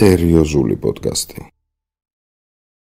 [0.00, 1.42] სერიოზული პოდკასტი.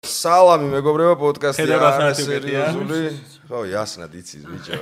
[0.07, 3.01] სალამი მეგობრებო პოდკასტი საათი სერიოზული.
[3.49, 4.79] ხო, იასნად იცის ბიჭო.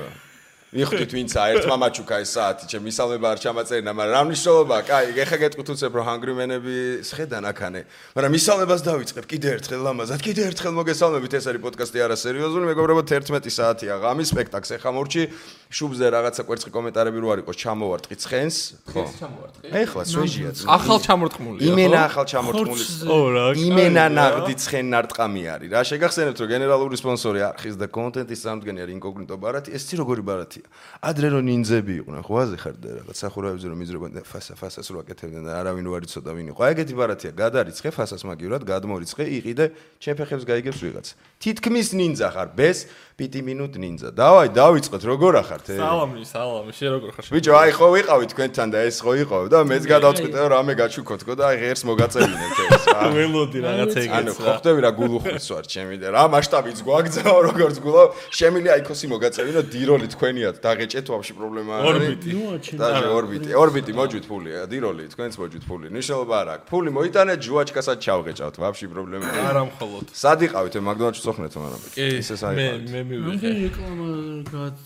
[0.72, 5.36] მიხდით ვინცა ერთმა მაჩუკა ეს საათი, ჩემ მისალმება არ ჩამაწერინა, მაგრამ რა მნიშვნელობა, კაი, ეხა
[5.42, 7.80] გეტყვით უცებ რომ ჰანგრიმენები შედან აქანე.
[8.16, 13.02] მაგრამ მისალმებას დავიწყებ კიდე ერთხელ ლამაზად, კიდე ერთხელ მოგესალმებით, ეს არის პოდკასტი არა სერიოზული, მეგობრებო
[13.04, 15.22] 11 საათია ღამის სპექტაკლს ეხა მორჩი.
[15.72, 18.56] შუბზე რაღაცა კვერცხი კომენტარები რო არ იყოს, ჩამოვარტყი ცხენს.
[18.92, 19.02] ხო.
[19.76, 20.50] ეხლა სვეჟია.
[20.68, 21.58] ახალ ჩამორთმული.
[21.68, 22.84] იმენა ახალ ჩამორთმული.
[23.08, 23.46] ო რა.
[23.56, 28.94] იმენა ნაღდი ცხენ ნარტყამი არის რა შეგახსენებთ რომ გენერალური სპონსორი არხის და კონტენტის სამდგენი არის
[29.00, 30.22] ინკოგნიტო ბარათი ეს ცი როგორი
[30.62, 34.54] ბარათია ადრე რომ ნინძები იყვნენ ხო აზი ხარ და რაღაც სახურავებზე რომ იზრებოდნენ და ფასა
[34.54, 38.22] ფასას რო აკეთებდნენ და არავინ რო არ იცოდა ვინ იყო აი ეგეთი ბარათია გადარიცხე ფასას
[38.22, 39.64] მაგივრად გადმორიცხე იყიდე
[39.98, 41.06] ჩემ ფეხებს გაიგებს ვიღაც.
[41.42, 42.78] თითქმის ნინძა ხარ ბეს
[43.18, 44.08] პიტი მინუტ ნინძა.
[44.16, 47.24] დავაი დავიწყოთ როგორ ახართ სალამი, სალამი, შე როგორ ხარ?
[47.32, 51.32] ბიჭო, აი ხო ვიყავი თქვენთან და ეს ხო იყო და მეც გადავწყვიტე რომ რამე გაჩუქოთქო
[51.36, 53.02] და აი ღერს მოგაწევინეთ ეს რა.
[53.12, 57.76] ველოდი რაღაცა ანუ ეგეც ხო ხდები რა გულუხვის ვარ ჩემი და რა მასშტაბიც გვაგზაო როგორც
[57.84, 58.08] გულავ.
[58.32, 62.08] შემილი აიქოსი მოგაწევინო დიროლი თქვენიათ დაღეჭეთ ვაფშე პრობლემა არ არის.
[62.08, 62.30] ორბიტი.
[62.80, 66.66] და ორბიტი ორბიტი მოჯვით ფული დიროლი თქვენც მოჯვით ფული ნიშნულობა არ აქვს?
[66.72, 69.50] ფული მოიტანეთ ჯუაჩკასაც ჩავღეჭავთ ვაფშე პრობლემა არ არის.
[69.52, 70.04] არა მხოლოდ.
[70.16, 73.26] სად იყავით მაგდონალდში წოხნეთ მაგრამ კი, მე საერთოდ მე მე მივიღე.
[73.32, 74.08] რამდენი რეკლამა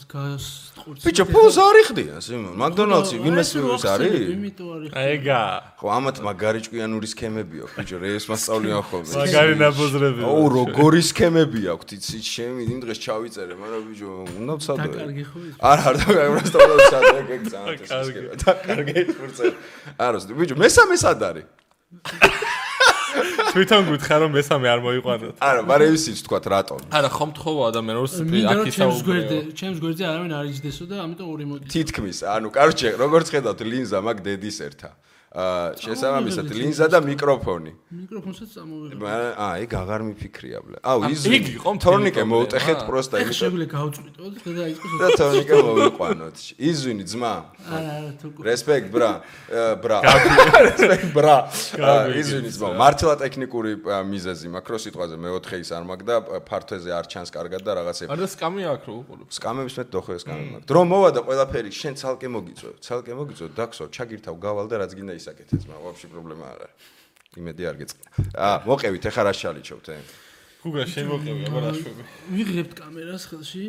[0.08, 1.02] გასყურს.
[1.04, 2.54] ბიჭო, ფულს არ იხდია, სიმონ.
[2.56, 4.14] მაკდონალდსი ვინმეს ის არის?
[4.32, 4.90] იმიტომ არის.
[4.96, 5.42] ეგა.
[5.76, 9.12] ხო, ამათ მაგარიჭკვიანური სქემები აქვს, ბიჭო, რეეს მასწავლიან ხოლმე.
[9.20, 10.20] მაგარი ნაბოზრები.
[10.24, 14.08] აუ, როგორი სქემები აქვს, იცი, შემი იმ დღეს ჩავიწერე, მაგრამ ბიჭო,
[14.40, 14.88] უნდა ვცადო.
[14.96, 15.38] დაკარგი ხო?
[15.60, 18.20] არ არ დაკარგი, ვცადე, ეგ ძალიან დაკარგი.
[18.42, 19.46] დაკარგი, ფურცე.
[20.00, 21.46] არა, ბიჭო, მესამე სად არის?
[23.52, 25.34] თვითონ გითხარ რომ მესამე არ მოიყვანოთ.
[25.40, 29.04] არა მაგრამ ის ის თქვა რატომ არა, ხომ თხოვა ადამიანს მინდა რომ აქ ჩემს ისაუბრე.
[29.06, 31.64] გვერდზე, ჩემს გვერდზე არავინ არ იჯდესო და ამიტომ ორი მოდი.
[31.72, 34.90] თითქმის ანუ კარჩე როგორც ხედავთ ლინზა მაგ დედის ერთა
[35.36, 37.72] შესაბამისად ლინზა და მიკროფონი.
[37.92, 38.96] მიკროფონსაც წამოვიღე.
[38.96, 43.36] მაგრამ აა ეგ აღარ მიფიქრია ბლე აუ ის იქ იყო მთელი თორნიკე მოუტეხეთ პროსტა იმიტომ
[43.36, 44.96] შეგვიძლია გავწყვიტოთ და დაიწყოს.
[44.96, 46.36] და თორნიკე მოვიყვანოთ.
[46.56, 47.34] იზვინი ძმა.
[47.68, 49.98] არა, თუ რესპექტ ბრა აა, ბრა.
[50.72, 51.36] რესპექტ ბრა.
[51.84, 56.16] აა, იზვინი ძმა მართლა ტექნიკური აა, მიზეზი მაქვს რო სიტყვაზე მეოთხე ის არ მაქვს და
[56.16, 59.28] აა, ფართოზე არ ჩანს კარგად და რაღაცე არა სკამი აქ რო უყურებ.
[59.36, 60.68] სკამების მე დოხო ეს სკამები მაქვს.
[60.70, 65.25] დრო მოვა და ყველაფერი შენ ცალკე მოგიწევ ცალკე მოგიწევ დახსო ჩაგირთავ გავალ და რაც გინდა
[65.26, 66.94] ისაკეთე ძმა ვაფშე პრობლემა არ არის
[67.42, 68.06] იმედი არ გეწყნა
[68.46, 69.98] აა მოყევით ეხა რა შალიჩობთ ე
[70.66, 72.02] გუგა შემოყევი აბა რა შვები.
[72.34, 73.64] ვიღებთ კამერას ხელში.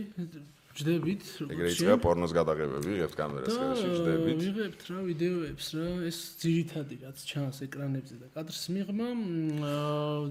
[0.77, 6.19] ჯდებით, ეგრე როგორც იწყება პორნოს გადაღებები ვიღებთ კამერას ხელში ჯდებით ვიღებთ რა ვიდეოებს რა, ეს
[6.37, 9.09] ძირითადი რაც ჩანს ეკრანებზე და კადრს მიღმა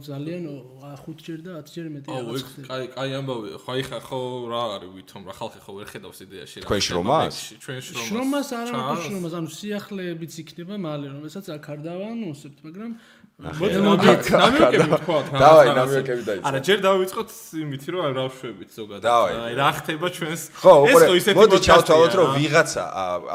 [0.07, 2.67] ძალიან 5ჯერ და 10ჯერ მეტი აუ, რაღაც ეგ ხდება.
[2.71, 3.57] კაი კაი ამბავია.
[3.63, 4.21] ხო, აი ხა ხო
[4.53, 6.65] რა არის ვითომ რა ხალხი ხო ვერ ხედავს იდეაში რა.
[6.67, 7.37] თქვენ შრომას?
[7.37, 8.07] მეკში, ჩვენ შრომას.
[8.07, 12.91] შრომას არა მარტო შრომას, ანუ სიახლეებიც იქნება მალე, რომელსაც აქ არ დავანონსებთ, მაგრამ
[13.37, 15.41] მოდი ნამიოკები თქვათ რა.
[15.45, 16.45] დავაი, ნამიოკები დაიწყო.
[16.49, 17.29] არა, ჯერ დავიწყოთ
[17.61, 19.05] იმითი რომ რა ვშვებით ზოგადად.
[19.13, 22.85] აი რა ხდება ჩვენს ხო, ხო ისეთი მოდი ჩავთვალოთ, რომ ვიღაცა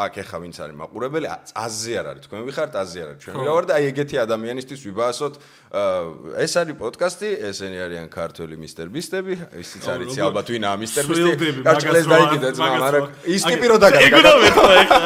[0.01, 3.19] აქ ეხა ვინც არის მაყურებელი, აზზე არ არის, თქვენ ვიხართ აზზე არ არის.
[3.21, 5.33] ჩვენ ვიყავარ და აი ეგეთი ადამიანისთვის ვიბაასოთ,
[5.71, 6.01] აა,
[6.41, 11.29] ეს არის პოდკასტი, ესენი არიან ქართველი მისტერ ბისტები, ისიც არის ალბათ ვინაა მისტერ ბისტი.
[11.61, 14.01] გაჭლეს არ- ძმა, მაგრამ ის ტიპი რო დაგაგა.
[14.01, 14.99] ეგ უნდა მეთქვა ეხლა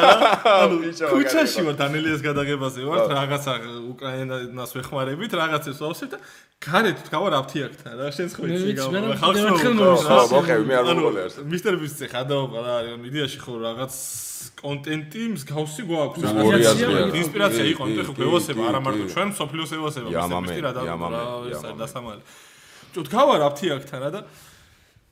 [0.64, 0.76] ანუ
[1.12, 3.52] ქუჩაში ვარ დანელიას გადაღებაზე ვარ, რაღაცა
[3.92, 6.18] უკრაინას ვეხმარებით, რაღაცებს ვავსებ და
[6.62, 6.98] გარეთ
[7.42, 8.42] აფთიაქთან რა, შენს ხო
[8.78, 9.02] გამო.
[9.02, 10.06] რა ხალხს ერთხელ უყურებ, მოვისვა.
[10.06, 10.16] რა.
[10.16, 10.86] ხო, მოყევი, მე არ
[11.26, 11.44] არსად.
[11.50, 13.92] მისტერ ბისტი ხადაობა რა არის, იდეაში ხო რაღაც
[14.56, 16.88] კონტენტი მსგავსი გვაქვს რაღაცა
[17.18, 20.46] ინსპირაცია კი, იყო კი, ნუ ხო გვევასება კი, არა მარტო ჩვენ სოფლიოს ევასება იამამე, მისტერ
[20.46, 22.22] ბისტი რა და რა ეს არის დასამალი
[22.96, 24.20] ჯო თქვავარ აფთიაქთან რა და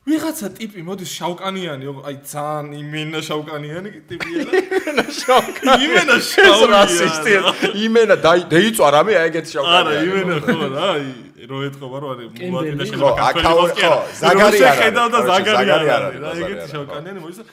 [0.05, 5.81] ვიღაცა ტიპი მოდის შავკანიანი, აი ძალიან იმენა შავკანიანი ტიპია და იმენა შავკანიანი.
[5.85, 7.69] იმენა შავკანიანი.
[7.85, 9.89] იმენა დაიწვა რამე აი ეგეთი შავკანიანი.
[9.89, 11.05] არა, იმენა ხო რა, აი
[11.49, 14.75] რო ეთქობა რო არის მუატი და შეიძლება კაცო ხო, ზაგარი არა.
[14.77, 16.07] შეხედავ და ზაგარი არა.
[16.45, 17.45] ეგეთი შავკანიანი მოდის და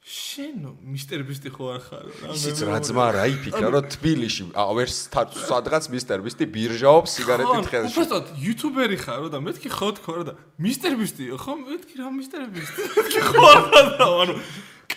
[0.00, 3.84] შენო მისტერ ბისტი ხო არ ხარო რა ისიც მე რა მე- ძმა რა იფიქრა რომ
[3.94, 7.92] თბილისში ა, ვერ სთა- სადღაც მისტერ ბისტი ბირჟაობს სიგარეტით ხელში.
[8.00, 12.42] უბრალოდ იუთუბერი ხარო და მეთქი ხო თქო რა და მისტერ ბისტიო ხო მეთქი რა მისტერ
[12.48, 14.34] ბისტი მეთქი ხო არა ანუ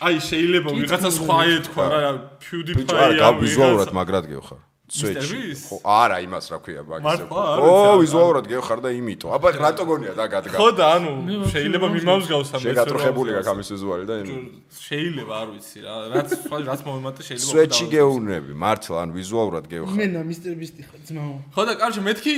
[0.08, 2.00] აი შეიძლება ვიღაცა სხვა ეთქვა რა
[2.42, 4.60] PewDiePie არა გავიზუალურად მაგრად გევხარ.
[4.94, 5.38] Სვეჩი.
[5.58, 7.26] Ხო, არა იმას რა ქვია მაგის.
[7.26, 9.28] ო, ვიზუალურად გევხარ და იმიტო.
[9.34, 10.54] აბა რატო გონია და გადგა.
[10.54, 11.12] ხო და ანუ
[11.50, 14.30] შეიძლება ვაფშე მიმავსგავსა მე შეგატრხებული გაქვს ამის ვიზუალი და იმ
[14.70, 16.30] შეიძლება არ ვიცი რა რაც
[16.70, 19.98] რაც მომემატე შეიძლება სვეჩი გეუნები მართლა ან ვიზუალურად გევხარ.
[19.98, 21.34] მენა მისტერ ბისტი ხარ ძმაო.
[21.58, 22.34] ხო და კარჩე მეთქი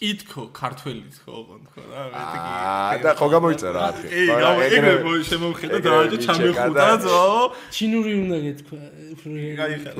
[0.00, 4.92] კითხო ქართველიც ხო ოღონდ ხო რა მეთქი აა და ხო გამოიწერა კი გამო ეგრე
[5.28, 7.18] შემოვხედა და დააჭა ჩამეხუტა ძო
[7.68, 8.78] ჩინური უნდა გეთქვა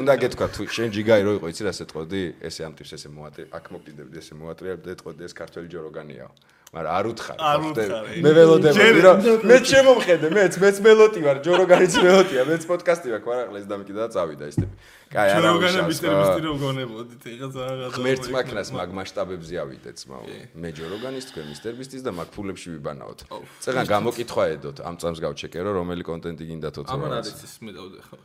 [0.00, 3.44] უნდა გეთქვა თუ შენ ჯიგაი რო იყო იცი რა სეტყოდი ესე ამ ტიპს ესე მოატრი
[3.60, 6.32] აქ მოკიდებდი ესე მოატრიალდი და ეთყოდი ეს ქართველი ჯოროგანიაო
[6.70, 9.16] მაგრამ არ უთხარ არ ხო, უთხარ, მე ველოდებოდი რომ
[9.50, 14.44] მე შემომხედე მეც მეც მელოტი ვარ ჯოროგანიც მელოტია მეც პოდკასტი ვარ ყარაღლეს დამკიდა და წავიდა
[14.54, 14.74] ის ტიპი
[15.10, 16.18] კაი არა უშავს, მისტერ ხო.
[16.22, 20.26] მისტერ რო გონებოდით ეხა ზაღა ღმერთს მაქნას მაგ მასშტაბებზე ავიდეთ ძმაო.
[20.54, 23.18] მე ჯოროგანის თქვენ მისტერ ბისტის და მაგ ფულებში ვიბანაოთ.
[23.58, 27.98] წეგან გამოკითხვა ედოთ ამ წამს გავჩეკერო რომელი კონტენტი გინდათ თო ამან არის ის მე დავდე
[28.06, 28.16] ხო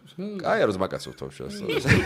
[0.46, 1.56] კაი არა ზმაკაცო თოშას.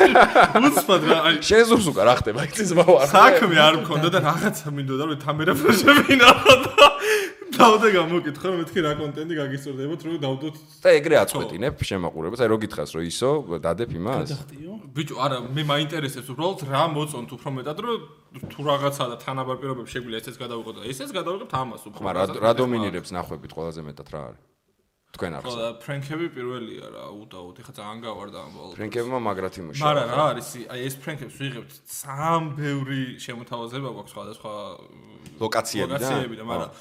[0.63, 4.67] უცბად რა შენ ზურს უკან რა ხდება იცი ძმაო არ საქმე არ მქონდა და რაღაცა
[4.79, 6.28] მინდოდა რომ თამერა ფროშებინა და
[7.59, 12.39] დავდე გამოკითხა რომ მეთქი რა კონტენტი გაგისწორდებათ რომ დავდოთ და ეგრე აწყვეტინებ შემაყურებელს.
[12.45, 13.29] აი რო გითხრას რომ ისო
[13.65, 14.29] დადებ იმას?
[14.95, 17.99] ბიჭო არა მე მაინტერესებს უბრალოდ რა მოწონთ უფრო მეტად რომ
[18.53, 22.41] თუ რაღაცა და თანაბარ პირობებში შეგვიძლია ესეც გადავიღოთ და ესეც გადავიღებთ ამას უფრო მაგრამ რა-
[22.45, 24.41] რა დომინირებს ნახვებით ყველაზე მეტად რა არის?
[25.19, 25.55] თქვენ ხო არხს.
[25.59, 29.83] და ფრენკები პირველია რა უდაოდ ეხა ძალიან გავარდა ამ ბოლოს ფრენკებმა მაგრად იმუშავა.
[29.83, 34.53] მაგრამ რა არის აი ეს ფრენკებს ვიღებთ ძალიან ბევრი შემოთავაზება გვაქვს სხვადასხვა
[35.43, 35.99] ლოკაციებიდან?
[35.99, 36.71] ლოკაციებიდან მაგრამ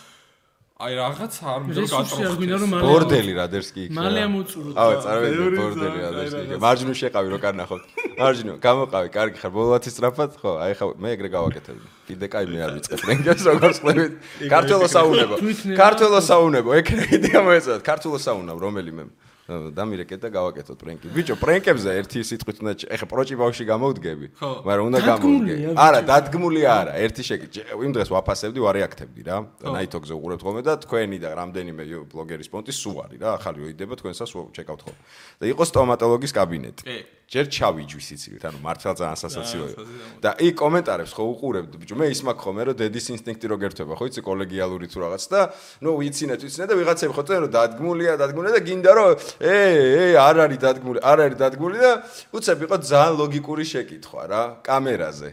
[0.78, 3.94] აი რაღაცა არ მინდა მალე ბორდელი რა დერსკი იქ.
[3.98, 6.38] მალე ამოწუროთ აუ წარმოვიდი ბევრი ბორდელი რა ძალიან დერსკი.
[6.38, 6.60] კაი იქ.
[6.62, 7.82] მარჯვნივ შეყავი რო კარნახოთ.
[8.22, 11.86] მარჯვნივ გამოყავი, კარგი ხარ, ბოლოათი სწრაფად, ხო, აი ხა მე ეგრე გავაკეთებდი.
[12.06, 14.12] კიდე კაი მე არ ვიწყებ რენგებს როგორ ხლებით.
[14.54, 15.34] ქართულო საუნებო.
[15.42, 17.82] იქნება- ქართულო საუნებო, ეგრე იდეა მოეწოდათ.
[17.82, 19.02] ქართულო საუნავ რომელიმე
[19.48, 21.06] დამირეკეთ და გავაკეთოთ პრენკი.
[21.08, 25.54] ბიჭო, პრენკებზე ერთი სიტყვით უნდა ეხა პროჭი ბავში გამოვდგები, მაგრამ უნდა გამოვდგე.
[25.72, 27.46] არა, დადგმულია არა, ერთი შეკი.
[27.80, 29.36] იმ დღეს ვაფასებდი, ვარეაქტებდი რა.
[29.72, 33.94] ნაითოგზე უყურებთ ხოლმე და თქვენი და რამდენიმე ბლოგერის პონტი სულ არის რა, ახალი რო იდება
[33.96, 35.00] თქვენსას ჩეკავთ ხოლმე.
[35.40, 36.82] და იყო სტომატოლოგის კაბინეტი.
[36.84, 39.82] კი ჯერ ჩავიჯვი სიცილით, ანუ მართლა ძალიან სასაცილო იყო.
[39.84, 40.20] სასაცილო.
[40.24, 43.92] და იქ კომენტარებს ხო უყურებდი, ბიჭო, მე ის მაქვს ხოლმე, რომ დედის ინსტინქტი რო გერთვება,
[44.00, 45.40] ხო იცი კოლეგიალური თუ რაღაც და
[45.84, 49.08] ნუ ვიცინეთ, ვიცინეთ და ვიღაცები ხო წენ რომ დადგმულია, დადგმულია და გინდა რომ
[49.44, 49.56] ე,
[50.00, 51.92] ე, არ არის დადგმული, არ არის დადგმული და
[52.32, 55.30] უცებ იყო ძალიან ლოგიკური შეკითხვა რა, კამერაზე.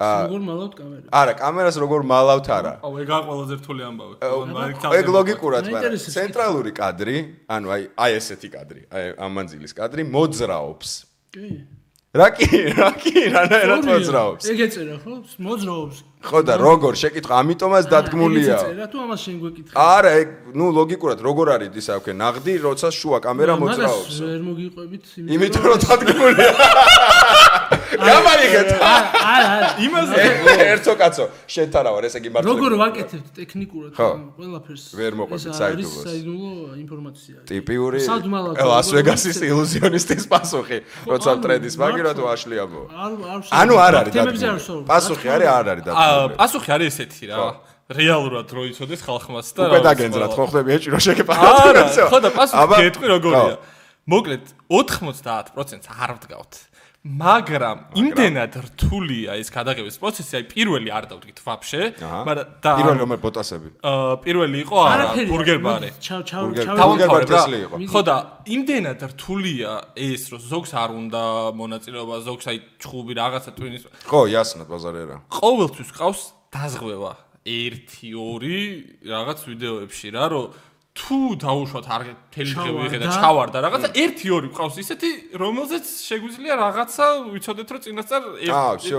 [0.00, 2.72] აა როგორ მალავთ კამერა არა, კამერას როგორ მალავთ არა.
[2.80, 4.14] აუ ეგაა ყველაზე რთული ამბავი
[4.96, 7.16] ეგ ლოგიკურად, მაგრამ ცენტრალური კადრი,
[7.52, 11.09] ანუ აი აი ესეთი კადრი, აი ამ მანძილის კადრი მოძრაობს.
[11.30, 11.50] კი
[12.10, 14.46] რა კი, რა კი, რანაირად მოძრაობს.
[14.50, 15.12] ეგ ეწერა ხო
[15.46, 18.56] მოძრაობს ხო და როგორ შეკითხა, ამიტომაც დადგმულია.
[18.58, 20.28] ეგ ეწერა თუ ამას შენ გვეკითხე არა, ეგ
[20.58, 24.14] ნუ ლოგიკურად როგორ არის ისა ვქე ნაღდი, როცა შუა კამერა მოძრაობს.
[24.26, 25.04] ვერ მოგიყვებით
[25.38, 26.50] იმიტომ რომ დადგმულია.
[27.90, 28.68] გამაიგეთ.
[28.78, 30.16] არა არა იმაზე
[30.74, 32.46] ერთო კაცო, შენთან ვარ, ესე იგი მართლა.
[32.50, 34.08] როგორ ვაკეთებთ ტექნიკურად ხო.
[34.38, 36.04] ყველაფერს ვერ მოყვებით ეს არის საიდუმლოს.
[36.06, 36.52] საიდუმლო
[36.84, 39.50] ინფორმაცია ტიპიური სადმალად ლას როგორ ვეგასის ვაკეთებ?
[39.50, 40.78] ილუზიონისტის პასუხი.
[41.10, 41.30] როცა
[42.14, 42.32] თუ მართლა.
[42.34, 42.80] აშლიაბო.
[42.90, 44.12] არ არ ანუ არ არის
[44.60, 44.86] ვსაუბრობ.
[44.90, 46.34] პასუხი არის არ არის დადგმული.
[46.40, 47.38] პასუხი არის ესეთი რა
[47.90, 51.42] რეალურად რო იცოდეს ხალხმაც და უკვე რა დაგენძრათ ხო ხდები ეჭი რომ შეგეპარა.
[51.66, 51.82] არა
[52.14, 53.54] ხო და პასუხი გეტყვი როგორია
[54.10, 56.52] მოკლედ 90%-ს არ ვდგავთ
[57.00, 63.20] მაგრამ იმდენად რთულია ეს გადაღების პროცესი, აი პირველი არ დავდგით ვაფშე, მაგრამ და პირველი რომელ
[63.24, 63.68] ბოტასები.
[63.80, 65.88] აა, პირველი იყო არა ბურგერბარი.
[65.96, 67.12] ჩავ ჩავ ბურგერ- ჩავ ბურგერ- დავამთავრებ რა.
[67.16, 67.74] ბარტესლი იყო.
[67.88, 68.16] ხო და
[68.52, 71.22] იმდენად რთულია ეს, რომ ზოგს არ უნდა
[71.56, 73.82] მონაწილეობა, ზოგს აი ჩხუბი რაღაცა ტვინის.
[74.04, 75.16] ხო, იასნად ბაზარი არა.
[75.40, 76.20] ყოველთვის ყავს
[76.52, 77.12] დაზღვევა
[77.48, 80.46] 1-2 რაღაც ვიდეოებში რა, რომ
[80.90, 86.54] თუ დაუშვათ არ მთელი დღე ვიღე და ჩავარდა რაღაცა ერთი ორი ყავს ისეთი რომელზეც შეგვიძლია
[86.58, 88.22] რაღაცა ვიცოდეთ რომ წინასწარ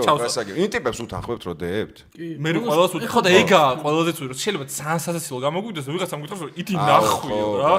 [0.00, 0.36] ჩავს.
[0.56, 1.96] იმ ტიპებს უთანხმებთ რომ დეებთ?
[2.16, 3.12] მე ყველას უთანხმობ.
[3.12, 7.72] ხო და ეგაა ყველაზეც ვირო შეიძლება ძალიან სასაცილო გამოგვიდეს ვიღაც ამგვითხოს რომ იტი ნახვიო რა.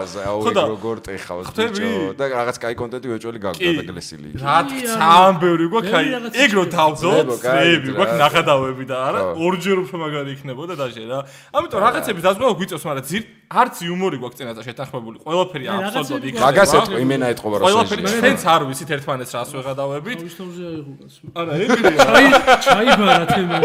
[0.46, 4.30] ხო და როგორ ტეხავს ბიჭო და რაღაც კაი კონტენტი ვეჭველი გაგვდა და გლესილი.
[4.38, 4.58] რა
[4.94, 6.06] ძალიან ბევრი გვაქვს აი
[6.38, 11.20] ეგ რო დავძოთ წრეები გვაქვს ნახადავები და არა ორჯერ უფრო მაგარი იქნებოდა და შე რა.
[11.58, 15.18] ამიტომ რაღაცები დაზღვევა გვიწევს მაგრამ ძირ არც იუმორი გვაქვს წინასწარ შეთანხმებული.
[15.24, 19.50] ყველაფერი აი, აბსოლუტურად იქ მაგას ეთქო იმენა ეთყობა რა ყველაფერი ჩვენც არ ვიცით ერთმანეთს რას
[19.54, 20.20] ვეღადავებით.
[21.38, 22.28] არა ეგრეა აი
[22.66, 23.58] ჩაიბარა თემა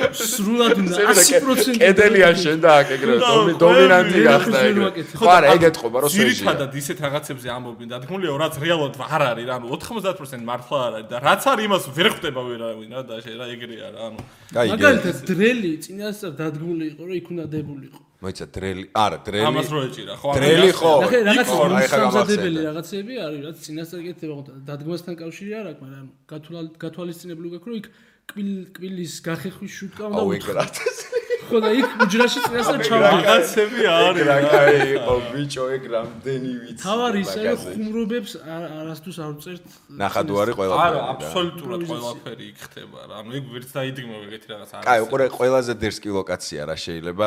[0.00, 4.88] სრულად უნდა 100% კედელიან შენ და აქ და ყველაფერი დომინანტი გახდა ეგრე.
[5.20, 6.30] ხო არა ეგ ეთყობა რა შეიძლება.
[6.30, 11.08] ძირითადად ისეთ რაღაცებზე ამბობენ დადგმულია რაც რეალურად არ არის რა ანუ 90% მართლა არ არის
[11.10, 14.18] და რაც არის იმას ვერ ხვდება ვერავინ რა და შე რა ეგრეა რა ანუ
[14.72, 19.80] მაგალითად დრელი წინასწარ დადგმული იყო რომ იქ უნდა დებულიყო მოიცა დრელი არა დრელი ამას რო
[19.88, 20.28] ეჭირა ხო?
[20.36, 20.92] დრელი ხო.
[21.28, 24.00] რაღაც მოსამზადებელი რაღაცები არის რაც წინასწარ
[24.48, 27.86] და დადგმასთან კავშირი არ აქვს მაგრამ გათვალ- გათვალისწინებული გაქვს რომ იქ
[28.30, 30.64] კვილ კვილის გახეხვის შუტკა უნდა აუ ეგ უთხრა რა
[31.64, 33.08] და იქ უჯრაში წინასწარ ჩავა.
[33.10, 34.48] რაღაცები არის რა რა.
[34.50, 37.70] კაი იყო ბიჭო ეგ რამდენი ვიცი თავარი ისე რომ მაგაზე.
[37.74, 39.64] ხუმრობებს არ- არასდროს არ უწერთ.
[40.02, 41.02] ნახადუარი არა, ყველაფერი რა.
[41.14, 43.14] აბსოლუტურად ყველაფერი იქ ხდება რა.
[43.20, 44.84] ანუ ეგ ვერც დაიდგმო ეგეთი რაღაც არის.
[44.86, 47.26] კაი, უყურე ყველაზე დერსკი ლოკაცია რა შეიძლება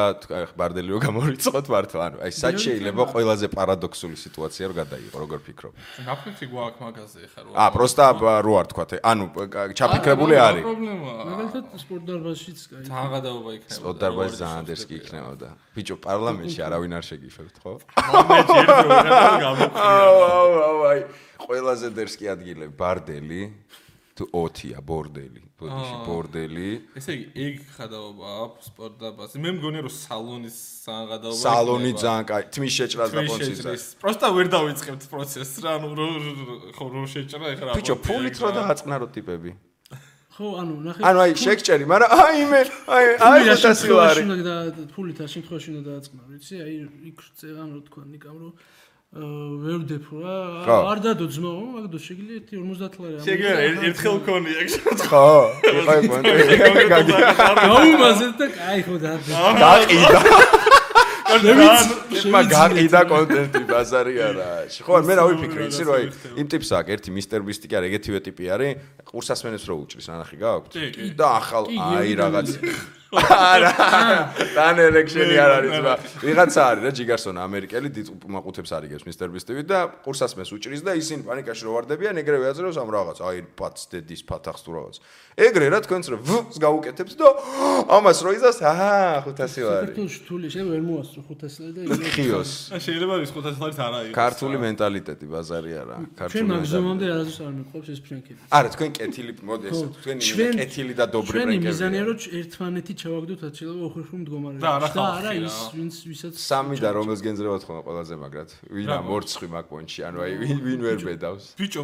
[0.59, 5.73] ბარდელი რო გამორიცხოთ მართლა, ანუ აი სად შეიძლება ყველაზე პარადოქსული სიტუაცია რო გადაიღო, როგორ ფიქრობ?
[6.07, 7.49] გაფიქრი გვაქვს მაგაზე ხა რო.
[7.57, 8.03] აა, პროსტა
[8.45, 10.63] რო არ თქვა, ანუ კ- ჩაფიქრებული არა, არის.
[10.63, 11.21] პრობლემაა.
[11.33, 12.83] მაგალითად სპორტ დარბაზშიც კაი.
[12.93, 13.73] თან გადაობა იქნება.
[14.13, 15.49] დარბაზი ძალიან დერსკი იქნებოდა.
[15.73, 17.73] ბიჭო, პარლამენტში არავინ არ შეგიფებთ, ხო?
[18.29, 19.73] მე ჯერ რომ გამოხია.
[19.73, 20.99] აუ, აუ, აუ, აი,
[21.49, 23.41] ყველაზე დერსკი ადგილები, ბარდელი
[24.13, 26.69] თუ ოთია, ბორდელი, ბოდიში ბორდელი.
[26.93, 29.35] ესე იგი, ეგ ხადაობა აქვს სპორტ დაბაზი.
[29.41, 31.41] მე მგონი რომ სალონის ძალიან გადაობა.
[31.41, 33.57] სალონი ძალიან კაი, თმის შეჭრას და პონცის.
[33.57, 33.83] შეჭრის.
[33.97, 36.07] პროსტა ვერ დავიწყებთ პროცესს რა, ანუ რო
[36.77, 37.77] ხო რო შეჭრა ეხლა რა.
[37.81, 38.49] ბიჭო, ფულით რა.
[38.53, 39.51] დააწყნარო ტიპები.
[40.33, 41.01] ხო, ანუ ნახე.
[41.05, 44.21] ანუ აი შეგჭერი, მაგრამ აი მე, აი აი ფული შემთხვევაში ვარი.
[44.25, 46.55] უნდა და ფულით რა შემთხვევაში უნდა დააწყნა, ვიცი?
[46.65, 46.73] აი
[47.09, 48.49] იქ წერან რო თქვა ნიკამ რო
[49.13, 50.37] ვერ ვდეფო რა.
[50.89, 53.13] არ დადო ძმო, მაგდო შეგიძლია 50 ლარი.
[53.13, 54.69] ამოიღო შეგიძლია და ერთ- ერთხელ ქონია ეგ
[55.05, 55.27] ხო,
[55.69, 56.31] იყავი პონტი.
[57.61, 59.33] გაუმაზეთ და კაი ხო დადო.
[59.61, 60.19] გაყიდა.
[61.41, 62.29] შევიცი.
[62.33, 64.49] მა გაყიდა კონტენტი ბაზარი არა.
[64.85, 66.05] ხო, მე რა ვიფიქრე, იცი რომ აი
[66.43, 68.71] იმ ტიპს აქვს ერთი მისტერ ბისტი კი არა, ეგეთივე ტიპი არის.
[69.09, 71.13] ყურსასმენებს რო უჭრის, ანახი კი.
[71.17, 72.47] და ახალ აი რაღაც
[73.13, 73.71] არა,
[74.57, 75.93] თან ელექშენი არ არის ზმა.
[76.23, 81.21] ვიღაცა არის რა ჯიგარსონა ამერიკელი დიდ მაყუთებს არიგებს მისტერ ბისტივი და ყურსასმენს უჭრის და ისინი
[81.29, 84.95] პანიკაში რო ვარდებიან, ეგრევე აძლევს ამ რაღაც აი პატს დედის პათახს თუ რაღაც.
[85.33, 87.27] ეგრე რა თქვენც რო ვს გაუკეთებს და
[87.93, 88.93] ამას რო იზას, აჰა,
[89.29, 89.93] 500 ლარი.
[89.93, 92.51] საქართველოს თული შეიძლება ვერ მოასწრო 500 ლარი და ხიოს.
[92.85, 94.13] შეიძლება ის 500 ლარით არა იყოს.
[94.17, 98.39] ქართული მენტალიტეტი ბაზარი არა, ჩვენ ქართული მაგზომამდე არასდროს არ მიყვებს ეს ფრენკები.
[98.53, 101.67] არა, თქვენ კეთილი მოდი ესე, თქვენი ჩვენ- კეთილი და dobri ჩვენი ბრენკები.
[101.73, 106.89] მიზანია რომ ერთმანეთი ჩავაგდოთ აცილება უხერხულ მდგომარეობაში და არა არა ის ვინც ვისაც სამი და
[106.95, 108.49] რომელს გენძრევათ ხოლმე ყველაზე მაგრად.
[108.71, 111.45] ვინა მორცხვი მაგ პონჩი, ანუ აი ვინ ვინ ვერ ბედავს.
[111.59, 111.81] ბიჭო,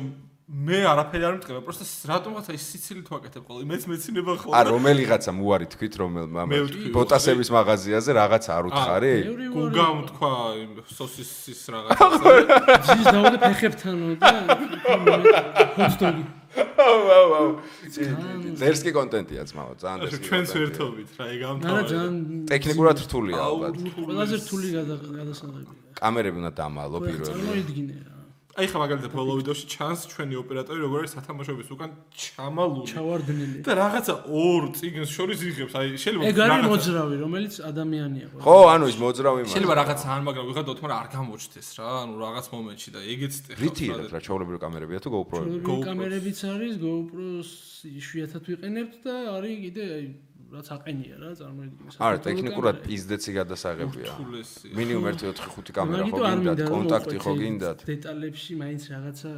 [0.50, 3.64] მე არაფერი არ მწყება, პროსტა რატომღაცა ის სიცილით ვაკეთებ ყოველ.
[3.70, 4.56] მეც მეცინება ხოლმე.
[4.58, 6.58] ა რომელიღაცა მუარი თქვით რომელმა მე
[6.96, 9.14] ბოტასების მაღაზიაზე რაღაც არ უთხარი?
[9.30, 10.32] მეორე გუგამ თქვა
[10.64, 12.34] იმ სოსისის რაღაცა.
[12.82, 14.34] ძის დავდე ფეხებთანო და
[15.78, 16.24] ჰოტდოგი
[16.58, 17.50] აუ აუ აუ.
[18.62, 20.26] ზერსკი კონტენტია ძმაო, ძალიან ზერსკი.
[20.30, 20.66] ჩვენც კონტენტია.
[20.66, 22.16] ერთობით რა, ეგ ამ არა ძალიან
[22.52, 23.74] ტექნიკურად რთულია ალბათ.
[23.96, 27.28] ყველაზე რთული გადა- გადასაღებია კამერები უნდა დამალო პირველი.
[27.30, 28.19] წარმოიდგინე რა
[28.60, 32.88] აი ხა მაგალითად ბოლო ვიდეოში ჩანს ჩვენი ოპერატორი როგორ არის სათამაშოების უკან ჩამალული.
[32.92, 38.58] ჩავარდნილი და რაღაცა ორ წიგნს შორის იღებს, აი შეიძლება ეგ არის მოძრავი რომელიც ადამიანია ხო,
[38.76, 39.52] ანუ ის მოძრავი მას.
[39.56, 43.64] შეიძლება რაღაც ან მაგრამ ვიღადოთ, მაგრამ არ გამოჩნდეს რა, ანუ რაღაც მომენტში და ეგეც ტეხავს.
[43.64, 45.58] რითი ერთ რა ჩაოლებრივი კამერებია თუ GoPro-ები?
[45.64, 45.86] GoPro-ს.
[45.88, 47.50] კამერებიც არის GoPro-ს
[47.88, 50.06] იშვიათად ვიყენებთ და არის კიდე აი
[50.50, 54.12] რაც აყენია რა წარმოიდგინე არა, ტექნიკურად პიზდეცი გადასაღებია.
[54.80, 57.78] მინიმუმ 1-4-5 კამერა ხო გინდათ, კონტაქტი ხო გინდათ?
[57.86, 59.32] დეტალებში მაინც რაღაცა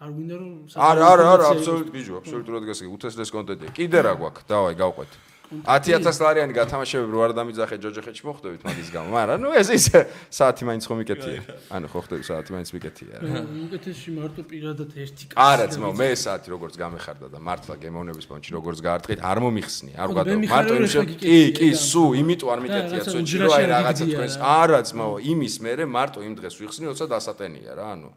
[0.00, 3.70] არ გვინდა რომ არა, არა, არა, აბსოლუტურად გიჟო, აბსოლუტურად გასაგე, უთესლეს კონტენტია.
[3.78, 4.46] კიდე რა გვაქვს?
[4.48, 5.10] დავაი, გავყვეთ.
[5.50, 9.08] 10000 ლარიანი გათამაშებები რო არ დამიძახე ჯოჯოხეთში მოხდებით მაგის გამო.
[9.10, 9.84] მაგრამ ნუ ეს ის
[10.30, 11.40] საათი მაინც ხომ მიკეთია.
[11.74, 13.14] ანუ ხო ხდები საათი მაინც მიკეთია.
[13.18, 13.42] რა.
[13.66, 18.50] უკეთესში მარტო პირადად ერთი კაცი არა, ძმაო, მე საათი როგორც გამეხარდა და მართლა გემოვნების პონჩი
[18.54, 20.30] როგორც გაარტყით, არ მომიხსნი, არ ვგადო.
[20.54, 24.42] მარტო იმ შე- კი, კი, სუ, იმიტომ არ მიკეთია ცოტა, რომ აი რაღაცა თქვენს რა.
[24.62, 28.10] არა, ძმაო, იმის მერე მარტო იმ დღეს ვიხსნი, როცა დასატენია რა, ანუ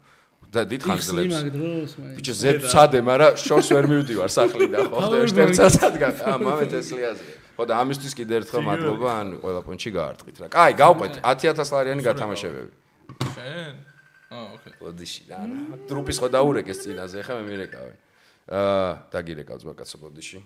[0.54, 1.36] და დიდხანს ძლებს.
[2.18, 4.96] ბიჭო ზედ ვცადე, მაგრამ შორს ვერ მივდივარ სახლიდან, ხო?
[4.96, 7.24] აუ, ხდები ვერ ერთსაცად ა მამე თესლიაზე.
[7.54, 10.46] ხო და ამისთვის კიდე ერთხელ მადლობა, ანუ ყველა პონჩი გაარტყით რა.
[10.50, 12.70] კაი, გავყვეთ 10000 ლარიანი გათამაშებები.
[13.34, 13.74] შენ?
[14.34, 14.72] აა, ოკეი.
[14.82, 15.38] ბოდიში რა.
[15.90, 17.92] ტრუპის ხო დაურეკეს წინაზე, ხა მე მირეკავე.
[18.50, 20.38] აა, დაგირეკავ ზმაკაცო ბოდიში.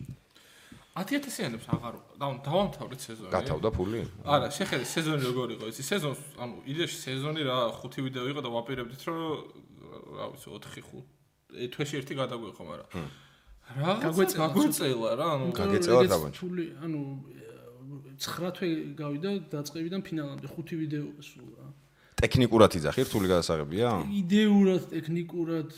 [0.99, 3.31] 10000-იანებს აღარ დავა- დავამთავრეთ სეზონი.
[3.31, 4.03] გათავდა ფული?
[4.27, 8.51] არა, შეხედე სეზონი როგორ იყო ისი სეზონს, ანუ იდეაში სეზონი რა 5 ვიდეო იყო და
[8.51, 9.19] ვაპირებდით რომ
[10.19, 12.89] რა ვიცი 4-5 თვეში ერთი გადაგვიყო, მაგრამ
[13.79, 16.39] რა გაგვეწელა, რა, ანუ გაგეწელა დაბანჩი.
[16.41, 17.01] თული ანუ
[18.17, 18.69] 9 თვე
[19.01, 21.69] გავიდა დაწყებიდან ფინალამდე 5 ვიდეო სულ რა
[22.19, 23.89] ტექნიკურად იძახი, რთული გადასაღებია?
[24.11, 25.71] იდეურად, ტექნიკურად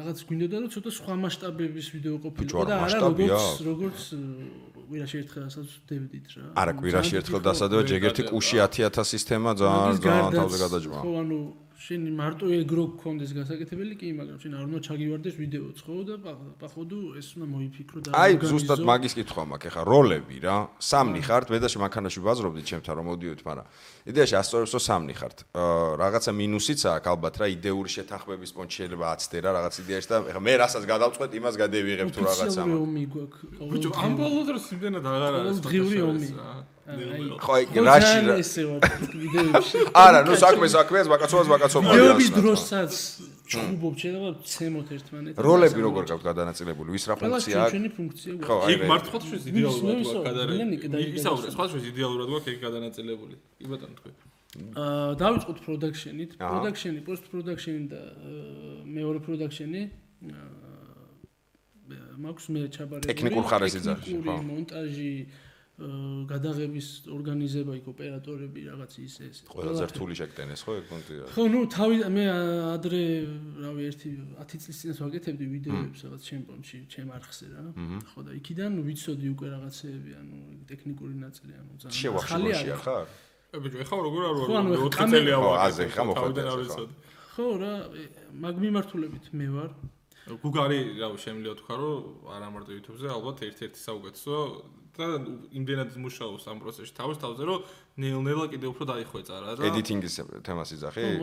[0.00, 4.00] რაღაც გვინდოდა რომ ცოტა სხვა მასშტაბების ვიდეო ყოფილიყო და არა როგორც როგორც
[4.86, 6.44] კვირაში ერთხელასაც ვდებდით რა.
[6.56, 10.98] არა, კვირაში ერთხელ დასადება ჯერ ერთი კუში 10000 სისტემა ძალიან ძალიან თავზე გადაჯმა.
[11.04, 11.38] ხო, ანუ
[11.76, 16.14] შენ მარტო ეგრო გქონდეს გასაკეთებელი კი, მაგრამ შენ არ უნდა ჩაგივარდეს ვიდეოც ხო და
[16.56, 20.56] походу ეს უნდა მოიფიქრო და აი ზუსტად მაგის კითხვა მაქვს ახლა როლები რა.
[20.80, 23.66] სამნი ხართ, მე და შემაკანაში ვაზრობდი ჩემთან რომ მოდიოდით, მაგრამ
[24.08, 25.38] იდეაში ასწორებსო სამნი ხართ.
[25.52, 30.16] აა რაღაცა მინუსიც აქვს ალბათ რა, идеური შეთანხმების პონჩი შეიძლება 10 დერა რაღაც იდეაში და
[30.32, 32.60] ახლა მე რასაც გადავწყვეტ, იმას გადევიღებ თუ რაღაცა.
[32.64, 33.40] ოფიციალური ომი გვაქვს.
[33.76, 35.56] ბიჭო, ამ ბოლო დროს იმდენად აღარ არის.
[35.60, 36.28] დღიური ომი.
[36.86, 38.80] ხო აი რაში რა- ესე ვარ
[39.22, 39.78] ვიდეოებში.
[39.90, 42.92] არა ნუ საქმე საქმეა ბაკაცობას ბაკაცობა ვიდეოების დროსაც
[43.50, 45.38] ჩხუბობ შეიძლება ცემოთ ერთმანეთს.
[45.46, 49.10] როლები როგორ გაქვთ გადანაწილებული ვის რა ფუნქცია აქვს ჩვენი ფუნქცია ხო აი იქ რე- მართლა
[49.14, 49.98] ხოთშეს იდეალურად
[50.82, 53.34] კიდე ისაუბრე, სხვა შეს იდეალურად გვაქვს ეგ გადანაწილებული.
[53.58, 54.10] კი ბატონო თქვი.
[54.56, 56.30] აა დავიწყოთ პროდაქშენით.
[56.40, 58.00] პროდაქშენი, პოსტ პროდაქშენი და
[58.96, 59.82] მეორე პროდაქშენი.
[60.26, 60.48] აა,
[62.24, 63.08] მაქვს მე ჩაბარებული.
[63.10, 64.42] ტექნიკურ ხარეს იძახი, ტექნიკური ხო.
[64.50, 65.45] მონტაჟი აა,
[65.76, 69.36] გადაღების ორგანიზება იქ ოპერატორები რაღაც ის ეს.
[69.44, 72.24] ყველაზე რთული შეკტენეს ხო ეგ პონტი ხო, ნუ თავი მე
[72.80, 73.02] ადრე,
[73.60, 74.08] რავი, ერთი
[74.40, 77.64] 10 წლის წინას ვაკეთებდი ვიდეოებს რაღაც ჩემპიონში, ჩემ არხზე რა.
[78.08, 82.80] ხო და იქიდან ვიცოდი უკვე რაღაცეები, ანუ ტექნიკური ნაწილი, ანუ ძალიან შევახშილოში არის.
[82.80, 83.06] ხარ
[83.52, 84.48] ე ბიჭო, ეხლა როგორ არ ვარ?
[84.48, 86.88] ეხლა 4 კამერა- წელია ხო, აზე, ხა მოხდა თავიდან ეს, არ
[87.36, 87.46] ხო.
[87.60, 87.72] რა,
[88.32, 89.70] მაგ მიმართულებით მე ვარ.
[90.26, 91.96] გუგარი, რავი, შემიძლია თქვა, რომ
[92.34, 94.36] არა მარტო YouTube-ზე, ალბათ ერთ-ერთი საუკეთესო
[94.96, 95.06] და
[95.52, 97.58] იმდენად მუშაობს ამ პროცესში თავის თავზე, რომ
[97.96, 101.20] ნელ-ნელა კიდე უფრო დაიხვეწა რა და ედიტინგის თემას იძახი ვაუ,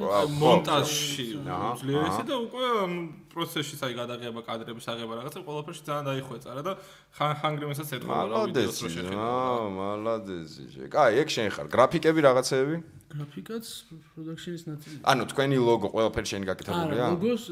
[0.00, 0.24] ხო.
[0.40, 2.24] მონტაჟში აჰა, ძლიერესი აჰა.
[2.28, 2.92] და უკვე ამ
[3.32, 6.72] პროცესში საი გადაღება, კადრების აღება რაღაცა ყველაფერში ძალიან დაიხვეწა რა და
[7.16, 9.16] ხან ხანგრიმესაც ეთქვა რა ვიდეოს რო შეხედა.
[9.16, 12.76] აა მალადესი კაი ეგ შენ ხარ გრაფიკები რაღაცეები
[13.10, 13.64] გრაფიკაც
[14.12, 14.96] პროდაქშენის ნაწილი.
[15.02, 17.44] ანუ თქვენი ლოგო ყველაფერი არა, გაკეთებულია ლოგოს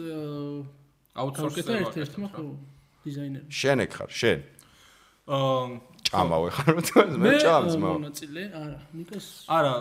[1.19, 2.45] აუთსორსზე გავკეთა ერთ-ერთმა ხო
[3.03, 3.47] დიზაინერი.
[3.49, 4.58] შენ ეგ ხარ შენ აა
[6.09, 9.75] ჭამავე ხარ თუ მე ჭამს აა, მა მონაწილე, არა, ნიკოს არა,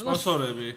[0.00, 0.68] სპონსორები,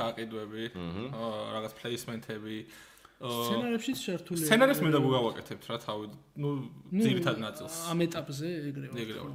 [0.00, 4.40] გაყიდვები, აა, რაღაც პლეისმენტები, აა, სცენარებშიც შერთული.
[4.44, 6.04] სცენარებს მე და გუგავაკეთებთ რა თავი,
[6.36, 6.48] ну,
[6.92, 7.76] ძირითად ნაწილს.
[7.88, 8.92] ამ ეტაპზე ეგრევე.
[8.92, 9.30] ეგრევე.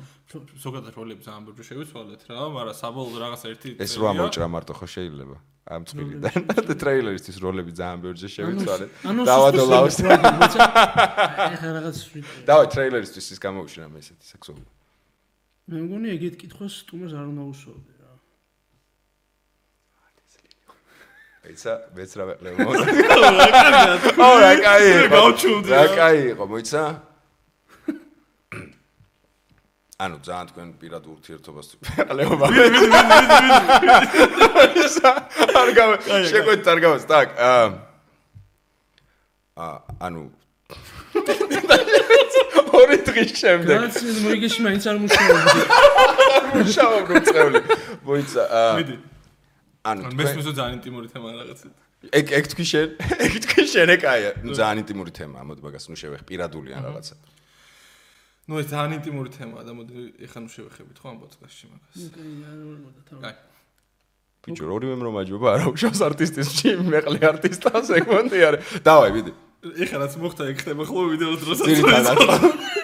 [0.61, 4.85] ზოგადად როლები ძალიან ბევრი შევიცვალეთ რა, მაგრამ საბოლოო რაღაც ერთი ეს რო ამოჭრა მარტო ხო
[4.85, 5.37] შეიძლება
[5.71, 6.37] ამ წვილიდან
[6.69, 8.89] და ტრეილერისთვის როლები ძალიან ბევრჯერ შევიცვალეთ
[9.29, 9.97] დავადოლავს
[11.53, 12.45] ეხა რაღაც ვიტყვი.
[12.49, 14.69] დავაი ტრეილერისთვის ის გამოუშვი რამე ესეთი სექსუალური
[15.71, 18.11] მე მგონი ეგეთ კითხვას სტუმარს არ უნდა უსვამდე რა.
[21.46, 22.84] ეცა მეც რა ვეყლე მოდი
[24.18, 25.94] ო რა კაი იყო გავჩუმდი რა რა.
[25.98, 26.82] კაი იყო მოიცა
[29.96, 32.46] ანუ ძალიან თქვენ პირად ურთიერთობას ვეყლეობა
[35.60, 35.96] არ გავა
[36.32, 37.52] შეგვეთ არ გავას так ა
[40.04, 40.22] ანუ
[42.76, 45.60] ორი დღის შემდეგ გრაცია მოიგეში მაინც არ მუშაობდი.
[46.76, 47.60] შავ როწეული
[48.04, 48.96] მოიცა ა, მიდი.
[49.81, 51.67] ანუ მესმესო ძალიან ინტიმური თემა რაღაცა.
[52.01, 52.87] ეგ ეგ თქვი შენ
[53.25, 57.15] ეგ თქვი შენ ეკაია ნუ ძალიან ინტიმური თემაა მოდი მაგას ნუ შევეხ პირადული ან რაღაცა
[58.49, 59.93] ნუ ეს ძალიან ინტიმური თემაა და მოდი
[60.25, 62.01] ეხლა ნუ შევეხებით ხო ამ პოდკასტში მაგას.
[62.13, 63.21] კაი, არ ვარ თავი.
[63.21, 63.35] კაი.
[64.41, 70.13] ბიჭო ორივე მომაჯობა არა უშავს არტისტისთვის მეყლე არტისტას ეგ მონდი არა დავაი ვიდი ეხლა რაც
[70.17, 71.65] მოხდა ეგ ხდება ხოლმე ვიდეოს დროსაც.
[71.69, 72.17] ძირითადად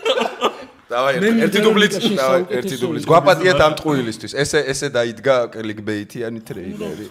[0.91, 7.07] დავაი ერთი დუბლიც დავაი ერთი დუბლიც გვაპატიეთ ამ ტყუილისთვის ესე ესე დაიდგა კლიკბეითიანი ტრეილერი.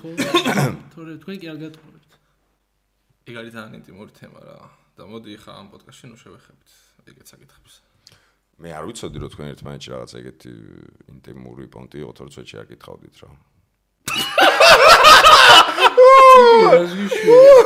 [0.95, 2.13] თორე თქვენ კი არ გატყურებთ.
[3.29, 4.59] ეგ არის ძალიან ინტიმური თემა რა.
[4.97, 6.71] და მოდი ეხლა ამ პოდკასტში ნუ შევეხებით.
[7.11, 7.75] ეგეთ საკითხებს.
[8.65, 10.53] მე არ ვიცოდი რომ თქვენ ერთმანეთში რაღაც ეგეთი
[11.13, 13.31] ინტიმური პონტი თორე წვეთში არ გითხავდით რა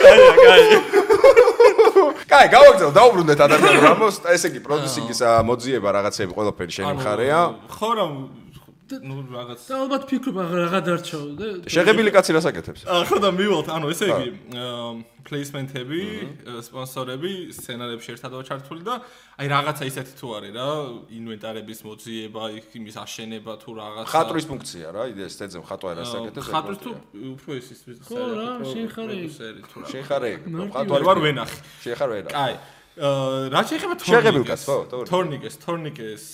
[0.03, 0.79] კაია, კაია.
[2.31, 3.85] კაი, გავაგზავნე, დაუბრუნდეთ ადამიანებს.
[3.87, 7.41] რამოს, ესე იგი, პროდიუსინგის მოძიება რაღაცები ყველაფერი შენი მხარეა.
[7.71, 8.07] ხო რა
[8.99, 12.83] ნუ რაღაც და ალბათ ფიქრობ რაღა დარჩაო და შეღებილი კაცი რას აკეთებს?
[12.91, 14.29] აა ხო და მივალთ, ანუ ესე იგი,
[15.31, 16.01] პლეისმენტები,
[16.67, 18.95] სპონსორები, სცენარებში ერთადაა ჩართული და
[19.39, 20.69] აი რაღაცა ისეთი თუ არის რა,
[21.21, 22.43] ინვენტარების მოძიება,
[22.81, 24.11] იმის აშენება თუ რაღაცა.
[24.11, 26.51] ხატვის ფუნქცია რა, იდეა სტეძე ხატვა რას აკეთებს?
[26.51, 26.91] ხატვის თუ
[27.37, 29.09] უფრო ის ის ხო რა, შენ ხარ
[29.87, 30.39] შენ ხარ ეგ,
[31.07, 31.59] ვარ ვენახი.
[31.85, 32.31] შენ ხარ ვერა.
[32.35, 32.55] კაი.
[33.01, 35.11] აა რა შეიძლება შეღებილ კაცს, ხო, თორნიკეს.
[35.11, 36.25] თორნიკეს, თორნიკეს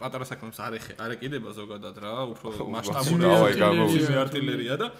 [0.00, 4.90] პატარა საქმეებს არ ეხე არ ეკიდება ზოგადად რა უფრო მასშტაბური არტილერია და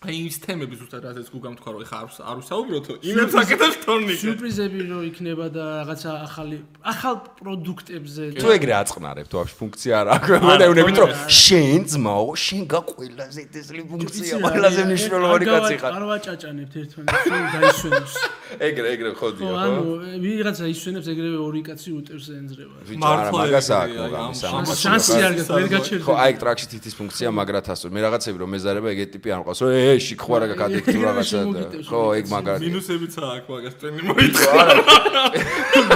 [0.00, 4.20] აი ის თემები ზუსტად რაზეც გუგამ თქვა რომ ეხა არ არ ვსაუბროთო, იმებს აკეთებს თორნიკე.
[4.24, 10.06] სიურპრიზები რო იქნება და რაღაცა ახალი ახალ პროდუქტებზე თუ ეგრე აწყნარებ, თუ აქვს ფუნქცია არ
[10.16, 10.40] აქვს.
[10.40, 15.92] მე დაუნებით რომ შენ ძმაო, შენ გაყოლაზე ეს ფუნქცია, ყველაზე მნიშვნელოვანი კაცი ხარ.
[15.92, 18.14] არ ვაჭაჭანებთ ერთმანეთს რომ დაისვენოს
[18.70, 19.94] ეგრე, ეგრე ხო ხოდია, ანუ ხო?
[20.24, 24.78] ვიღაცა ისვენებს ეგრევე ორი კაცი უტერს ენძრევა არა, მაგას აქვს მოგამის შანსი ამას.
[24.80, 27.90] შანსი არ ვერ ხო, გაჩერდება აი ტრაქში თითის ფუნქცია მაგრათ ასწორ.
[27.94, 30.98] მე რაღაცები რომ მეზარება ეგეთი ტიპი არ მყავს, რომ ე შიქ ხო არა გაქვს თუ
[31.06, 32.60] რაღაცა და ხო ეგ მაგარი.
[32.66, 34.82] მინუსებიც აქვს მაგას ტენი მოიწო არა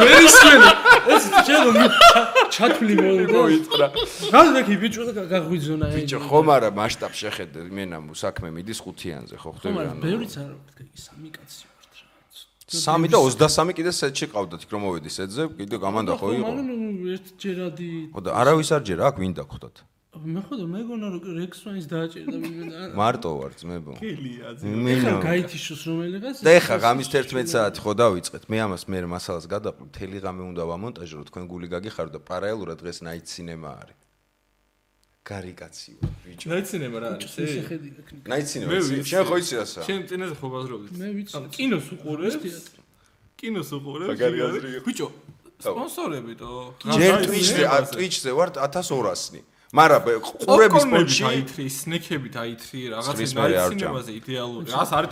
[0.04, 0.70] ვერისმენი
[1.14, 1.84] ეს შეიძლება
[2.54, 3.86] ჩათვლი მოიწრა
[4.34, 5.96] რა კი ბიჭო და გაღვიძონა ეგ.
[6.00, 10.34] ბიჭო ხომ არა მასშტაბ შეხედე მენა საქმე მიდის ხუთიანზე ხო ხომ ხდები არა ანუ ბევრიც
[10.42, 14.80] არ ვქ იგი სამი კაცი ვართ რა სამი და 23 კიდე სეტში ყავდათ იქ რომ
[14.88, 16.48] მოვედი სეტზე კიდე გამანდა ხო იყო.
[16.50, 16.70] მაგრამ
[17.14, 19.76] ერთჯერადი ხო და არავის არ ჯერა აქ ვინ დაგხვდათ
[20.14, 23.92] მე ხო და მეგონა რომ რექსვანის დააჭერდა ვინმე მარტო ვარ ძმებო.
[23.98, 28.42] კელიაძე ეხლა მენა გაითიშოს რომელიღაც და ეხა ღამის 11 საათი ხო დავიწყეთ.
[28.46, 32.78] მე ამას მე მასალას გადაყვი მთელი ღამე უნდა ვამონტაჟო რომ თქვენ გული გაგიხარო და პარალელურად
[32.78, 33.98] დღეს night cinema არის.
[35.24, 36.46] გარიკაცი ვარ ბიჭო.
[36.52, 37.44] ნაი ცინემა რა არის ე?
[37.58, 38.92] შეხედი ექნიკა night cinema მე იცი?
[38.92, 39.10] ვიცი.
[39.10, 41.34] შენ ხო იცი რასა შენ წინაზე ხო ბაზრობდი მე ვიცი.
[41.56, 42.44] კინოს უყურებს?
[43.40, 44.18] კინოს უყურებს
[44.84, 45.08] ბიჭო
[45.64, 46.50] სპონსორები თო
[46.84, 47.12] ჯერ
[47.70, 49.40] ა, Twitch-ზე ვარ 1200-ნი
[49.74, 50.02] მაგრამ
[50.46, 53.90] ყურების პონჩი აითრი სნექები დაითრი რაღაცა ცხვრის მერე არ ნაი ჭამ.
[53.90, 55.08] ცინემაზე იდეალური რას არის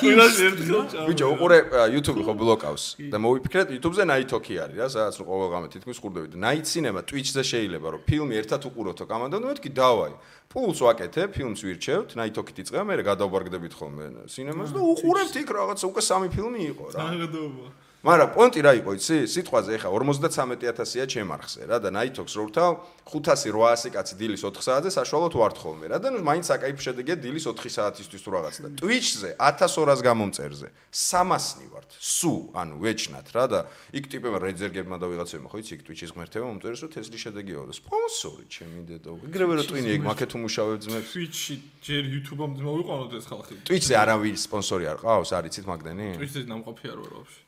[0.00, 1.58] ფილმს ერთხელ ჭამ ბიჭო უყურე
[1.94, 2.84] YouTube-ი ხო ბლოკავს.
[3.12, 6.64] და მოვიფიქრეთ YouTube-ზე Night Talk-ი არის რა სადაც რომ ყოველ ღამე თითქმის ყურდებით და Night
[6.72, 10.14] Cinema Twitch-ზე შეიძლება რომ ფილმი ერთად უყუროთო კამანდო და მეთქი დავაი.
[10.48, 15.84] პულს ვაკეთებ ფილმს ვირჩევთ Night Talk-ით იწყება მე გადავბარგდებით ხოლმე სინემას და უყურებთ იქ რაღაცა
[15.90, 16.98] უკვე სამი ფილმი იყო რა.
[17.12, 17.66] აღდობა
[18.04, 19.16] მაგრამ პონტი რა იყო იცი?
[19.32, 22.72] სიტყვაზე ეხა 53000-ია ჩემარხზე რა და Nightox რო ვთავ
[23.08, 27.48] 500-800 კაცი დილის 4 საათზე საშუალოდ ვართ ხოლმე რა და ნუ მაინც აკაიფ შედეგია დილის
[27.48, 31.88] 4 საათისთვის თუ რაღაც და Twitch-ზე 1200 გამომწერზე 300-ნი ვართ.
[31.96, 33.60] სუ, ანუ ვეჩნათ რა და
[33.96, 37.72] იქ ტიპებმა რეძერგებმა და ვიღაცებმა ხო იცი იქ Twitch-ის ღმერთებმა მომწერეს რომ თესლი შედეგია და
[37.72, 39.12] სპონსორი ჩემი დედო.
[39.32, 41.08] იგრევე რომ ტვინი ეგ მაქეთ უმუშავებ ძმებს.
[41.08, 41.54] Twitch-ში
[41.88, 46.08] ჯერ YouTube-ამდე მოვიყვანოთ ეს ხალხი Twitch-ზე არავის სპონსორი არ ყავს, არიცით მაგდენი?
[46.20, 47.43] Twitch-ზე ნამყოფი არ ვარ ვაფშე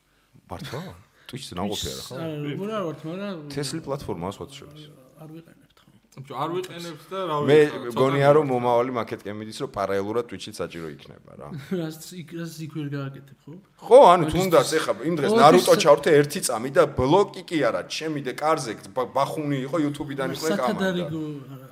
[0.51, 0.81] მართლა?
[1.27, 2.15] Twitch-ზე ნაყოფი არა ხო?
[2.17, 4.83] არა როგორ არ ვართ მაგრამ თესლი პლატფორმა სხვა შორის.
[5.23, 9.59] არ ვიყენებთ ხო ბიჭო არ ვიყენებთ და რა მე ვიცი გონია რომ მომავალი მაკეტკე მიდის
[9.67, 11.49] რომ პარალელურად Twitch-ით საჭირო იქნება რა.
[11.83, 13.53] რას იქ რას იქ ვერ გააკეთებ ხო
[13.87, 15.31] ხო, ანუ თუნდაც ეხა იმ დღეს
[15.67, 20.31] სა- ჩავრთე ერთი წამი და ბლოკი კი არა, ჩემი და კარზე ბა- ბახუნი იყო YouTube-დან
[20.37, 20.63] იყო კამარა.
[20.63, 21.23] სათადარიგო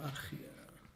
[0.08, 0.43] არხია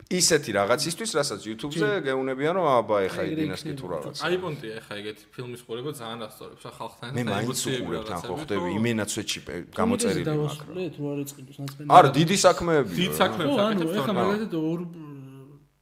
[0.09, 4.17] ისეთი რაღაცისთვის, რასაც YouTube-ზე გეუნებიან რომ აბა ეხა იდინასკი თუ რაღაც.
[4.25, 8.21] აი პონტია ხა ეგეთი ფილმის ყურება ძალიან ასწორებს ხა ხალხთან მე და ემოციები უყურებ თან
[8.25, 8.77] ხო რაღაცები, ხდები ხო?
[8.81, 9.41] იმენაც ვეჩი
[9.79, 10.39] გამოწერილი მაგრამ.
[10.41, 12.93] დავასრულეთ რო არ ეწყიდოს ნაწმენი არა, დიდი საქმეები.
[12.99, 13.19] დიდ რა.
[13.21, 14.19] საქმე- ხო ანუ საკეთებს ეხლა თორემ.
[14.19, 14.81] მაგალითად ორ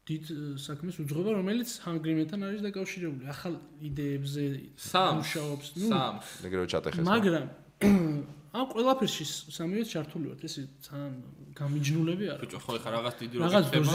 [0.06, 0.24] დიდ
[0.66, 3.54] საქმეს უძღვება რომელიც ჰანგრიმენთან არის დაკავშირებული ახალ
[3.88, 7.04] იდეებზე სამს მუშაობს ნუ სამს ეგრევე ჩატეხეს.
[7.10, 7.44] მაგრამ
[8.58, 11.14] ამ ყველაფერში სამივე ჩართული ვართ ესე ძალიან
[11.56, 13.92] გამიჯნულები არა ბიჭო ხო ხა რაღაც დიდი რაღაც ხდება,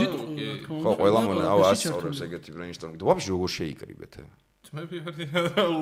[0.65, 2.97] ხო, ყველა მონა, აუ ასწორებს ეგეთი brainstorming.
[2.97, 4.13] და ვაფშე როგორ შეიკრიბეთ?
[4.62, 4.97] ძმები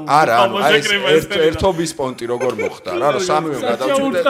[0.08, 4.26] არა, ანუ ეს ერთ ერთობის პონტი როგორ მოხდა რა, რომ სამივე გადავჭირდეთ.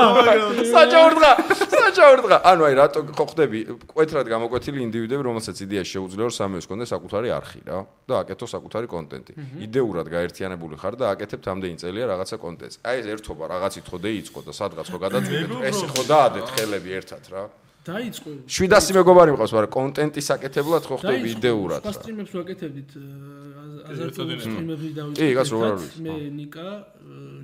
[0.74, 1.32] საჭაურდღა.
[1.70, 2.38] საჭაურდღა.
[2.50, 3.60] ანუ აი რატო ხო ხდები
[3.94, 8.88] კვეთრად გამოკვეთილი ინდივიდები, რომელსაც იდეაში შეუძლია რომ სამივეს კონდეს საკუთარი არხი რა და აკეთო საკუთარი
[8.90, 9.32] კონტენტი.
[9.70, 12.76] იდეურად გაერთიანებული ხარ და აკეთებ ამდენი წელია რაღაცა კონტენტს.
[12.90, 15.50] აი ეს ერთობა რაღაცით ხო დაიწყო და სადღაც ხო გადაწყვეტეთ.
[15.70, 17.44] ეს ხო დაადეთ ხელები ერთად რა.
[17.90, 21.92] დაიწყო 700 მეგობარი მყავს, მაგრამ კონტენტის აკეთებლად ხო ხდები იდეურად რა.
[21.96, 22.90] სტრიმებს ვაკეთებდით
[23.90, 26.70] აზარტული ერთად სტრიმები კი, იგას როგორ არ დავიწყეთ ვიცი, მე ნიკა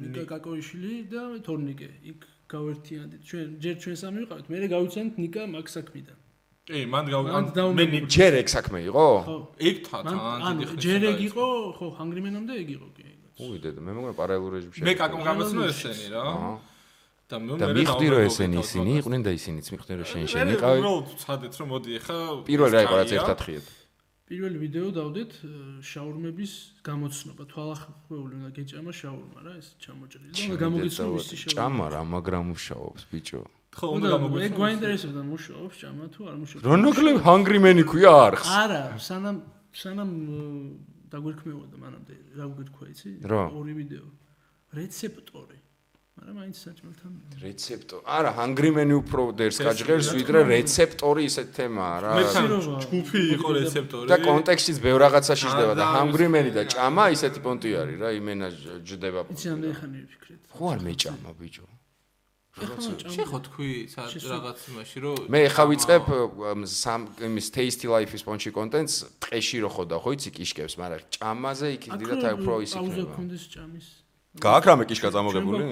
[0.04, 1.89] ნიკა კაკოიშვილი და მე თორნიკე.
[2.12, 2.19] იქ
[2.56, 4.45] გავერთიანდით ჩვენ ჯერ ჩვენ სამი ვიყავით?
[4.52, 6.17] მე გავიცანთ ნიკა მაგ საქმიდან.
[6.65, 7.43] კი მან გავგან
[7.78, 9.08] მე ჯერ ეგ საქმე იყო?
[9.26, 9.38] ხო.
[9.69, 11.45] ეგ თან დიდი ხნის ჯერ ეგ იყო
[11.78, 14.80] ხო ჰანგრიმენამდე ეგ იყო კი უი დედა, მე მგონი პარალელურ რეჟიმში.
[14.80, 16.24] მე კაკომ გამოცნო ესენი რა.
[17.26, 20.48] და მე და მიხდი რომ ესენი ისინი იყვნენ და ისინიც მიხდნენ რომ შენ შენ შენ
[20.56, 20.80] იყავი.
[20.80, 22.17] უბრალოდ ვცადეთ რომ მოდი ახლა
[22.48, 23.65] პირველი რა იყო რაც ერთად ხიეთ.
[24.25, 25.31] პირველი ვიდეო დავდეთ
[25.85, 27.43] შაურმების გამოცნობა.
[27.45, 31.57] თვალახმეული უნდა გეჭამა შაურმა რა ეს ჩამოჭრილი და უნდა გამოგიცნო ვისი შაურმა.
[31.59, 33.41] ჭამა რა მაგრამ მუშაობს ბიჭო.
[33.75, 36.63] ხო უნდა უნდა ეგ გამოგვიცხო გვაინტერესებდა მუშაობს ჭამა თუ არ მუშაობს.
[36.65, 38.47] რონოკლებ ჰანგრიმენი ქვია არხს.
[38.65, 39.38] არა სანამ
[39.81, 40.49] სანამ აა,
[41.13, 44.07] დაგვირქმევოდა მანამდე რა გვირქვა იცი ორი ვიდეო.
[44.73, 45.57] რეცეპტორი
[46.15, 47.12] მაგრამ მაინც საჭმელთან
[47.43, 48.04] რეცეპტორი.
[48.08, 52.12] არა, ჰანგრიმენი უფრო დერს გაჟღერს ვიდრე რეცეპტორი ისეთ თემაა რა.
[52.88, 57.69] ჯგუფი იყო რეცეპტორი და კონტექსტიც ბევრ რაღაცაში ჯდება და და ჰანგრიმენი და ჭამა ისეთი პონტი
[57.84, 59.19] არის რა, იმენა ჟ- ჯდება.
[59.36, 61.65] იცი ამდე ხანი ვიფიქრეთ ხო არ მეჭამა ბიჭო.
[62.56, 63.69] ეხლა ჭამა შენ ხო თქვი
[64.32, 66.04] რაღაც იმაში რომ მე ხა ვიწყებ
[66.56, 71.67] ამ, სამ იმის tasty life-ის პონჩი კონტენტს ტყეში რო ხოდა ხო იცი კიშკებს, მაგრამ ჭამაზე
[71.75, 73.15] იქ დიდად აი უფრო ის აუზა იქნება.
[73.19, 73.88] კონდეს ჭამის
[74.36, 75.63] გააქვს რამე კიშკა წამოგებული?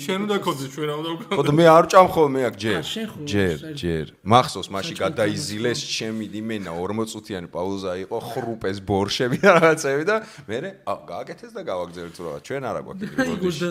[0.00, 2.82] შენ უნდა კონდეს ჩვენ არ უნდა ხო და მე არ ჭამ ხოლმე აქ ჯერ.
[3.28, 4.06] ჯერ, ჯერ.
[4.24, 10.16] მახსოვს მაშინ საჭმელთან გადაიზილეს ჩემი იმენა 40-წუთიანი პაუზა იყო, ხრუპეს ბორშები და რაღაცები და
[10.48, 10.56] მე
[10.88, 12.42] აა გააკეთეს და გავაგზავნეთ თუ რაღაც.
[12.48, 13.68] ჩვენ არა გვაქვს ეგრე ბოდიში.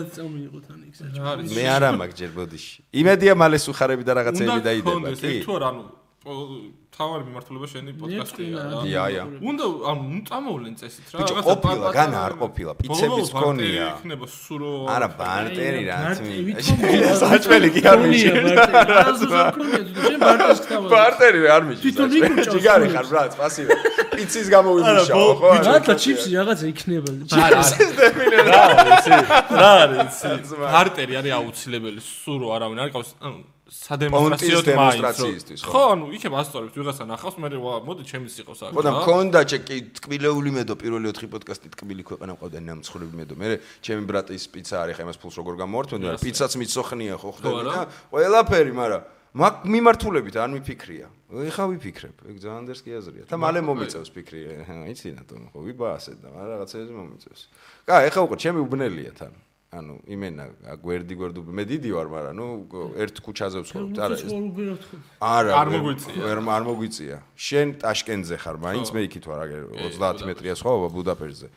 [1.58, 2.74] მე არა მაქვს ჯერ ბოდიში.
[3.02, 5.26] იმედია მალე სუხარები და რაღაცები უნდა დაიდება, კი?
[5.26, 8.78] ეგ თუ არა ანუ თავარი მიმართულება შენი პოდკასტია რა.
[8.88, 9.24] ია, ია.
[9.46, 11.18] უნდა ანუ ნუ წამოვლენ წესით რა.
[11.20, 13.86] ბიჭო, რაღაცა ყოფილა, განა არ ყოფილა, პიცების ბოლოს მქონია.
[13.86, 14.72] ბარტერი იქნება სურო.
[14.96, 16.36] არა, ბარტერი რა თმი.
[16.48, 16.78] ვითომ
[17.22, 18.26] საჭმელი კი არ მიში.
[18.26, 20.88] შენ ბარტერს ხთავად.
[20.96, 21.80] ბარტერი არ მიში.
[21.84, 23.76] თვითონ იქუჭავს ჯიგარი ხარ ბრატ, სპასიბო.
[24.16, 25.48] პიცის გამოვიმუშაო, ხო?
[25.52, 25.70] არა?
[25.76, 27.10] მართლა ჩიპსი რაღაცა იქნება.
[27.36, 29.10] რა არის იცი?
[29.60, 30.56] რა არის იცი?
[30.64, 35.80] ბარტერი არის აუცილებელი, სურო არავინ არ ყავს, ანუ სადემონსტრაციო დემონსტრაციისთვის, ხო?
[35.90, 38.70] ანუ იქებ ასწორებს ვიღაცა ნახავს, მე მოდი ჩემი სიყოს აქ.
[38.78, 43.34] ხო და მქონდა კი ტკბილეული მედო პირველი 4 პოდკასტი ტკბილი ქვეყანა მყავდა ნამცხრები მედო.
[43.34, 47.60] მე ჩემი ბრატის პიცა არის, ხა იმას ფულს როგორ გამოვართმევდი, მაგრამ პიცაც მიცოხნია ხო ხდები
[47.66, 47.74] და
[48.14, 49.02] ყველაფერი, მაგრამ
[49.36, 51.06] მაგ მიმართულებით არ მიფიქრია.
[51.26, 53.24] ეხა ვიფიქრებ, ეგ ძალიან დერს კი აზრია.
[53.26, 54.40] და მალე მომიწევს ფიქრი,
[54.94, 57.40] იცი რატომ ხო ვიბაასე და მაგრამ რაღაცეზე მომიწევს.
[57.84, 59.34] კა, ეხა უკვე ჩემი უბნელია თან.
[59.76, 60.44] ანუ იმენა
[60.80, 62.46] გვერდი გვერდი მე დიდი ვარ, მაგრამ ნუ
[63.04, 64.32] ერთ ქუჩაზე ვცხოვრობ, არა ეს
[65.20, 66.22] არა არ მოგვიწია.
[66.26, 67.16] ვერ არ მოგვიწია.
[67.36, 69.62] შენ ტაშკენტზე ხარ, მაინც მე იქით ვარ, აგერ
[69.96, 71.48] 30 მეტრია სხვაობა ბუდაპეშტზე.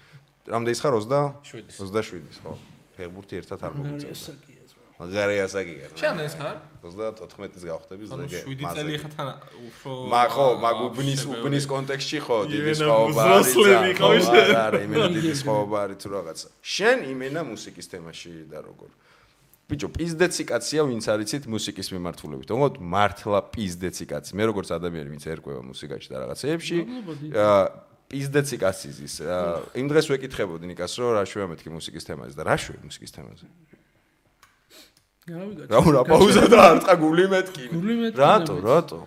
[0.52, 1.22] რამდენის ხარ 20?
[1.80, 2.54] 27-ის, ხო.
[3.00, 4.59] ფეხბურთი ერთად არ მოგვიწევს.
[5.00, 5.88] მაგარი ასაკია.
[5.96, 6.58] შენ ეს ხარ?
[6.84, 8.40] 34-ის გავხდები ანუ ზეგე.
[8.52, 9.28] 7 წელი ხა თან
[9.68, 13.48] უფრო მაგ ხო, მაგ უბნის უბნის კონტექსტში ხო, დიდი სხვაობა არის.
[13.56, 14.52] მზროსლები ხო, შენ.
[14.60, 16.48] არა, იმენა დიდი სხვაობა არის თუ რაღაცა.
[16.60, 18.90] შენ იმენა მუსიკის თემაში და როგორ?
[19.70, 22.48] ბიჭო, პიზდეცი კაცია, ვინც არიცით მუსიკის მიმართულებით.
[22.50, 24.32] თუმცა მართლა პიზდეცი კაცი.
[24.36, 26.78] მე როგორც ადამიანი, ვინც ერკვევა მუსიკაში და რაღაცეებში,
[27.38, 27.62] აა
[28.10, 29.16] პიზდეცი კაცი ის.
[29.22, 33.12] აა, იმ დღეს ვეკითხებოდი ნიკას, რომ რა შვია მეთქი მუსიკის თემაზე და რა შვია მუსიკის
[33.14, 33.46] თემაზე?
[35.30, 37.64] რა უნდა პაუზა და არ წა გული მეთქი.
[38.14, 39.00] და რატო, რატო?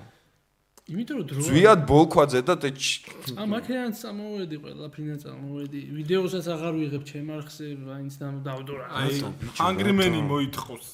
[0.93, 2.81] იმიტომ რომ დრო ზვიად ბოლქვაძე და ტეჩ
[3.39, 9.15] ა მაქედან წამოვედი ყველაფრიდან წამოვედი ვიდეოსაც აღარ ვიღებ ჩემ არხზე აინც დავდურა აი
[9.63, 10.89] ჰანგრიმენი მოითხოვს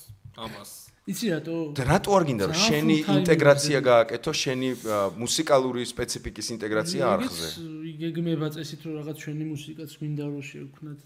[0.45, 0.71] ამას.
[1.09, 2.45] იცი რატო და რატო არ გინდა?
[2.53, 4.69] რომ შენი ინტეგრაცია გააკეთო შენი
[5.17, 7.49] მუსიკალური სპეციფიკის ინტეგრაცია არხზე?
[7.89, 10.99] იგეგმება წესით რომ რაღაც ჩვენი მუსიკაც გვინდა რომ შევქნათ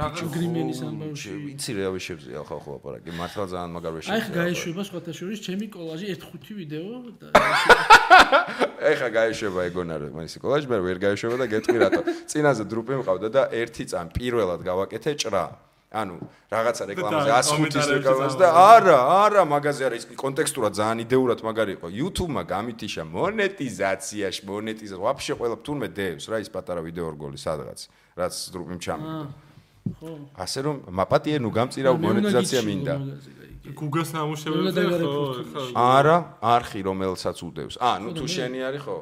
[0.00, 1.30] რაღაც გრიმენის ამბავში.
[1.52, 3.10] იცი რა ვეშევზია ხო ხო აპარაკი.
[3.20, 7.28] მართლა ძალიან მაგარ აი ხა გაეშვება სხვათა შორის ჩემი კოლაჟი 1-5 ვიდეო და
[8.92, 12.00] ეხა გაეშვება ეგონა რომ მაინც კოლაჟი მე ვერ გაეშვება და გეტყვი რატო.
[12.32, 15.44] წინაზე დრუპი მყავდა და ერთი წამ პირველად გავაკეთე ჭრა
[15.90, 16.16] ანუ
[16.54, 21.40] რაღაცა რეკლამაზე და 105-ის კომენტარებში რეკლამაზე და არა არა მაგაზე არა ის კონტექსტურად ძალიან იდეურად
[21.42, 21.86] მაგარი იყო.
[21.90, 27.78] YouTube-მა გამითიშა მონეტიზაციაში მონეტიზაცია ვაფშე ყველა თურმე დევს რა ის პატარა ვიდეო რგოლი სადღაც
[28.14, 29.06] რაც დრუპი ჩამი
[29.98, 30.10] ხო.
[30.38, 32.94] ასე რომ მაპატიე ნუ გამწირა მონეტიზაცია მინდა.
[33.74, 35.42] გუგას უნდა ნამუშევრებზე დაგარეფორტო.
[35.50, 37.74] ხო ხო არა არხი რომელსაც უდევს.
[37.82, 38.98] ა ნუ თუ შენი არის ხო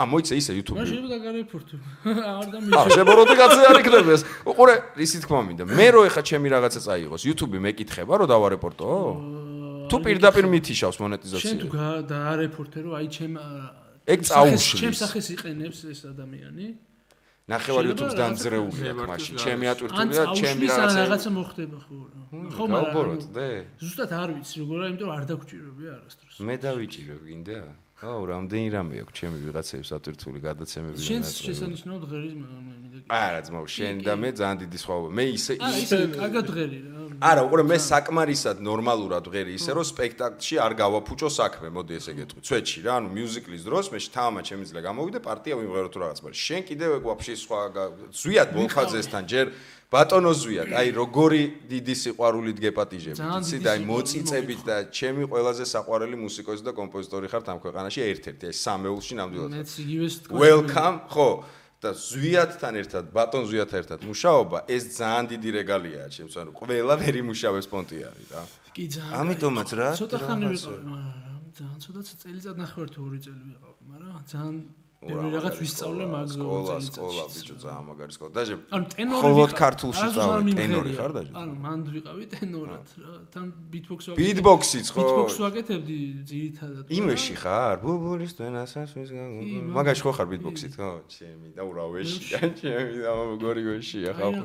[0.00, 0.80] ა მოიცა ისე YouTube-ი.
[0.88, 1.76] შეიძლება დაგარეფორტო
[2.40, 5.64] არ და ა შებოროტი კაცი არ იქნება ეს უყურე ისი თქმა მინდა.
[5.76, 7.22] მე რო ეხა ჩემი რაღაცა წაიღოს?
[7.28, 8.88] YouTube-ი მეკითხება რომ დავარეპორტო?
[9.90, 13.32] თუ პირდაპირ მითიშავს შენ თუ მონეტიზაცია დაარეფორტე რომ აი ჩემ
[14.08, 14.80] ეგ წაუშლის.
[14.80, 16.66] ჩემ სახეს იყენებს ეს ადამიანი.
[17.50, 19.34] ნახევარ YouTube-ს რაღაცა დამძრეულია მაშინ.
[19.42, 22.20] ჩემი ატვირთული და ჩემი წაუშლის ან რაღაცა რაღაცა მოხდება ხო რა.
[22.54, 23.50] ხო მაგრამ დე.
[23.82, 26.34] ზუსტად არ ვიცი როგორ არის იმიტომ რომ არ დაგჭირებია არასდროს.
[26.46, 27.58] მე დავიჭირო გინდა
[28.00, 29.12] აუ რამდენი რამე აქვს?
[29.20, 31.44] ჩემი ვიღაცების ატვირთული გადაცემები და შენს ნაწილები.
[31.46, 32.60] შესანიშნავად ღერის მინდა
[33.10, 37.42] არა ძმაო შენ და მე ძალიან დიდი სხვაობა მე ისე ისე კარგად ღერი რა არა,
[37.44, 42.40] უყურე მე საკმარისად ნორმალურად ვღერი ისე რომ სპექტაკლში არ გავაფუჭო საქმე, მოდი ესე გეტყვი.
[42.48, 46.60] ცვეთში რა, ანუ მიუზიკლის დროს მე შთამა შემიძლია გამოვიდე პარტია ვიმღერო თუ რაღაც, მაგრამ შენ
[46.64, 47.60] კიდევ ეგ ვაფშე სხვა
[48.16, 49.46] ზვიად ბოლხაძესთან ჯერ
[49.90, 54.76] ბატონო ზვიად, აი როგორი დიდი სიყვარულით გეპატიჟები, ძალიან იცი დიდი და აი სიყვარული მოწიწებით და
[54.94, 59.50] ჩემი ყველაზე საყვარელი მუსიკოსი და კომპოზიტორი ხართ ამ ქვეყანაში ერთ-ერთი, აი სამეულში ნამდვილად.
[59.50, 61.28] მეც იგივეს თქვა welcome ხო
[61.80, 67.14] და ზვიათთან ერთად ბატონ ზვიათთან ერთად მუშაობა ეს ძალიან დიდი რეგალიაა ჩემს ანუ ყველა ვერ
[67.24, 68.42] იმუშავებს პონტი არის რა
[68.76, 73.42] კი ძალიან ამიტომაც რა, ცოტა ხანი ვიყავ მაგრამ ძალიან ცოტა წელიწად ნახევარ თუ ორი წელი
[73.48, 74.56] ვიყავ მაგრამ ძალიან
[75.00, 79.54] ბევრი რაღაც ვისწავლე მაგ სკოლა სკოლა ბიჭო ძალიან მაგარი სკოლა დაჟე ანუ ტენორი ვიყავ.
[79.60, 80.56] ქართულში მიმღერია.
[80.60, 81.32] ტენორი ხარ დაჟე?
[81.40, 85.00] ანუ მანდ ვიყავი ტენორად რა თან ბიტბოქს Beatbox-იც ხო?
[85.00, 89.10] ბიტბოქს ვაკეთებდი ძირითადად იმეში ხარ ბუბულის დენასაც ვის
[89.72, 92.20] მაგაში ხო ხარ beatbox-ით ხო ჩემი და ურა ვეში
[92.60, 93.62] ჩემი და გორი
[94.20, 94.44] მაგრამ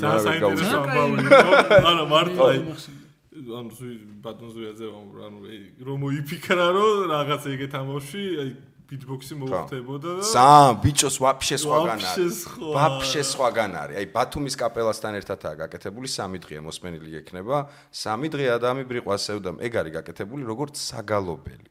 [0.00, 1.40] საინტერესო გაუშვებ ამბავი იყო.
[1.76, 4.86] არა მართლა აი, მახსოვს ანუ ზუი ბატონ ზუიაძე
[5.28, 5.38] ანუ
[5.86, 8.50] რომ მოიფიქრა რომ რაღაც ეგეთ ამბავში აი
[8.90, 12.38] ბიტბოქსი მოხდებოდა და სამ ბიჭოს ვაფშე სხვაგან არის.
[12.58, 13.96] ვაფშე სხვაგან არის.
[14.02, 17.70] აი ბათუმის კაპელასთან ერთადაა გაკეთებული სამი დღეა მოსმენილი ექნება.
[17.94, 21.70] სამი დღე ადამი ბრიყვასევდა ეგ არის გაკეთებული როგორც საგალობელი.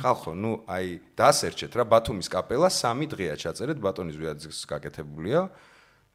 [0.00, 0.86] ხალხო ნუ აი
[1.18, 5.40] დასერჩეთ რა ბათუმის კაპელა სამი დღეა ჩაწერეთ ბატონი ზვიაძის გაკეთებულია.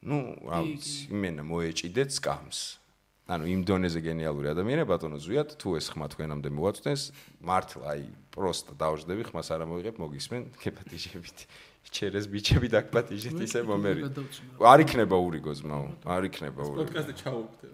[0.01, 2.80] ნუ რა ვიცი იმენა მოეჭიდეთ სკამს
[3.31, 7.03] ანუ იმ დონეზე გენიალური ადამიანია ბატონო ზვიად, თუ ეს ხმა თქვენამდე მოაწვდენს,
[7.47, 8.01] მართლა აი
[8.35, 11.39] პროსტა დავждები, ხმას არ ამოიღებ, მოგისმენ, გეპატიჟებით.
[11.91, 14.01] ჩერეს ბიჭები დაგპატიჟეთ ისე მომერი.
[14.59, 16.83] არ იქნება ურიგო ზმაო, არ იქნება ურიგო.
[16.85, 17.67] პოდკასტი ჩაუგდე.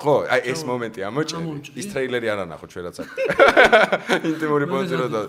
[0.00, 1.40] ხო, აი ეს მომენტი ამოჭრე.
[1.76, 3.08] ის ტრეილერი არ ანახო ჩვენ რაც აქ.
[4.30, 5.20] ინტიმური პონტი რო და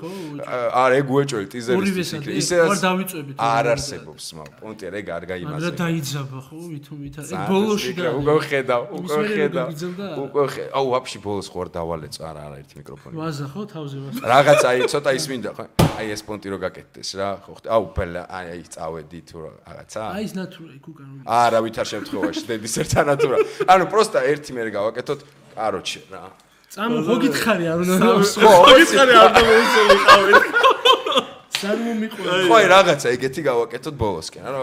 [0.82, 3.36] არ ეგ უეჭველი ტიზერის ისე ისე არ დავიწვევით.
[3.36, 5.52] არ არსებობს მაგ პონტი არ ეგ არ გაიმაზე.
[5.52, 7.24] მაგრამ დაიძაბა ხო ვითომ ვითარ.
[7.36, 9.68] ეგ ბოლოში და უკვე ხედავ, უკვე ხედავ.
[10.24, 10.64] უკვე ხე.
[10.72, 13.16] აუ ვაფშე ბოლოს ხო არ დავალეწ არა არა ერთი მიკროფონი.
[13.20, 14.22] ვაზა ხო თავზე ვაზა.
[14.32, 15.66] რაღაც აი ცოტა ის მინდა ხო?
[16.00, 17.68] აი ეს პონტი რო გაკეთდეს რა, ხო ხტი.
[17.76, 20.02] აუ ბელა აი აი წავედი თუ რაღაცა.
[20.16, 21.08] აი ეს ნატურა იქ უკან.
[21.28, 23.38] არა ვითარ შემთხვევაში დედის ერთა ნატურა.
[23.68, 25.19] ანუ პროსტა ერთი მე გავაკეთოთ
[25.56, 26.24] კაროჩე რა.
[26.71, 30.43] წამო ხო გითხარი არ უნდა ხო გითხარი არ უნდა მოიწოვიყავით.
[31.62, 32.32] სამო მიყვება.
[32.47, 34.62] ხო აი რაღაცა ეგეთი გავაკეთოთ ბოლოსკენ რა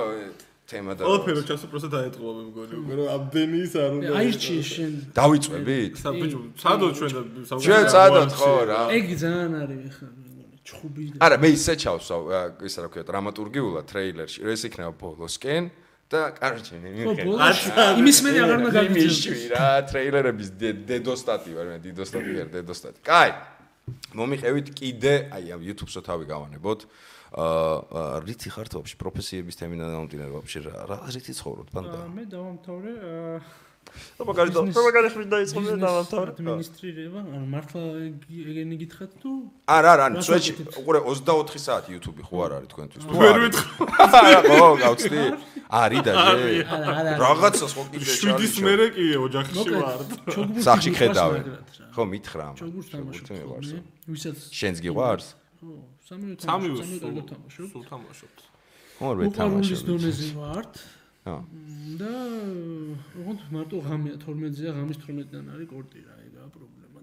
[0.69, 4.63] თემა და ყველაფერი ჩასო პროსტა დაეთყობა მე მგონი უკვე რომ ამდენი ის არ უნდა აირჩიე
[4.69, 4.93] შენ.
[5.17, 7.21] დავიწვევით საბიჭო სადო ჩვენ და
[7.65, 10.57] ჩვენ წადოთ ხო რა ეგ ძალიან არის ხა მეგონი.
[10.69, 12.23] ჩხუბი არა მე ისე ჩავსვავ
[12.69, 15.63] ისე რა ქვია დრამატურგიულად ტრეილერში ეს იქნება ბოლოსკენ
[16.09, 17.69] და კაროჩე მე ხო მიხე ბოლოში
[18.01, 19.43] იმის მე აღარ უნდა გაგიძებს.
[19.53, 22.99] რა ტრეილერების დე- დედოსტატი ვარ მე დიდოსტატი ვარ დედოსტატი.
[23.05, 23.31] კაი
[24.17, 26.81] მომიყევით კიდე აი ამ YouTube-ს თავი გავანებოთ
[27.29, 32.93] აა რითი ხართ ვაფშე პროფესიების თემინა დამდინარე ვაფშე რა რა რითი ცხოვრობთ ბანდა მე დავამთავრე
[33.05, 33.37] აა,
[34.19, 39.13] და მაგარი და მაგარი ხმით დაიწყო და ბიზნეს დავამთავრე ადმინისტრირება, ანუ მართლა ეგ- ეგენი გითხრათ
[39.23, 39.31] თუ
[39.77, 40.77] არა არა სვეჩი ვაკეთებთ?
[40.81, 43.65] უყურე 24 საათი YouTube ხო არ არის თქვენთვის თუ ვერ ვიტყვი
[44.19, 45.21] არა ხო გავწდი
[45.83, 49.99] არის და არა რაღაცას ხო კიდე შვიდის მერე კი ოჯახში ვარ
[50.67, 51.87] სახში მიყვარს ხედავე მაგრად რა.
[51.95, 55.27] ხო მითხრა ამ ჩოგბურთი ხოლმე, ვისაც შენს გიყვარს
[55.59, 55.69] ხო,
[56.09, 57.67] სამივე თამაშობ, სამივე სულ კარგად თამაშობ.
[57.73, 58.39] სულ თამაშობთ
[59.39, 60.73] თამაშობ დონეზე ვართ
[62.01, 62.13] და
[63.21, 66.18] ოღონდ მარტო ღამეა 12-ზეა, ღამის 12-დან არის კორტი რა,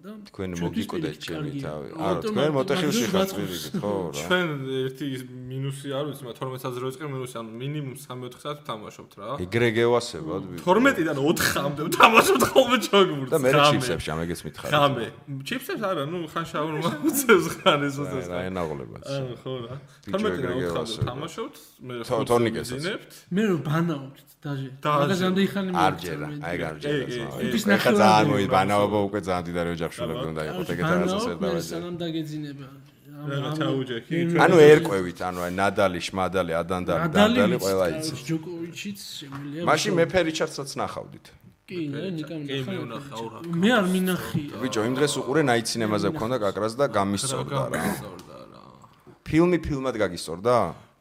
[0.06, 1.88] და თქვენ მოგიკოდეთ ჩემი თავი.
[1.98, 4.22] არა თქვენ მოტეხილში ხართ პირიქით ხო რა?
[4.22, 4.48] ჩვენ
[4.86, 5.06] ერთი
[5.50, 9.30] მინუსი არ ვიცი მაგრამ 12 საათზე რო იწყე მინუსი ანუ მინიმუმ 3-4 საათი ვთამაშობთ რა.
[9.46, 15.06] ეგრე გევასებად 12-დან 4-მდე ვთამაშობთ ხოლმე ჩოგბურთს და მე ჩიფსებში ამეგეც მითხარ ღამე.
[15.50, 19.74] ჩიფსებს არა ნუ ხან შაურმა უწევს ხან ეს უწევს რა ენაღლებაც ანუ ხო რა.
[20.06, 21.02] ბიჭო, 12-დან ეგრე 4-მდე გევასებთ.
[21.02, 21.56] ვთამაშობთ
[21.88, 22.78] მე თო- თორნიკესაც.
[22.78, 24.68] ვიზინებთ მე რო ბანაობთ დაჟე.
[24.86, 25.02] დაჟე.
[25.02, 30.42] მაგაზამდე იქანი არ ჯერა აი გარჯერა ეხა ნახევარი ძალიან მოიბანაობა უკვე ძალიან დიდარი ოჯახშვილები უნდა
[30.52, 32.68] იყოს ეგეთ რაღაცას დავაჯერე სანამ დაგეძინება.
[33.16, 39.62] ჩაუჯექი ანუ ერკვევით ანუ აი ნადალი შმადალი ადანდალი დანდალი ყველა იცი ჯოკოვიჩიც შემიძლია.
[39.70, 41.26] მაშინ მე ფერიჩარცაც ნახავდით.
[41.66, 41.80] კი,
[42.18, 42.58] ნიკამ კი
[43.64, 44.44] მე არ მინახი.
[44.62, 47.84] ბიჭო იმ დღეს უყურე night cinema-ზე გქონდა კაკრას და გამისწორდა რა.
[49.26, 50.56] ფილმი ფილმად გაგისწორდა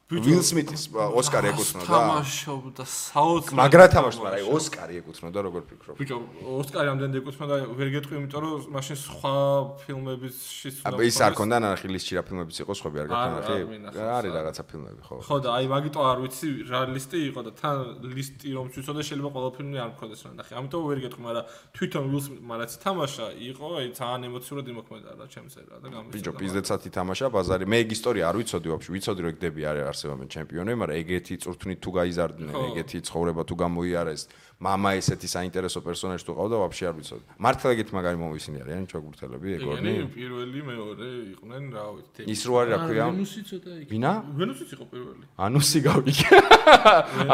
[0.04, 1.88] ვილ სმითის ოსკარი ეკუთვნოდა.
[1.88, 3.56] თამაშობდა საოცრად.
[3.56, 5.94] მაგრა თამაშს მაგრამ აი ოსკარი ეკუთვნოდა როგორ ფიქრობ?
[5.96, 6.16] ბიჭო
[6.60, 9.34] ოსკარი ამდენ ეკუთვნოდა ვერ გეტყვი იმიტომ რომ მაშინ სხვა
[9.80, 13.32] ფილმების შიც აბა ის არ ქონდა ნახი ლისტში რა ფილმებიც იყო სხვები არ არ- არ
[13.34, 14.36] გაქონდა მინახავს, ხე არის არ.
[14.44, 15.14] რაღაცა ფილმები ხო.
[15.24, 17.76] ხო და აი მაგიტო არ ვიცი რა ლისტი იყო და თან
[18.14, 20.52] ლისტი რომ ვიცოდე შეიძლება ყველა ფილმი არ მქონდეს რა ნახე.
[20.60, 25.26] ამიტომ ვერ გეტყვი მაგრამ თვითონ ვილ სმიტ მანაც თამაშა იყო აი ძალიან ემოციურად იმოქმედა რა
[25.32, 27.64] ჩემს ერა და გამიწოდა ბიჭო პიზდეცად ითამაშა ბაზარი.
[27.72, 31.79] მე ეგ ისტორია არ ვიცოდი ვაფშე ვიცოდი რომ ეგდები არის არსებობენ ჩემპიონები მაგრამ ეგეთი წურთნით
[31.83, 32.63] თუ გაიზარდნენ ხო.
[32.69, 34.21] ეგეთი ცხოვრება თუ გამოიარეს
[34.59, 39.47] мама ესეთი საინტერესო პერსონაჟი თუ ყავდა ვაფშე არ ვიცოდი მართლა ეგეთი მაგარი მომისინი არიან ჩოგბურთელები
[39.59, 43.87] ეგორნი ეგენი პირველი მეორე იყვნენ რა ვიცი ის რო არის რა ქვია ვენუსი ცოტა იქ.
[43.93, 46.29] ვინა ვენუსიც იყო პირველი ანუსი გავიქე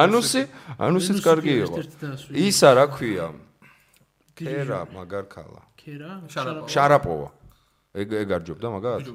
[0.06, 0.42] ანუსი
[0.86, 2.32] ანუსიც ვენუსი კარგი კი იყო ერთ-ერთი დაასვი.
[2.46, 3.28] ისა რა ქვია
[4.36, 6.12] ქერა მაგარქალა ქერა?
[6.30, 6.68] შარაპოვა.
[6.70, 7.30] შარაპოვა
[7.91, 9.09] ეგ ეგ არ ჯობდა მაგას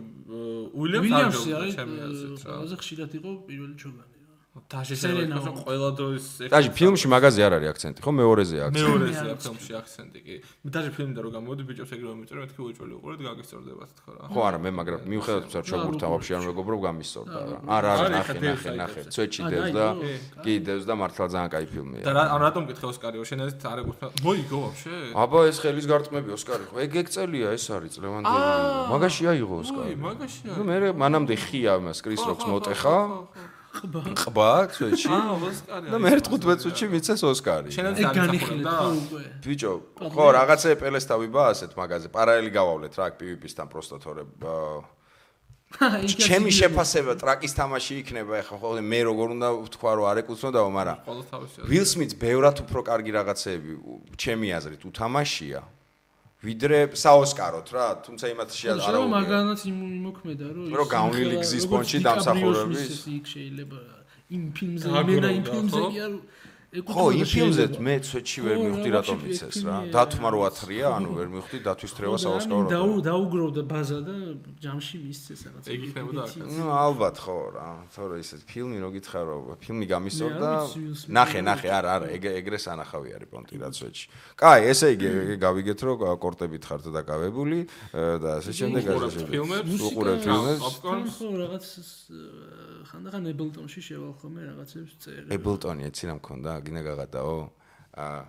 [0.75, 4.14] უილიამსი არის ჩემი აზრით რა ყველაზე ხშირად იყო პირველი ჩოგანი.
[4.55, 8.11] დაჟე სერენა შეიძლება ყველა დროის დაჟე ფილმში მაგაზე არ არის აქცენტი ხო?
[8.15, 8.87] მეორეზე აქცენტი.
[8.87, 10.35] მეორეზე აქვს ფილმში აქცენტი კი.
[10.63, 14.23] მე დაჟე ფილმიდან რო გამოვიდი ბიჭებს ეგრევე მიწერე მეთქი უეჭველი უყურეთ გაგისწორდებათ თქო რა.
[14.31, 17.57] ხო არა მე მაგრამ მიუხედავად იმისა რომ ჩოგბურთთან ვაფშე არ მეგობრობ გამისწორდა რა.
[17.67, 20.43] არა არა არის, ნახე ნახე ნახე ა, დევს და დაიგო?
[20.45, 23.53] კი დევს და მართლა ძალიან კაი და ფილმია რა ანუ რატომ გითხე ოსკარი შენ ეს
[23.59, 26.75] არ ეკუთვნა მოიგო ვაფშე აბა ეს ხელის გარტყმები ოსკარი ხო?
[26.79, 28.43] ეგ ეგ წელია ეს არის ლევანდელი
[28.87, 29.93] მაგაში აიღო ოსკარი.
[29.99, 32.97] მაგაში ნუ მე მანამდე ხია იმას კრის როქს მოტეხა
[33.85, 34.01] ყბა.
[34.21, 37.69] ყბა ცვეჩი აა ოსკარი და მე 15 წუთში მიცეს ოსკარი.
[37.77, 39.23] შენაც განიხილეთ ხო უკვე.
[39.45, 39.73] ბიჭო
[40.15, 42.07] ხო რაღაცე პელეს თავი ბა ასეთ მაგაზე.
[42.17, 44.23] პარალელი გავავლეთ რა PvP-სთან პროსტა თორე
[45.75, 50.97] ჩემი შეფასება ტრაკის თამაში იქნება ეხლა ხო მე როგორ უნდა ვთქვა რომ არ ეკუთვნოდაო მაგრამ
[51.67, 53.71] ვილ სმიტს ბევრად უფრო კარგი რაღაცეები
[54.15, 55.61] ჩემი აზრით უთამაშია
[56.43, 61.65] ვიდრე საოსკაროთ რა თუმცა იმათში არ შეიძლება არა მაგანაც იმ- იმოქმედა რომ რომ გავნილი გზის
[61.71, 62.91] პონჩი დამსახურების.
[63.17, 63.79] იქ შეიძლება
[64.35, 66.13] იმ ფილმზე დააგროვდა, მენა იმ ფილმზე კი არ
[66.83, 69.75] ხო, იმ ფილმზე მე ცვეთში ვერ მივხვდი რა, რატომ იცეს რა.
[69.95, 72.67] დათმა რო ათრია, ანუ ვერ მივხვდი დათვის თრევა და საოსკარო.
[72.75, 74.15] დაუ დაუგროვდა ბაზა და
[74.59, 75.63] ჯამში მისცეს რაღაც.
[75.71, 76.49] ეგ იქნებოდა აქაც.
[76.51, 80.49] ნუ ალბათ ხო რა, თორე ისეთ ფილმი რო გითხრა რომ ფილმი გამისორდა.
[81.15, 84.05] ნახე, ნახე, არა, არა, ეგ ეგრე სანახავი არის პონტი რა ცვეთში.
[84.35, 85.07] კაი, ესე იგი
[85.39, 87.59] გავიგეთ რომ კორტებით ხართ დაკავებული
[87.93, 89.31] და ასე შემდეგ ასე შემდეგ.
[89.31, 89.71] ფილმებს?
[89.85, 90.61] უყურებთ ფილმებს?
[90.65, 91.13] Popcorn-ს?
[91.15, 91.65] ხო რაღაც
[92.85, 95.21] ხანდახან ებლტონში შევალ ხოლმე რაღაცებს წერ.
[95.35, 96.51] ებლტონი ეცი რა მქონდა?
[96.65, 97.37] გინდა გაღადაო?
[97.95, 98.19] აა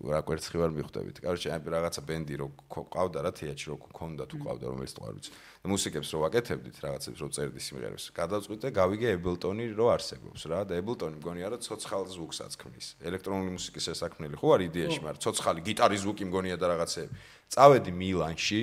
[0.00, 1.16] რა კვერცხი ვარ მიხვდებით.
[1.22, 5.02] კაროჩე, აი რაღაცა ბენდი რო გქო- ყავდა რა თეატრში რო გქონდა თუ ყავდა რომელიც თუ
[5.06, 5.30] არ ვიცი.
[5.60, 8.04] და მუსიკებს რო ვაკეთებდით რაღაცებს რო წერდი სიმღერებს.
[8.16, 12.86] გადავწყვიტე გავიგე ებლტონი რო არსებობს რა და ებლტონი მგონია რომ ცოცხალ ზვუკსაც ქმნის.
[12.98, 17.14] ელექტრონული მუსიკის შესაქმნელი ხო არ იდეაში, მაგრამ ცოცხალი გიტარის ზვუკი მგონია და რაღაცეები.
[17.54, 18.60] წავედი მილანში,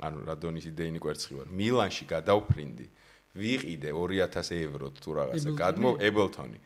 [0.00, 1.46] ანუ რადონის იდეინი კვერცხი ვარ.
[1.50, 2.86] მილანში გადავფრინდი.
[3.30, 5.48] ვიყიდე 2000 ევროთ თუ რაღაცა.
[5.54, 6.58] Გადმო ებლტონი.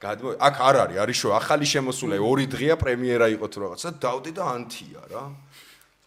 [0.00, 4.30] გადმო აქ არ არის, არის შო ახალი შემოსულა, ორი დღეა პრემიერა იყო თუ რაღაცა, დავდი
[4.32, 5.24] და ანთია რა.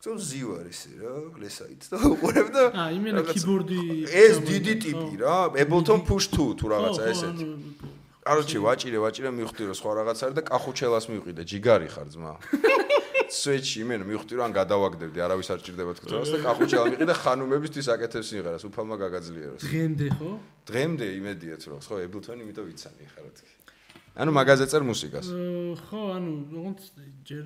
[0.03, 3.79] თუ ზივარ ესე რა, გლესაით და უყურებ და აა, იმენა keyboard-ი
[4.11, 7.45] ეს დიდი ტიპი რა, Ableton Push 2 თუ რაღაცა ესეთი.
[7.47, 12.33] ანუ, კაროჩე ვაჭირე, ვაჭირე მივხვდი რომ სხვა რაღაც არის და კახუჩელას მივყიდე, ჯიგარი ხარ ძმა.
[13.39, 18.63] სვეჩი იმენა მივხვდი რომ გადავაგდებდი, არავის არ ჭირდება თქოს და კახუჩელა მიყიდე ხანუმებისთვის აკეთებს სიმღერას,
[18.67, 19.61] უფალმა გაგაძლიეროს.
[19.63, 20.31] დღემდე ხო?
[20.67, 23.62] დღემდე იმედიათ რომ ხო Ableton იმიტომ ვიცანი ხარ თქი.
[24.13, 25.25] ანუ მაგაზე წერ მუსიკას.
[25.25, 26.79] აა, ხო, ანუ ოღონდ
[27.25, 27.45] ჯერ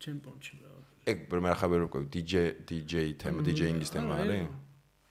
[0.00, 0.72] ჩემპიონში რა.
[1.12, 2.32] ეგ მე ხაბერ უკვე DJ
[2.64, 4.48] DJ თემა DJ-ინგის თემა არის?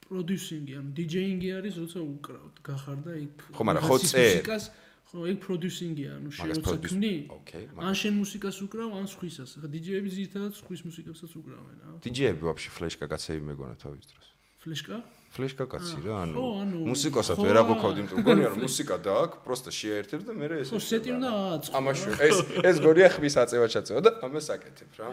[0.09, 3.37] პროდიუსინგი, ანუ DJ-ინგი არის, როცა უკრავთ, გახარდა იქ.
[3.53, 4.17] ხო, მაგრამ ხო წერ.
[4.17, 4.63] მუსიკას,
[5.13, 7.13] ხო, ეგ პროდიუსინგია, ანუ შენ როცა ქმნი,
[7.85, 9.49] ან შენ მუსიკას უკრავ, ან სხვისას.
[9.61, 11.91] ხა DJ-ები ზირთადად სხვის მუსიკებსაც უკრავენ, რა.
[12.01, 14.25] DJ-ები ვაფშე ფლეშკა კაცები მეგონა თავის დროს.
[14.65, 14.97] ფლეშკა?
[15.29, 16.35] ფლეშკა კაცი რა, ანუ
[16.89, 17.61] მუსიკოსად ვერ რა.
[17.63, 21.73] აღვქავდი, იმიტომ მგონია რომ მუსიკა დააკ, პროსტა შეერთებ და მე ეს ხო, სეტი უნდა ააწყო.
[21.79, 22.37] ამაში ეს
[22.69, 25.07] ეს გორია ხმის აწევა ჩაწევა და ამას აკეთებ რა.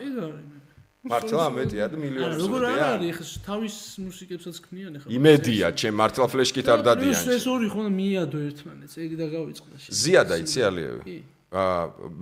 [1.06, 5.06] მართლა ამეტია და მილიონი როგორ არ არის, ხა თავის მუსიკებსაც ქმნიან ხა.
[5.06, 7.14] იმედია, ჩემ მართლა ფლეშკით არ დადიან.
[7.14, 9.88] ეს ეს ორი ხო მიადო ერთმანეთს, ეგ და გავიწყდა შე.
[10.02, 11.02] ზიადა იცი ალიევი.
[11.06, 11.18] კი.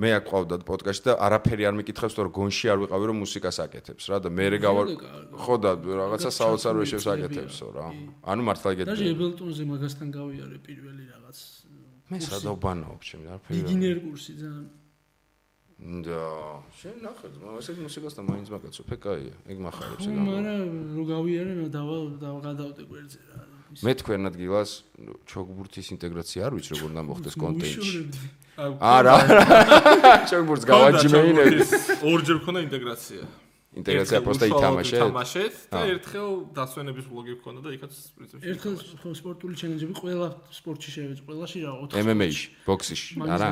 [0.03, 4.05] მე აქ ყავდა პოდკასტი და არაფერი არ მიკითხებს, თორე გონში არ ვიყავი რომ მუსიკას აკეთებს
[4.13, 4.87] რა და მე რე გავარ
[5.45, 7.87] ხო და რაღაცა საოცარ ვეშებს აკეთებსო რა.
[8.31, 9.05] ანუ მართლა დაჟე იგეთე.
[9.15, 11.39] ებელტონზე მაგასთან გავიარე პირველი რაღაც
[12.11, 13.53] მე სადავბანაობ ჩემი არაფერი.
[13.55, 14.67] არ- ბიგინერ კურსი ძალიან
[16.05, 16.21] და
[16.81, 17.27] შენ ნახე,
[17.59, 20.15] ესე მუსიკას და მაინც მაგაცო, ფეკაია, ეგ მახარებს ეგ.
[20.15, 23.54] მაგრამ რო გავიარე, დავა დავღადავდე გვერდზე რა.
[23.83, 24.71] მე თქვენ ადგილას
[25.27, 28.01] ჩოგბურთის ინტეგრაცია არ ვიცი როგორ უნდა მოხდეს კონტენტში.
[28.79, 29.17] არა,
[30.31, 31.59] ჩოგბურთს გავაჯიმეინები.
[32.07, 33.23] ორჯერ მქონდა ინტეგრაცია.
[33.75, 34.95] პროსტა უშუალოდ ითამაშე.
[34.95, 38.47] ვითამაშეთ და ერთხელ დასვენების ბლოგი მქონდა და იქაც პრინციპში.
[38.55, 43.49] ერთხელ ხო სპორტული ჩელენჯები ყველა სპორტში შევეც, ყველაში რა 4 MMA-ში, ბოქსში, არა?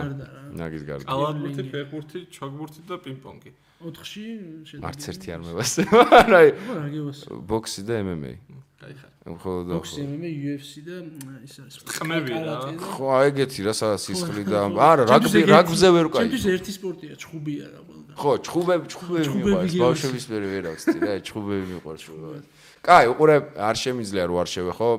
[0.55, 1.07] ნაგის გარდა.
[1.11, 3.51] კალათბურთი, ფეხბურთი, ჩოგბურთი და პინგ-პონგი.
[3.83, 4.25] 4-ში
[4.71, 4.83] შედა.
[4.87, 6.01] არც ერთი არ მევასება.
[6.23, 7.19] არა, ხო, რა გევას.
[7.51, 8.33] ბოქსი და MMA.
[8.83, 9.11] გაიხარ.
[9.43, 9.85] ხო და ხო.
[9.87, 10.97] XMM UFC და
[11.47, 12.57] ეს არის ტყმები რა.
[12.83, 14.59] ხო, აი ეგეთი რა სადაც სისხლი და
[14.91, 16.27] არა, რაგბი რაგბზე ვერ ვკაი.
[16.27, 18.15] ჩემთვის ერთი სპორტია, ჩხუბია რა ყველგან.
[18.19, 22.43] ხო, ჩხუბები ჩხუბები მიყვარს, ბავშვების მე ვერ ავწდი რა, ჩხუბები მიყვარს ჩხუბები.
[22.83, 24.91] კაი, უყურებ არ შემიძლია რომ არ შევეხო.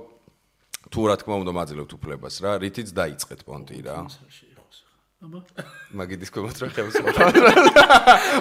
[0.93, 3.97] თუ რა თქმა უნდა მაძლევთ უფლებას რა, რითიც დაიწყეთ პონტი რა.
[5.23, 5.39] აბა
[5.95, 7.07] მაგიდის ქვემოთ რა ხევს ხო?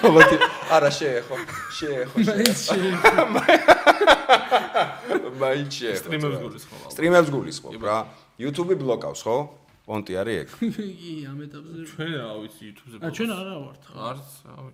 [0.02, 0.22] აბა
[0.76, 1.36] არა შეეხო,
[1.78, 2.16] შეეხო.
[2.26, 4.41] მაინც შეეხო.
[4.52, 5.98] მაინც შეეხო.
[6.02, 6.86] სტრიმებს გულისხმობ.
[6.92, 7.98] სტრიმებს გულისხმობ რა.
[8.42, 9.36] YouTube-ი ბლოკავს, ხო?
[9.82, 10.48] პონტი არის ეგ.
[10.62, 11.80] კი, ამ ეტაპზე.
[11.90, 12.96] ჩვენ რა ვიცი YouTube-ზე.
[13.02, 13.82] ა ჩვენ არა ვართ.
[13.82, 13.96] ხო.
[13.98, 14.28] არც,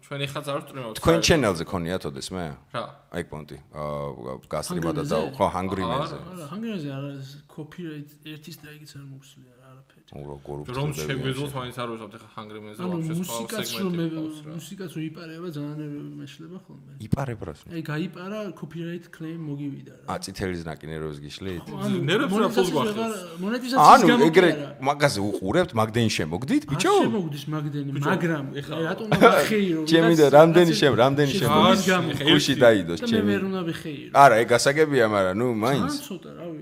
[0.05, 0.95] ჩვენ ეხაც არ ვსტრიმავთ.
[1.01, 2.45] თქვენ ჩენელზე ქონიათ ოდეს მე?
[2.77, 2.85] რა.
[3.17, 3.57] აი პონტი.
[3.73, 6.17] აა გასტრიმა და და ხო, Hungry-ზე.
[6.29, 7.11] არა, ჰანგრიაზე არა
[7.49, 9.98] copyright ერთი სტრაიკიც არ მოგვსვლია რა არაფერი.
[10.09, 14.39] რომ შეგვეძლოს მაინც არ ვეცავთ ახლა ჰანგრიმენზე ანუ ვაფშე სხვა მუსიკაც რომ სეგმენტი მე ყავს
[14.41, 14.53] რა.
[14.57, 15.91] მუსიკაც რო იპარება ძალიან
[16.21, 16.93] მეშლება ხოლმე.
[17.07, 17.61] იპარებ რას?
[17.69, 20.05] აი გაიპარა copyright claim მოგივიდა რა.
[20.09, 21.65] ა წითელი ზნაკი ნერვებს გიშლით?
[22.09, 23.17] ნერვებს რა ფულს გვახდენს?
[23.45, 24.51] მონეტიზაციის ანუ გამო ეგრე
[24.89, 26.89] მაგაზე უყურებთ, მაგდენი შემოგდით, ბიჭო?
[26.89, 29.81] არ შემოგდის მაგდენი, მაგრამ ეხლა- აი, რატომ ვახეირო?
[29.93, 31.49] ჩემი და რამდენი შემ, რამდენი შემ.
[31.53, 32.09] შემოგდის გამო.
[32.25, 33.29] ხუში დაიდოს და მე ჩემი.
[33.29, 34.11] ვერ უნდა ვიხეირო.
[34.25, 36.61] არა, ეგ გასაგებია, მაგრამ ნუ ან მაინც ცოტა, რავი.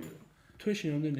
[0.66, 1.18] თვეში რამდენი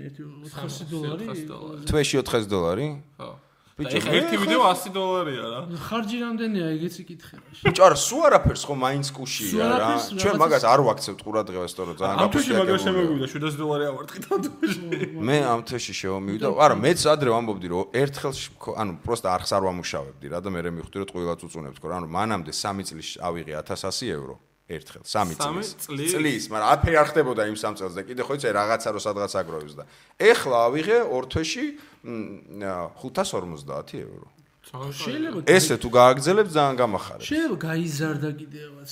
[0.50, 1.24] 400 დოლარი?
[1.30, 1.82] 400 დოლარი.
[1.86, 2.86] თვეში 400 დოლარი?
[3.22, 3.30] ხო.
[3.76, 5.58] ბიჭო, მე ერთი ვიდეო 100 დოლარია რა.
[5.76, 7.44] ხარჯი რამდენია, ეგეც იკითხე რა.
[7.60, 9.88] ბიჭო, არა, სულ არაფერს ხო მაინც კუშია რა.
[10.16, 14.40] ჩვენ მაგას არ ვაქცევთ ყურადღებას, თორე ძალიან ამ თვეში მაგას შემოგვიდა 700 დოლარი ავარტყით ამ
[14.48, 14.80] თვეში.
[15.28, 16.46] მე ამ თვეში შევამივიდა.
[16.56, 20.48] არა, მეც ადრე ვამბობდი, რომ ერთხელ შ- ხო, ანუ პროსტა არხს არ ვამუშავებდი რა და
[20.56, 24.40] მე მივხვდი, რომ ტყუილად უწუნებთ, ხო რა, ანუ მანამდე 3 წლის ავიღე 1100 euро.
[24.66, 25.68] ერთხელ 3 სამი წლის
[26.10, 26.44] წლის?
[26.50, 29.74] მაგრამ აფერი არ ხდებოდა იმ 3 წელს და კიდე ხო იცი რაღაცა რო სადღაც აგროვებს
[29.78, 29.84] და
[30.18, 31.66] ეხლა ავიღე ორ თვეში
[32.02, 32.66] მ,
[32.98, 34.28] 550 euро
[34.66, 37.22] შეიძლება ესე თუ გააგზელებ ძალიან გამახარებ.
[37.22, 38.90] შეიძლება გაიზარდა კიდევაც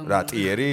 [0.00, 0.72] ანუ რა ტიერი?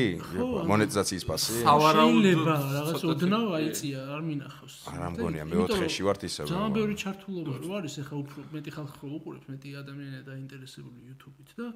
[0.71, 1.51] მონეტიზაციის პასი?
[1.67, 6.45] შეიძლება რაღაც ოდნავ აიწია არ მინახავს არა მგონია მეოთხეში ვართ ისევ.
[6.47, 11.51] ძალიან ბევრი ჩართულობა რო არის ეხა უფრო მეტი ხალხი რო უყურებს მეტი ადამიანია დაინტერესებული YouTube-ით
[11.59, 11.67] და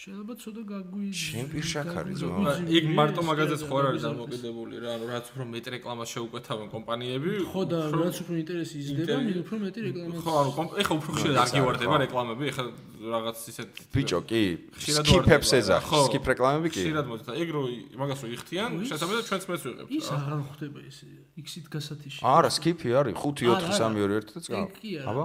[0.00, 2.36] შეიძლება ცოტა გაგვი შენ პირშაქ არის, ძმა.
[2.40, 4.40] გაგვიძინე, იქ მარტო ეს მაგაზეც და ხო არ არის გაგვიზარდეს.
[4.40, 7.30] დამოკიდებული რა, ანუ რაც უფრო მეტ რეკლამას შეუკვეთავენ კომპანიები.
[7.52, 10.14] ხო და რაც უფრო ინტერესი იზრდება, მით უფრო მეტი რეკლამა.
[10.24, 12.64] ხო, ანუ კომპ- ეხა უფრო ხშირად არ გივარდება რეკლამები, ეხა
[13.12, 14.42] რაღაც ისეთ ბიჭო, კი,
[14.80, 16.00] ხშირად სკიპებს ვარდება, ეძახ, ხო.
[16.08, 16.80] სკიპ რეკლამები კი.
[16.80, 17.62] ხშირად მოდი და ეგ რო
[18.00, 19.90] მაგას რო იხთიან, შესაძლოა ჩვენც მეც ვიღებთ.
[20.00, 20.16] ის რა.
[20.16, 20.98] აღარ ხდება ეს
[21.44, 22.20] X-ით გასათიში.
[22.24, 24.64] არა, სკიპი არის 5 4 არა, 3 2 1 და წავა.
[24.64, 25.08] ეგ კი არა.
[25.12, 25.24] აბა?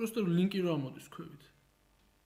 [0.00, 1.42] просто ლინკი რო ამოდის ქვევით.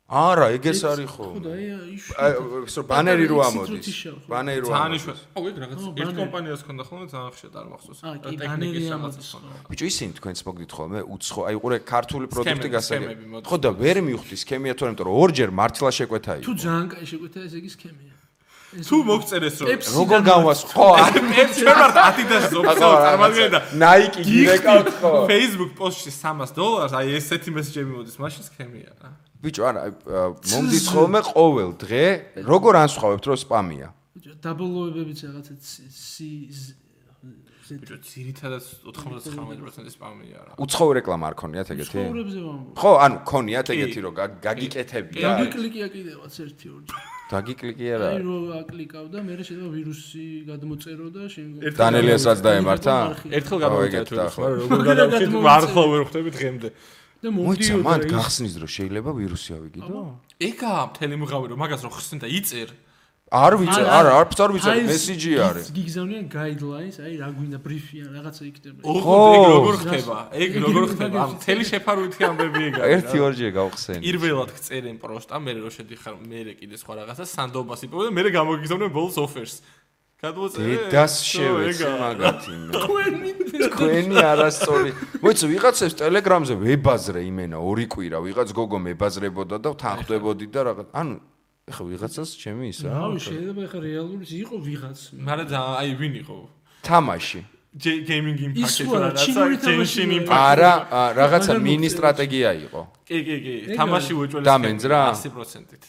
[0.03, 1.25] არა, ეგ ეს არის ხო.
[1.31, 1.63] ხო და აი
[1.95, 2.31] ის აი,
[2.67, 3.87] ისო ბანერი რო ამოდის.
[4.27, 4.99] ბანერი რო ძალიან ამოდის.
[4.99, 5.19] იშვიათ.
[5.33, 7.99] აუ ეგ რაღაც ერთ კომპანიას ქონდა ხოლმე ძალიან ხშირად არ მახსოვს.
[8.03, 12.73] ტექნიკის ბანერი რაღაცას ამოდის, ბიჭო, ისინი თქვენს მოგდით ხოლმე უცხო, აი უყურე ქართული პროდუქტი სქემები,
[12.75, 13.07] გასაგებ.
[13.09, 13.47] სქემები მოდის.
[13.47, 16.61] ხო და ვერ მივხვდი სქემია თუ არა, იმიტომ რომ ორჯერ მართლა შეკვეთა თუ იყო.
[16.63, 18.13] ძალიან კაი შეკვეთა ეს იგი სქემია.
[18.73, 20.87] ეს თუ მოგწერეს რომ როგორ განვას ხო?
[21.53, 25.11] ჩვენ ვართ Adidas ოფიციალ წარმოგიდგენთ და Nike გირეკავთ ხო?
[25.29, 29.09] Facebook პოსტში 300 დოლარს, აი ესეთი მესეჯები მოდის, მაშინ სქემია რა.
[29.43, 29.81] ბიჭო, არა,
[30.51, 32.05] მომდის ხოლმე ყოველ დღე,
[32.47, 33.87] როგორ ანსხვავებთ რომ სპამია?
[34.43, 35.53] დაბლოებებიც რაღაცა
[35.91, 36.29] სი
[37.73, 40.53] ბიჭო, ძირითადად 99% სპამია რა.
[40.63, 41.89] უცხოური რეკლამა არ ქონიათ ეგეთი?
[41.95, 42.73] ცხოვრებზე ვამბობ.
[42.75, 45.23] ხო, ანუ ქონიათ ეგეთი რომ გა- გაგიკეთებია.
[45.31, 46.85] გაგიკლიკია კიდევაც ერთი ორი.
[47.33, 48.07] დაგიკლიკი არა.
[48.13, 52.95] აი რო აკლიკავ და მე შეიძლება ვირუსი გადმოწერო და შენ ერთ დანელიას რაც დაემართა?
[53.37, 53.59] ერთხელ
[54.11, 54.43] თუ დაახლა.
[54.43, 56.67] რა როგორ გადავხით, მართლა ვერ ხვდები დღემდე.
[57.23, 60.01] და მოიცა, მომდიოდა მან ის- გახსნის რომ შეიძლება ვირუსი ავიგიდო?
[60.49, 62.69] ეგა მთელი მიღავი რომ მაგას რო ხსნი და იწერ.
[63.33, 65.67] არ ვიცი, არა, არ არ ვიცი, მესიჯი არის.
[65.73, 68.79] გიგზავნიან guidelines, აი რა გვინდა ბრიფიან, რაღაცა იქნება.
[68.93, 70.17] ეგ როგორ ხდება?
[70.43, 71.17] ეგ როგორ ხდება?
[71.23, 72.93] ამ მთელი შეფარვითი ამბები ეგ არის.
[72.93, 74.03] ერთი ორჯერ გავხსენი.
[74.05, 78.87] პირველად გწერენ პროსტა, მე რო შედიხარ, მე კიდე სხვა რაღაცა სანდობას იპოვე და მე გამოგიგზავნე
[78.93, 79.55] ბოლოს ოფერს.
[80.23, 80.63] გადმოწერე.
[80.87, 81.13] დედას
[81.67, 81.97] ეგაა.
[82.03, 82.71] მაგათი მე.
[82.79, 83.31] თქვენი
[83.67, 84.91] თქვენი არასწორი.
[85.23, 90.87] მოიცა ვიღაცებს ტელეგრამზე ვებაზრე იმენა ორი კვირა, ვიღაც გოგო მებაზრებოდა და თან ხვდებოდი და რაღაც.
[90.95, 91.15] ანუ
[91.69, 92.87] ეხა ვიღაცას ჩემი ისა.
[92.87, 94.99] რავი, შეიძლება ახლა რეალური იყო ვიღაც.
[95.27, 96.37] მაგრამ ძა- აი ვინ იყო?
[96.87, 97.41] თამაში.
[97.73, 98.95] გეიმინგ ის იმპაქტი ხო
[100.29, 100.73] არა,
[101.19, 101.93] რაღაცა მინი მოწერეს.
[101.97, 102.81] სტრატეგია იყო.
[103.07, 103.53] კი, კი, კი.
[103.79, 104.45] თამაში უეჭველეს.
[104.45, 104.99] დამენძრა?
[105.23, 105.83] 100%-ით.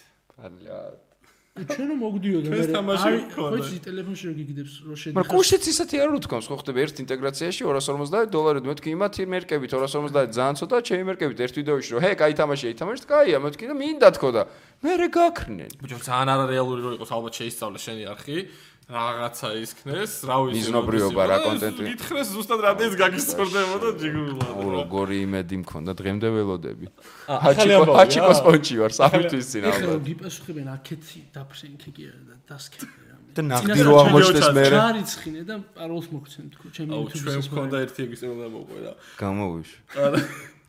[1.55, 3.55] ჩვენ რომ მოგდიოდა თამაში აი, მქონდა.
[3.55, 5.31] ხო იცი ტელეფონში რომ გიგდებს რომ მაგრამ შედიხარ.
[5.31, 10.55] კუშიც ისეთი არ უთქვამს, ხო ხდება ერთ ინტეგრაციაში 250 დოლარი, მეთქი იმათი მერკებით 250 ძალიან
[10.59, 14.09] ცოტა, ჩემი მერკებით ერთ ვიდეოში რომ ჰე, კაი თამაში, აი თამაში, კაია, მეთქი და მინდა
[14.19, 14.43] თქო და
[14.83, 15.71] მე რე გაქრნენ.
[15.79, 18.39] ბიჭო, ძალიან არარეალური რო იყოს, ალბათ შეისწავლე შენი არხი.
[18.85, 20.55] რაღაცა ისქნეს, რა ვიცი.
[20.61, 21.83] მიზნობრიობა რა, კონტენტი.
[21.89, 24.45] გითხრეს ზუსტად რა დეის გაგისწორდებოდა ჯიგულად.
[24.45, 26.87] ო, როგორი იმედი მქონდა დღემდე ველოდები.
[27.25, 30.05] ჰაჩიკო, ჰაჩიკო სპონჩი ვარ, სამი თვის წინ ეხლა ალბათ.
[30.05, 32.97] გიპასუხებენ აქეთი დაფრენქი კი არა და დასკები
[33.35, 34.65] და ნახდი რო აღმოჩნდეს მე.
[34.69, 37.51] ჩარიცხინე და პაროლს მოგცემ თქო ჩემი აუ, YouTube-ის ჩვენ სასმელი.
[37.51, 38.93] მქონდა ერთი ეგის უნდა მოყვე რა.
[39.19, 39.79] გამოვიშვი.
[40.05, 40.19] არა,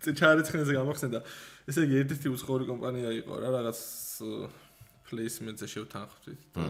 [0.05, 1.19] ჩარიცხენზე გამახსენდა.
[1.69, 3.79] ესე იგი ერთ-ერთი უცხოური კომპანია იყო რა, რაღაც
[5.05, 6.65] placement-ზე შევთანხმდით და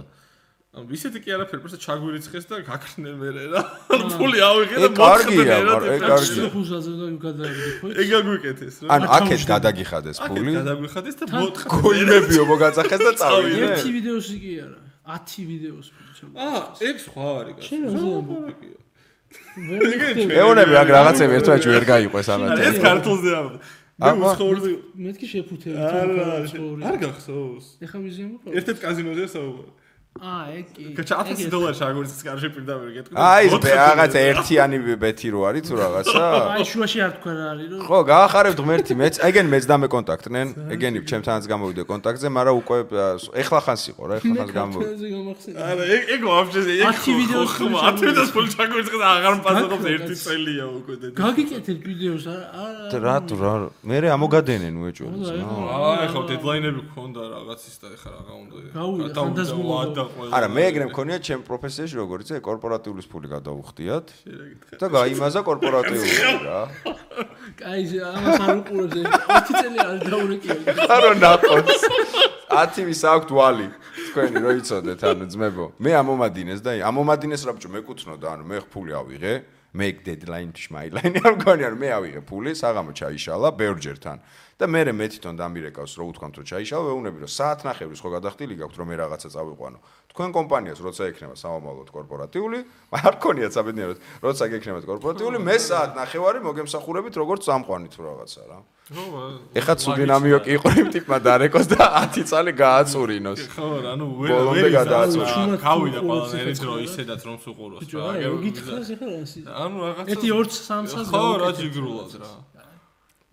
[0.75, 3.63] ისეთი კი არაფერი, просто ჩაგვირიცხეს და გაქრნენ მე რა.
[3.91, 5.73] ანუ ფული ავიღე და ეგ კარგია, მოხდნენ რა.
[5.75, 6.45] მაგრამ ეგ კარგია.
[6.55, 6.91] ფულზაზე
[7.27, 7.87] გადაიგდი ხო?
[7.91, 8.89] ეგ გაგვიკეთეს რა.
[8.95, 10.53] ანუ აქეთ გადაგიხადეს აქეთ ფული.
[10.61, 11.69] გადაგვიხადეს და მოთხარ.
[11.75, 13.67] კოინებიო მოგაწახეს და წავიდე.
[13.67, 17.55] ერთი ვიდეოსი კი არა 10 ვიდეოს ბიჭო აა, ეგ სხვა არის.
[17.67, 18.37] შენ რა ზამბო?
[19.69, 20.23] ვერ მიხდები.
[20.39, 22.51] ეონები აქ რაღაცები ერთმანეთში ვერ გაიყვეს ამათ.
[22.71, 23.47] ეს ქართულზე არ.
[24.01, 24.29] მე აბა.
[24.31, 24.73] უცხოური
[25.05, 27.67] მეთქი შეფუთები არა, თქო არ გახსოვს.
[27.85, 29.71] ეხა ვიზიამო ერთ-ერთ კაზინოზე საუბარი.
[30.16, 33.16] აა ეგ კი კაჩა 1000 დოლარი შეგურიც კარში პირდაპირ გეტყვი.
[33.20, 36.24] აი ეს რაღაცა ერთიანი ბეთი რო არის თუ რაღაცა.
[36.56, 40.48] აი შუაში არ თქვა რა არის რომ ხო, გაახარებ ღმერთი მეც, ეგენი მეც დამე კონტაქტნენ,
[40.72, 42.78] ეგენი ჩემთანაც გამოვიდე კონტაქტზე, მაგრამ უკვე
[43.44, 47.76] ეხლა ხანს იყო რა, ეხლა ხანს გამახსენე არა, ეგ ეგ ვაფშე ეგ 10 ვიდეოს ფული
[47.76, 51.06] 10 ვიდეოს ფული ჩაგურიცხეს აღარ მპასუხობს ერთი წელია უკვე და.
[51.12, 53.54] გაგიკეთებ ვიდეოს არა რა თუ რა,
[53.84, 54.96] მე რე ამოგადენენ ნო.
[54.96, 58.56] აი, ხო დედლაინები გქონდა რაღაცის და ეხლა რა უნდა.
[59.66, 60.05] ვადა ყველა.
[60.36, 64.08] არა, მე ეგრე მქონია ჩემ პროფესიაში როგორიც ე კორპორატიულის ფული გადავუხდიათ
[64.82, 66.16] და გაიმაზა კორპორატიული
[66.48, 66.62] რა.
[67.60, 70.56] კაი ამას არ უყურებს ეს 20 წელი არ დაურეკია
[70.96, 71.84] არო ნახოს.
[72.56, 73.68] 10 ვის აქვთ ვალი.
[74.12, 75.66] თქვენი რო იცოდეთ, ანუ ძმებო.
[75.80, 79.34] მე ამომადინეს და ამომადინეს რა ბჭო მეკუთნოდა, ანუ მე ფული ავიღე.
[79.76, 84.20] მე დედლაინ შმაილაინი არ მგონია, რომ მე ავიღე ფული, საღამო ჩაიშალა ბევრჯერ თან.
[84.56, 88.78] და მე მე თვითონ დამირეკავს რომ უთქვამთ რომ ჩაიშალო ვეუბნები რომ საათნახევრის ხო გადახდილი გაქვთ
[88.80, 89.80] რომ მე რაღაცა წავიყვანო
[90.16, 92.60] თქვენ კომპანიას როცა ექნება სამომავლოდ კორპორატიული
[92.96, 98.60] არ ქონიათ საბედნიეროდ როცა გექნებათ კორპორატიული მე საათნახევარი მოგემსახურებით როგორც წამყვანით რაღაცა რა.
[99.60, 101.84] ეხა ცუდინამიო კი იყო იმ ტიპმა დარეკოს და
[102.16, 103.42] 10 წელი გააწურინოს.
[103.60, 105.36] ხო რა ანუ ვერ გადააწურა.
[105.60, 110.32] გავიდა ყველანაირად რომ ისედაც რომ სუყუროს ბიჭო აი გითხრას ახლა რასი ანუ რაღაცა 1 2
[110.48, 112.32] 3 წელს ხო რა ჯიგრულად რა.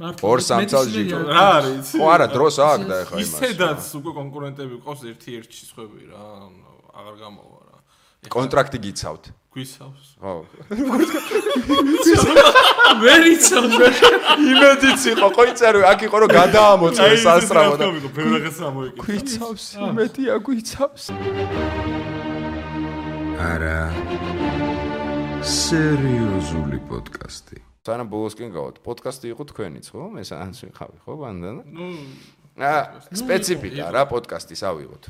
[0.02, 1.18] მართლა ორ სამ წელს მეტი ჯიგრო.
[1.20, 1.36] სმენია.
[1.36, 1.86] რა არის?
[1.94, 6.26] ხო არა დროს აქვს და ეხა იმას ისედაც უკვე კონკურენტები ყავს ერთი ერთში სხვები რა
[6.92, 7.78] აღარ გამოვა რა.
[8.32, 9.24] კონტრაქტი გიცავთ?
[9.52, 10.06] გვისავს.
[10.16, 10.32] ხო
[13.02, 13.64] ვერ იცავ
[14.52, 17.86] იმედიც იყო ხო იწერო აქ იყო რომ გადაამოწმეს ასწრავო და
[18.16, 21.04] ბევრაღაც ამოიკითხა გვიცავს იმედია გვიცავს.
[23.50, 23.80] არა.
[25.42, 27.58] სერიოზული პოდკასტი.
[27.82, 30.06] სანამ ბოლოსკენ გავთ პოდკასტი იყო თქვენიც ხო?
[30.16, 31.62] მე სანს ვიყავი ხო ბანდანა?
[31.66, 31.86] ნუ
[32.62, 35.08] აა სპეციფიკა რა პოდკასტის ავიღოთ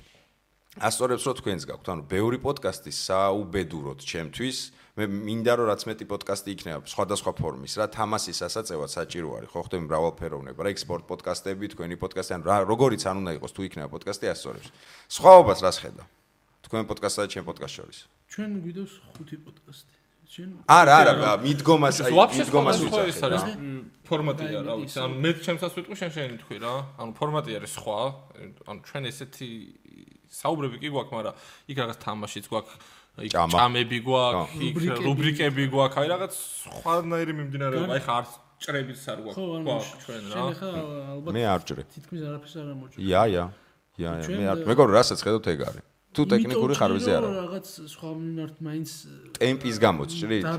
[0.80, 1.86] ასწორებს რომ თქვენს გაქვთ.
[1.92, 4.58] ანუ ბევრი პოდკასტი საუბედუროთ ჩემთვის.
[4.92, 9.48] მე მინდა რომ რაც მეტი პოდკასტი იქნება სხვადასხვა ფორმის რა თამასის ასაწევად საჭირო არის.
[9.52, 13.60] ხო ხდები მრავალფეროვნება რა ექსპორტ პოდკასტები თქვენი პოდკასტი ანუ რა როგორიც არ უნდა იყოს თუ
[13.68, 14.68] იქნება პოდკასტი ასწორებს.
[15.08, 16.08] სხვაობას რას ხედავ?
[16.68, 17.98] თქვენ პოდკასტსა და ჩემ პოდკასტ შორის.
[18.32, 19.94] ჩვენ გვიდოს ხუთი პოდკასტი.
[20.32, 23.42] ჩვენ არა არა მიდგომას აი მიდგომას სხვა ეს არის
[24.08, 24.96] ფორმატია რა ვიცი.
[25.04, 26.74] ანუ მე ჩემსაც ვიტყვი შენ შენ თქვი რა.
[27.00, 27.98] ანუ ფორმატი არის სხვა.
[28.68, 29.48] ანუ ჩვენ ესეთი
[30.32, 31.34] საუბრები კი გვაქვს მაგრამ
[31.68, 32.76] იქ რაღაც თამაშიც გვაქვს
[33.28, 35.64] იქ ჭამები გვაქვს იქ რუბრიკები.
[35.68, 35.98] გვაქვს.
[36.00, 38.26] აი რაღაც სხვანაირი მიმდინარეობა აი ხა არ
[38.62, 40.32] ჭრებიც არ გვაქვს გვაქვს ჩვენ რა.
[40.32, 40.70] შენ ახლა
[41.12, 43.44] ალბათ მე არ ჯრე თითქმის არაფერს არ ამოჭრე ია ია
[44.00, 45.84] ია ია მე არ მეგობრ რასაც ხედავთ ეგ არის.
[46.12, 47.28] თუ ტექნიკური ხარვეზე არა.
[47.40, 48.90] რაღაც სხვა მიმართ მაინც
[49.40, 50.44] ტემპის გამოც ჭრით.
[50.44, 50.56] და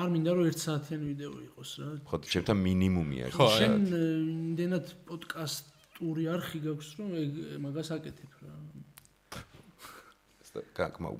[0.00, 1.88] არ მინდა რომ 1 საათიანი ვიდეო იყოს რა.
[2.08, 7.32] ხო ჩემთან მინიმუმია ხო, შენ იმდენად პოდკასტური არხი გაქვს რომ ეგ
[7.64, 8.56] მაგას აკეთებ რა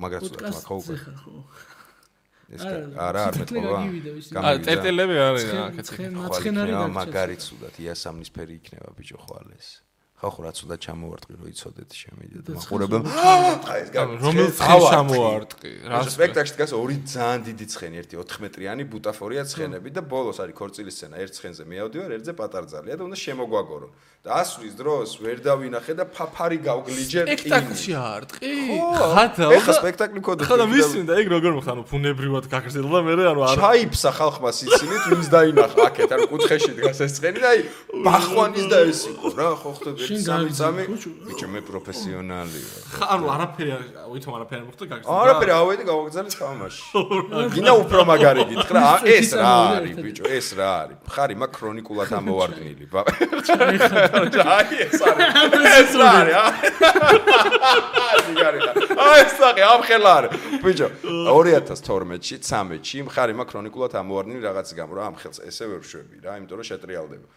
[0.03, 0.77] მაგრამ სულ ხო
[1.23, 1.35] ხო.
[2.47, 3.79] ეს არა არ მეტყობა
[4.39, 6.99] აა წერტილები არის რა ცხენ- კეთილი ცხენ- ხვალ მაცხენარი იქნება დაგჭირს.
[7.01, 9.69] მაგარი ცუდად იასამნის ფერი იქნება ბიჭო ხვალ ეს.
[10.17, 13.03] ხო ხო რა ცუდად ჩამოვარტყი რომ იცოდეთ შემიძლია და მაყურებელ
[13.73, 13.91] აი ეს
[14.25, 15.71] რომელ ცხენს ჩამოვარტყი?
[15.93, 20.55] რა სპექტაკლში დგას ორი ძალიან დიდი ცხენი ერთი 4 მეტრიანი ბუტაფორია ცხენები და ბოლოს არის
[20.57, 21.15] ქორწილის სცენა.
[21.21, 23.89] ერთ ცხენზე მეავდივარ ერთზე პატარძალია და უნდა შემოგვაგორო
[24.27, 28.79] ასვლის დროს ვერ დავინახე და ფაფარი გავგლიჯე სპექტაკლში არტყი ხო.
[29.15, 31.71] ხადა ეხა სპექტაკლი მქონდა ხადა მისმინდა ეგ როგორ მოხდა?
[31.77, 36.99] ანუ ფუნებრივად გაგრძელდა მე ანუ არ ჩაიფსა ხალხმა სიცილით ვინც დაინახა აქეთ არ კუთხეში დგას
[37.07, 37.61] ეს ცხენი და აი
[38.07, 41.11] ბახვანის და ეს იყო რა ხო სამი გაგრძელ, წამი ხუჭო.
[41.27, 42.83] ბიჭო მე პროფესიონალი ვარ.
[42.97, 46.83] ხა ანუ არაფერი არ ვითომ არაფერი არ მოხდა გაგრძელდა არაფერი ავედი გავაგზავნე თამაში.
[47.55, 48.81] გინდა უფრო მაგარი გითხრა.
[49.17, 50.97] ეს რა არის ბიჭო ეს რა არის.
[51.15, 52.85] ხარი მაგ ქრონიკულად ამოვარდნილი
[54.17, 56.47] ბა აი ეს არის ეს რა არის ა
[58.27, 58.59] ზიგარი
[59.07, 60.31] აი ეს საყი ამხელა არის.
[60.65, 66.33] ბიჭო 2012-ში 13-ში მხარი მაგ ქრონიკულად ამოვარდნილი რაღაც გამო რა ამხელს ესე ვერ შვები რა
[66.41, 67.29] იმიტომ რომ შეტრიალდება.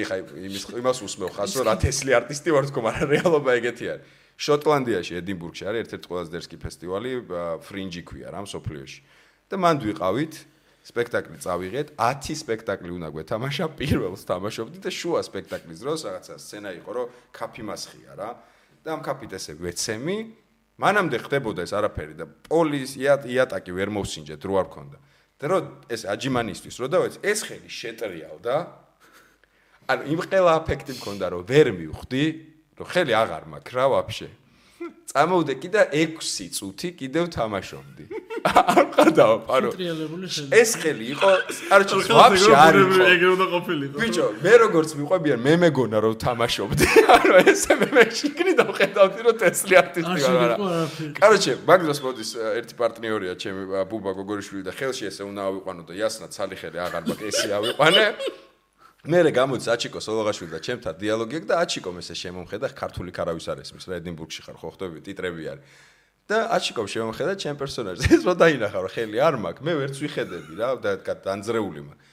[0.00, 0.16] ეხა
[0.48, 4.04] იმის იმას უსმევ ხას რომ რა თესლი არტისტი ვარ თქო მაგრამ რეალობა ეგეთი არის.
[4.38, 7.10] შოტლანდიაში ედინბურგში არის ერთ-ერთი ყველაზე დერსკი ფესტივალი
[7.66, 9.00] ფრინჯი ქვია რა მსოფლიოში
[9.50, 10.34] და მანდ ვიყავით
[10.88, 11.86] სპექტაკლი წავიღეთ.
[12.00, 17.62] 10 სპექტაკლი უნდა გვეთამაშა პირველს თამაშობდი და შუა სპექტაკლის დროს რაღაცა სცენა იყო რომ კაფი
[17.68, 18.30] მასხია რა
[18.84, 20.16] და ამ კაფით ესე ვეცემი
[20.78, 24.98] მანამდე ხდებოდა ეს არაფერი და პოლის იატაკი ვერ მოვსინჯეთ რო არ ქონდა
[25.38, 25.58] და რო
[25.92, 28.56] ეს აჯიმანისთვის რო დავეც ეს ხელი შეტრიალდა
[29.92, 32.24] ანუ იმ ყველა აფექტი მქონდა რომ ვერ მივხვდი
[32.78, 34.28] რომ ხელი აღარ მაქვს რა ვაფშე
[35.08, 38.04] წამოვიდე კიდე 6 წუთი კიდევ თამაშობდი.
[38.48, 40.46] არ ტრიალებული შენ.
[40.54, 41.30] ეს ხელი იყო
[41.74, 43.02] არჩევ ვაფშე არ იყო.
[43.14, 43.96] ეგრე უნდა ყოფილიყო.
[43.98, 46.84] ბიჭო მე როგორც მიყვებიან მე მეგონა რომ თამაშობდი.
[47.18, 50.52] ანუ ესე მე მე შიგნით ხედავდი რომ ტესლი არტისტი არ ვარ
[51.18, 56.26] კაროჩე მაგდროს მოდის ერთი პარტნიორია ჩემი ბუბა გოგორიშვილი და ხელში ესე უნდა ავიყვანო და იასნა
[56.34, 58.04] ცალი ხელი აღარ მაქვს ესე ავიყვანე
[59.06, 63.62] მერე გამოდის აჩიკო სოლოღაშვილი და ჩემთან დიალოგი აქვს და აჩიკომ ესე შემომხედა ქართული ქარავის არ
[63.62, 65.62] ესმის რა ედინბურგში ხარ ხო ხტები ტიტრები არის.
[66.28, 68.10] და აჩიკომ შემომხედა ჩემ პერსონაჟს.
[68.10, 72.06] ეს რო დაინახა რომ ხელი არ მაქვს მე ვერც ვიხედები რა და დანძრეული მაქვს.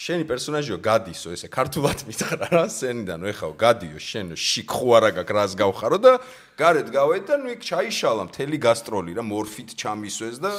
[0.00, 5.36] შენი პერსონაჟიო გადისო ესე ქართულად მითხრა რა სენიდან ეხაო გადიო შენ შიქ ხო არა გაქვს
[5.36, 6.12] რას გავხარო და
[6.56, 10.56] გარეთ გავედი და ნუ იქ ჩაიშალა მთელი გასტროლი რა მორფით ჩამისვეს და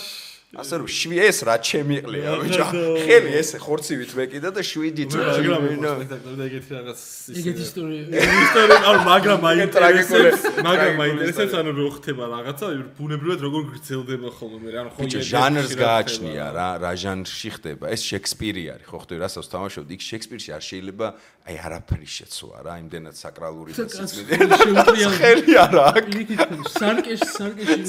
[0.51, 2.65] ასე რომ შვი ეს რა ჩემიყლია ბიჭო.
[3.07, 6.99] ხელი ეს ხორცივით მეკიდა და შვიდით მაგრამ სპექტაკლი ეგეთი რაღაც
[7.39, 9.39] ეგეთი ისტორია ისტორია არ მაგრამ
[9.71, 10.27] ტრაგიკული.
[10.27, 12.65] მაინტერესებს მაგრამ მაინტერესებს ანუ რო ხდება რაღაცა
[12.99, 17.85] ბუნებრივად როგორ გრძელდება ხოლმე რა ანუ ხო ბიჭო ჟანრს გააჩნია რა რა ჟანრში ხდება.
[17.95, 21.07] ეს შექსპირი არის ხო ხტები რასაც თამაშობ იქ შექსპირში არ შეიძლება
[21.47, 26.11] აი არაფერი შეცვლა რა იმდენად საკრალური და შეუძლია ხელი არ აქვს.
[26.21, 26.41] იქით
[26.75, 27.29] სარკეში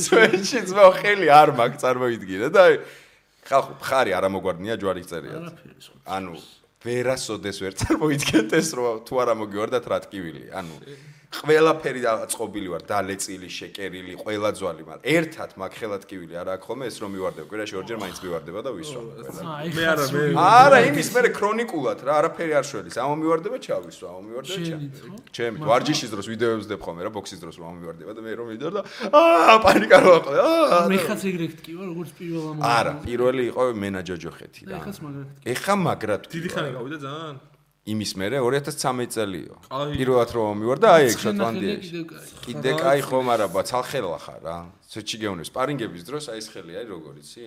[0.07, 2.75] სარკეში ძმა ხელი არ მაქვს წარმოიდგინე და აი
[3.49, 5.41] ხალხო ხარი არ ამოგვარდნია ჯვარი წერია
[6.07, 6.37] ანუ
[6.83, 10.77] ვერასოდეს ვერ წარმოიდგენთ ეს რომ თუ არა მოგივარდათ რა ტკივილი ანუ
[11.33, 12.83] ყველაფერი დაწყობილი ვარ.
[12.93, 17.47] დალეწილი შეკერილი ყველა ძვალი მაგრამ ერთად მაგ ხელა ტკივილი არა აქვს ხოლმე ეს რომ მივარდება.
[17.49, 19.43] კვირაში ორჯერ მაინც მივარდება და ვისვა ყველა.
[19.43, 24.61] აი მე არა, მე- არა იმის მე ქრონიკულად რა არაფერი არ შველის ამომივარდება ჩავისვა ამომივარდება
[24.69, 25.17] შენით, ჩა ხო?
[25.33, 28.73] ჩემი ვარჯიშის დროს ვიდეოებს ვდებ ხოლმე რა ბოქსის დროს რომ ამომივარდება და მე რომ მიდარ
[28.77, 32.93] და აა პანიკა რო აყოლე აა მე ხაც ეგრეთ კი ვარ როგორც პირველ ამ არა
[33.07, 37.37] პირველი იყო მენაჯოჯოხეთი რა ხაც მაგათ ეხა მაგრად დიდი ხანი გავიდა ძალიან
[37.83, 39.55] იმის მერე 2013 წელიო.
[39.75, 39.95] აი.
[39.99, 42.01] პირველად რომ მივარ და აი ეგ შოტლანდიაში.
[42.47, 44.59] კიდე კაი ხომ არა, ბა ცალხელა ხარ რა.
[44.87, 47.43] ცოტი გეუნე სპარინგების დროს აი ეს ხელი არის როგორ იცი?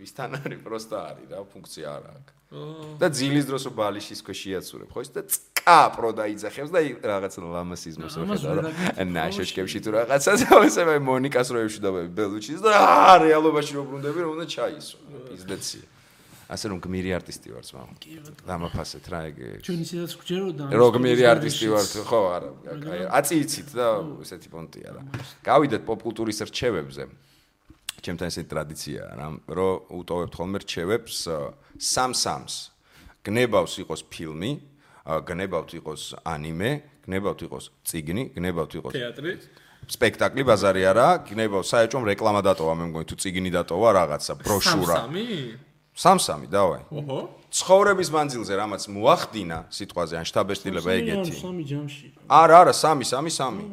[0.00, 2.32] ვისთან არის პროსტა არის რა, ფუნქცია არ აქვს.
[3.00, 7.32] და ძილის დროს ბალიშის ქვეშ შეაცურებ, ხო ის და წკა პრო დაიძახებს და აი რაღაც
[7.36, 8.70] ამას ვხედავ რა.
[8.70, 12.72] გაკეთებ, ნაშოშკებში თუ რაღაცა ეს აი მონიკას რო ევშვიდავები ბელუჩის და
[13.26, 14.98] რეალობაში რო ბრუნდები რომ უნდა ჩაისვა.
[15.26, 15.80] პიზდეცი.
[16.46, 17.82] ასე რომ გმირი არტისტი ვარ ძმა.
[18.46, 19.36] დამაფასეთ რა ეგ.
[19.66, 22.50] ჩვენ ისედაც გვჯეროდა რო გმირი არტისტი ვარ ხო არა
[22.86, 23.86] აი აწი იცით და
[24.22, 25.02] ესეთი პონტია რა.
[25.42, 27.02] გავიდეთ პოპკულტურის რჩევებზე.
[28.06, 31.16] ჩემთან ესეთი ტრადიციაა რა რომ უტოვებთ ხოლმე რჩევებს
[31.82, 32.54] სამ-სამს
[33.26, 34.52] გნებავს იყოს ფილმი
[35.02, 36.70] გნებავთ იყოს ანიმე
[37.06, 39.32] გნებავთ იყოს ციგნი გნებავთ იყოს თეატრი.
[39.86, 44.96] სპექტაკლი ბაზარი არა გნებავთ საერთოდ რეკლამა დატოვა მე მგონი თუ ციგნი დატოვა რაღაცა ბროშურა.
[45.06, 45.26] სამი
[45.96, 46.82] სამ-სამი დავაი.
[46.92, 47.20] ოჰო.
[47.56, 51.32] ცხოვრების მანძილზე რამაც მოახდინა სიტყვაზე ან შტაბესტილება ეგეთი.
[51.40, 52.06] სამი ჯამში.
[52.28, 53.64] არა არა სამი სამი სამი.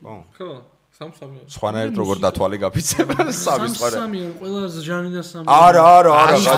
[0.00, 0.16] ხო.
[0.40, 0.50] ხო
[0.96, 3.28] სამ სამი სხვანაირად როგორ დათვალე გაფიცება?
[3.28, 5.44] სამი სხვა სამი ან ყველა ჟანრიდან სამი.
[5.44, 6.40] არა არა არა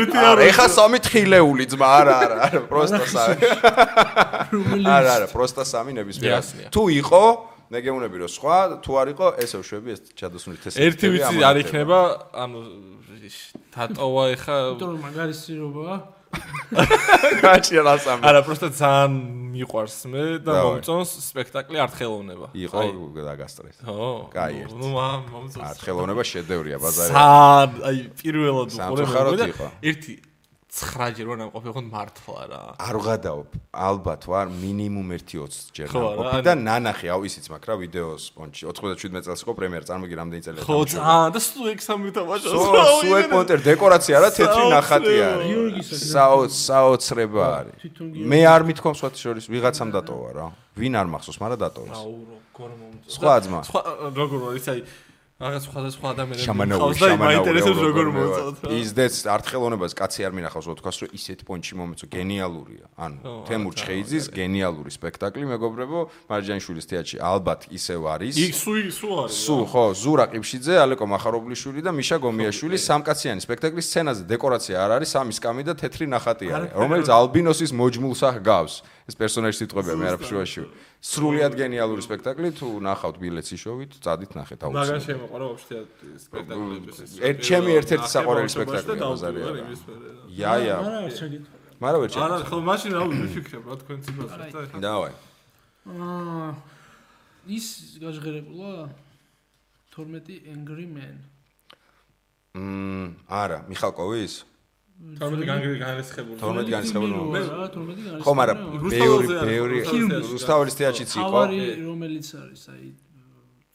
[0.00, 3.38] ერთი არა ეხა სამი თხილეული ძმა არა არა არა პროსტა სამი.
[4.98, 6.42] არა არა პროსტა სამი ნებისმიერ.
[6.74, 7.22] თუ იყო
[7.70, 11.56] მე გეუბნები რომ სხვა თუ არ იყო ესე ვშვები ეს ჩადოსული თესლი ერთი ვიცი არ
[11.62, 11.98] იქნება
[12.44, 12.60] ანუ
[13.76, 16.00] დატოვა ეხა იმიტომ რომ მაგარისირობა
[17.42, 19.14] გაჩია რა სამი არა პროსტა ძალიან
[19.54, 22.82] მიყვარს მე და მომწონს სპექტაკლი არტხელოვნება იყო
[23.26, 24.74] დაგასტრეს ხო კაი, ერთი.
[24.78, 25.66] ნუ მომწონს.
[25.70, 29.66] არტხელოვნება შედევრია ბაზარი სან აი პირველად უყურებ იყო.
[29.90, 30.14] ერთი
[30.70, 32.60] 9 ჯერ ვარ ყოფილიყო მართლა რა.
[32.78, 35.98] არ ვღადაობ ალბათ ვარ მინიმუმ 1-20 ჯერ ხო,
[36.30, 40.42] ანუ- და ნანახი აუ ისიც მაქვს რა ვიდეოს პონჩი 97 წელს იყო პრემიერა წარმოიგი რამდენი
[40.46, 42.66] წელია ხო ძალიან და სულ ეგ სამი თამაშობს
[43.02, 45.86] სუე პონტერ დეკორაცია რა თეთრი ნახატი არის.
[46.14, 47.74] საოც საოცრება არის.
[48.30, 50.46] მე არ მithkom სხვა შორის ვიღაცამ დატოვა რა.
[50.78, 51.98] ვინ არ მახსოვს მაგრამ დატოვეს.
[51.98, 53.60] აუ როგორ მომწონს სხვა ძმა.
[53.66, 53.80] სხვა
[54.14, 54.80] როგორ არის აი
[55.40, 58.72] რაღაც სხვადასხვა ადამიანები მყავს და მაინტერესებს როგორ მომწონს რა.
[58.76, 62.84] ისდეც არტხელოვნებას კაცი არ მინახავს რომ თქვას რომ ისეთ პონჩი მომეწო გენიალურია.
[63.00, 68.34] ანუ თემურ ჩხეიძის გენიალური სპექტაკლი მეგობრებო მარჯანიშვილის თეატრში ალბათ ისევ არის.
[68.36, 73.86] იქ სუ სუ არის სუ ხო ზურა ყიფშიძე ალეკო მახარობლიშვილი და მიშა გომიაშვილი სამკაციანი სპექტაკლის
[73.88, 78.74] სცენაზე დეკორაცია არ არის სამი სკამი და თეთრი ნახატი არის რომელიც ალბინოსის მოჯმულს აღგავს
[79.08, 80.62] ეს პერსონაჟი სიტყვებია მე არაფერ შუაში
[81.00, 85.04] სრულიად გენიალური სპექტაკლი თუ ნახავთ ბილეთს იშოვით წადით ნახეთ აუცილებლად.
[85.08, 85.76] შემოყარა ვაფშე
[86.28, 89.64] სპექტაკლების ეს ერთ- ჩემი ერთ-ერთი საყვარელი სპექტაკლია და ბაზარია დავუკვირდა რა.
[89.64, 90.22] იმის მერე რა.
[90.28, 90.76] ია ია.
[90.76, 94.80] არა არ ჩაგეთქვა მაგრამ ვერ არა ჩა ხო მაშინ რა ვიფიქრებ რა თქვენ ციფრაზე და
[94.84, 95.14] დავაი.
[95.88, 96.50] აა
[97.56, 97.66] ის
[98.04, 98.72] გაჟღერებულა
[99.96, 101.16] 12 angry man
[102.54, 104.34] მმ არა მიხალკოვის
[105.00, 107.48] 12 განგრი განრისხებული 12 განსხვავებული მე მომენტი.
[107.50, 108.58] რა 12 განსხვავებული ხო მაგრამ
[108.92, 109.78] ბევრი ბევრი
[110.32, 111.40] რუსთაველის თეატრშიც იყო.
[111.40, 112.86] ხავარი რომელიც არის აი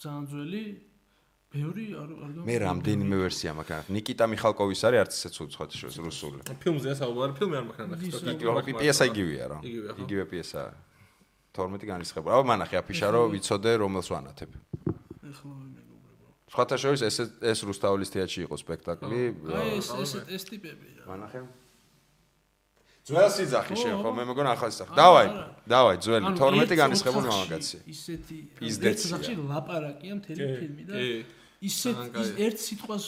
[0.05, 0.63] ძალიან ძველი
[1.55, 6.37] ბევრი არ არ მე რამდენიმე ვერსია მაქვს რა ნიკიტა მიხალკოვის არის არც ისე შორის რუსული.
[6.61, 9.57] ფილმზეა საუბარი ფილმი არ მაქვს ნახე იგივე პიესა იგივეა რა.
[9.65, 10.01] ხო?
[10.05, 10.61] იგივე პიესა.
[11.55, 14.51] 12 განსხვავებული აბა მანახე აფიშა რომ ვიცოდე რომელს ვანათებ.
[15.25, 15.84] ეხლა მეგობრებო
[16.55, 19.19] სხვათა შორის ეს ეს რუსთაველის თეატრში იყო სპექტაკლი.
[19.59, 21.05] აი ეს ეს ეს ტიპები რა.
[21.11, 21.39] მანახე
[23.05, 24.95] ძველ სიძახი შენ ხო მე მეგონა ახალ სიძახი.
[24.97, 25.27] დავაი
[25.69, 27.77] დავაი ძველი 12 განსხვავებული მამაკაცი.
[27.85, 28.37] ისეთი
[28.87, 30.95] ერთ ოთახში ლაპარაკია მთელი ფილმი და
[31.59, 31.95] ისეთ
[32.39, 33.05] ერთ სიტყვას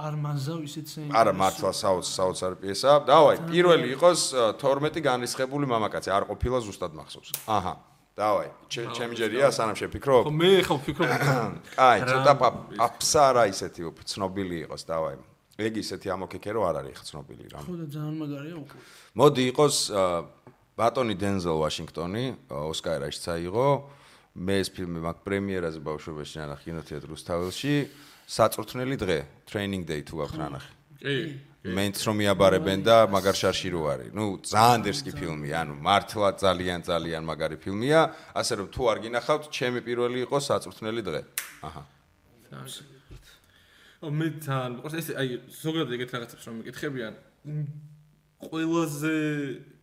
[0.00, 2.90] არ მანზავ ისეთ სცენას არა მართლა საოც საოცარ პიესა.
[3.04, 7.30] დავაი, პირველი იყოს ა, 12 განრისხებული მამაკაცი, არ ყოფილა ზუსტად მახსოვს.
[7.46, 7.74] აჰა.
[8.20, 10.22] დავაი, ჩემ- ჩემი ჯერია სანამ შეფიქრობ.
[10.28, 11.08] ხო მე ხო ვფიქრობ
[11.80, 12.54] კაი, რა- ცოტა პა-
[12.86, 15.16] აფსა რა ისეთი უფრო ცნობილი იყოს, დავაი.
[15.60, 17.58] ეგ ისეთი ამოქეკე რო არ არის ხა ცნობილი რა.
[17.64, 18.78] ხო და ძალიან მაგარია უკვე.
[19.16, 19.76] მოდი იყოს
[20.80, 23.68] ბატონი დენზელ ვაშინგტონი, ოსკარაშიც აიღო.
[24.40, 27.74] მე ეს ფილმი მაგ პრემიერაზე ბავშვობაში ნახე კინოთეატრ რუსთაველში.
[28.30, 29.18] საწვრთნელი დღე,
[29.50, 30.70] training day თუ აქვს ნახე.
[31.02, 31.16] კი
[31.60, 34.08] მენც რომ მიაბარებენ და მაგარ შარში რო არის.
[34.16, 38.00] ნუ ძალიან დერსკი ფილმია, ანუ მართლა ძალიან ძალიან მაგარი ფილმია,
[38.32, 41.20] ასე რომ თუ არ გინახავთ, ჩემი პირველი იყო საწვრთნელი დღე.
[41.60, 41.82] აჰა.
[44.00, 47.14] ო მე თან ყოს ეს აი ზოგადად ეგეთ რაღაცებს რომ მეკითხებიან
[48.40, 49.14] ყველაზე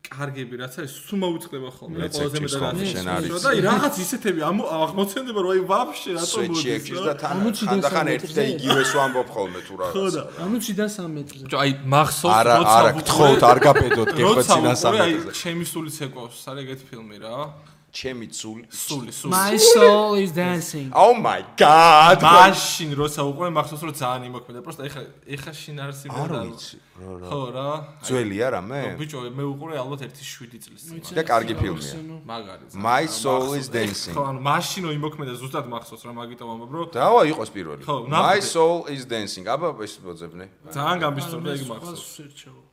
[0.08, 3.32] კარგები რაც არის სულ მოუწყდება ხოლმე რა ყველაზე მეტად ხოლმე, შენ არის.
[3.44, 7.64] და აი რაღაც ისეთები ამ- აღმოცენდება რომ აი ვაფშე რატომ სვეტში ეგჭირს და თან ამოჩი
[7.68, 11.46] ხანდახან და ერთი და იგივეს ვამბობ ხოლმე თუ ხო და ამუჩიდან 3 მეტრზე.
[11.64, 16.38] აი მახსოვს არა, არა, გთხოვთ, არ გაბედოთ, გეხოთ როცა წინა უყურე აი ჩემი სული ცეკავს
[16.50, 17.36] არის ეგეთი ფილმი რა
[17.98, 18.68] ჩემი ცული.
[18.70, 20.92] სული სული My soul is dancing.
[20.94, 22.22] Oh my god.
[22.22, 25.02] მაშინ როცა უყურე მახსოვს რომ ძალიან იმოქმედა პროსტა ეხა
[25.34, 26.78] ეხა შინ არ არ ვიცი.
[27.02, 27.28] რა რა.
[27.32, 27.70] ხო რა
[28.06, 28.82] ძველია რამე?
[29.02, 31.94] ბიჭო მე უყურე ალბათ 1-7 წლის წინ და კარგი ფილმია.
[32.22, 32.64] მაგარი.
[32.78, 34.14] My soul is dancing.
[34.18, 37.82] ხო ანუ მაშინ რომ იმოქმედა ზუსტად მახსოვს რა მაგიტო ვამბობ რომ დავა იყოს პირველი.
[38.14, 39.50] My soul is dancing.
[39.50, 40.46] აბა ეს მოძებნე.
[40.70, 42.06] ძალიან გამბისტორდა ეგ მახსოვს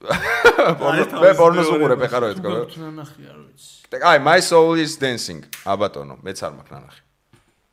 [1.25, 2.51] მე პორნოს უყურებ ეხლა რო ეთქო.
[2.69, 3.85] თუ ნახე არ ვიცი.
[3.95, 5.14] აი, my soul is dancing.
[5.70, 7.02] აბატონო, მეც არ მაქვს ნანახი.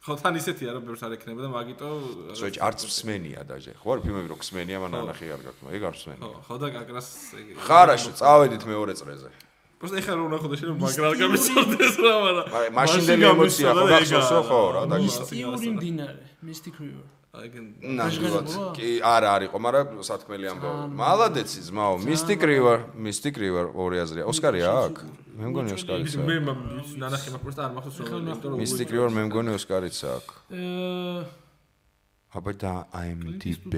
[0.07, 1.89] ხო თან ისეთია რომ ბევრს არ ექნება და მაგიტო
[2.39, 3.72] ზოჭ არც მსმენია დაჟე.
[3.74, 6.22] ხო არის ფილმები რო ქსმენია, მაგრამ ნანახი არ გაქვს, ეგ არ მსმენია.
[6.22, 7.09] ხო ხო და კაკრას
[7.41, 9.30] ეგ ხარაშო, წავედით მეორე წრეზე.
[9.76, 13.84] просто ეხლა რომ ნახო და შენ მაგრა არ გამისწორდეს რა მაგრამ მაგრამ მაშინდელი ემოცია ხო
[13.93, 15.26] გახსოვს რო ხო რა დაგისწორ.
[15.26, 17.07] მისტიური მდინარე, Mystic River.
[17.32, 20.88] ნამდვილად კი არა არისო, მაგრამ სათქმელი ამბავი.
[20.99, 24.25] მალადეცი ძმაო, მისტიკრი ვარ, მისტიკრი ვარ, ორი აზრია.
[24.27, 25.05] ოსკარი აქვს?
[25.39, 26.27] მე მგონი ოსკარიც აქვს.
[26.27, 26.36] მე
[26.99, 30.34] ნანახი მაქვს და არ მახსოვს რომ მისტიკრი ვარ, მე მგონი ოსკარიც აქვს.
[30.51, 31.23] აა
[32.32, 33.73] აბა და IMDb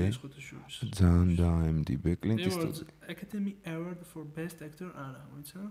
[0.94, 2.86] ძალიან და IMDb კლინტ ისტვუდზე.
[3.10, 5.70] Academy Award for Best Actor არა, ვიცი რა?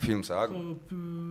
[0.00, 0.54] ფილმს აქვს?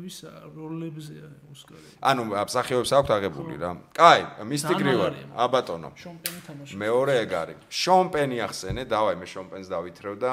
[0.07, 1.15] ისა როლებზე
[1.51, 1.87] ოსკარი.
[2.01, 3.71] ანუ მსახიობებს აქვს აღებული რა.
[3.93, 5.27] კაი, Mystic ძალიან River, მაგარია.
[5.45, 5.89] აბატონო.
[5.97, 6.73] შონ პენი თამაში.
[6.77, 7.57] მეორე ეგ არის.
[7.69, 10.31] შონ პენი ახსენე, დავაი მე შონ პენს დავითრევ და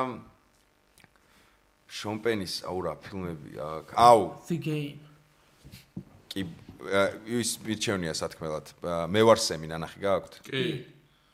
[1.89, 3.95] შონ პენის აუ რა ფილმები აქვს.
[3.97, 4.99] აუ, The Game.
[6.31, 6.41] კი
[7.26, 8.66] ის მიჩვენია სათქმელად.
[9.11, 10.33] მე ვარ სემი ნანახი გაქვთ?
[10.47, 10.62] კი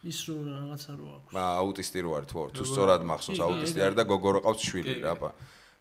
[0.04, 1.32] ის რო რაღაცა რო აქვს.
[1.36, 4.60] აა, აუტისტი რო არის თუ არ- თუ სწორად მახსოვს აუტისტი არის და გოგო რო ყავს
[4.64, 5.30] შვილი რა ბა.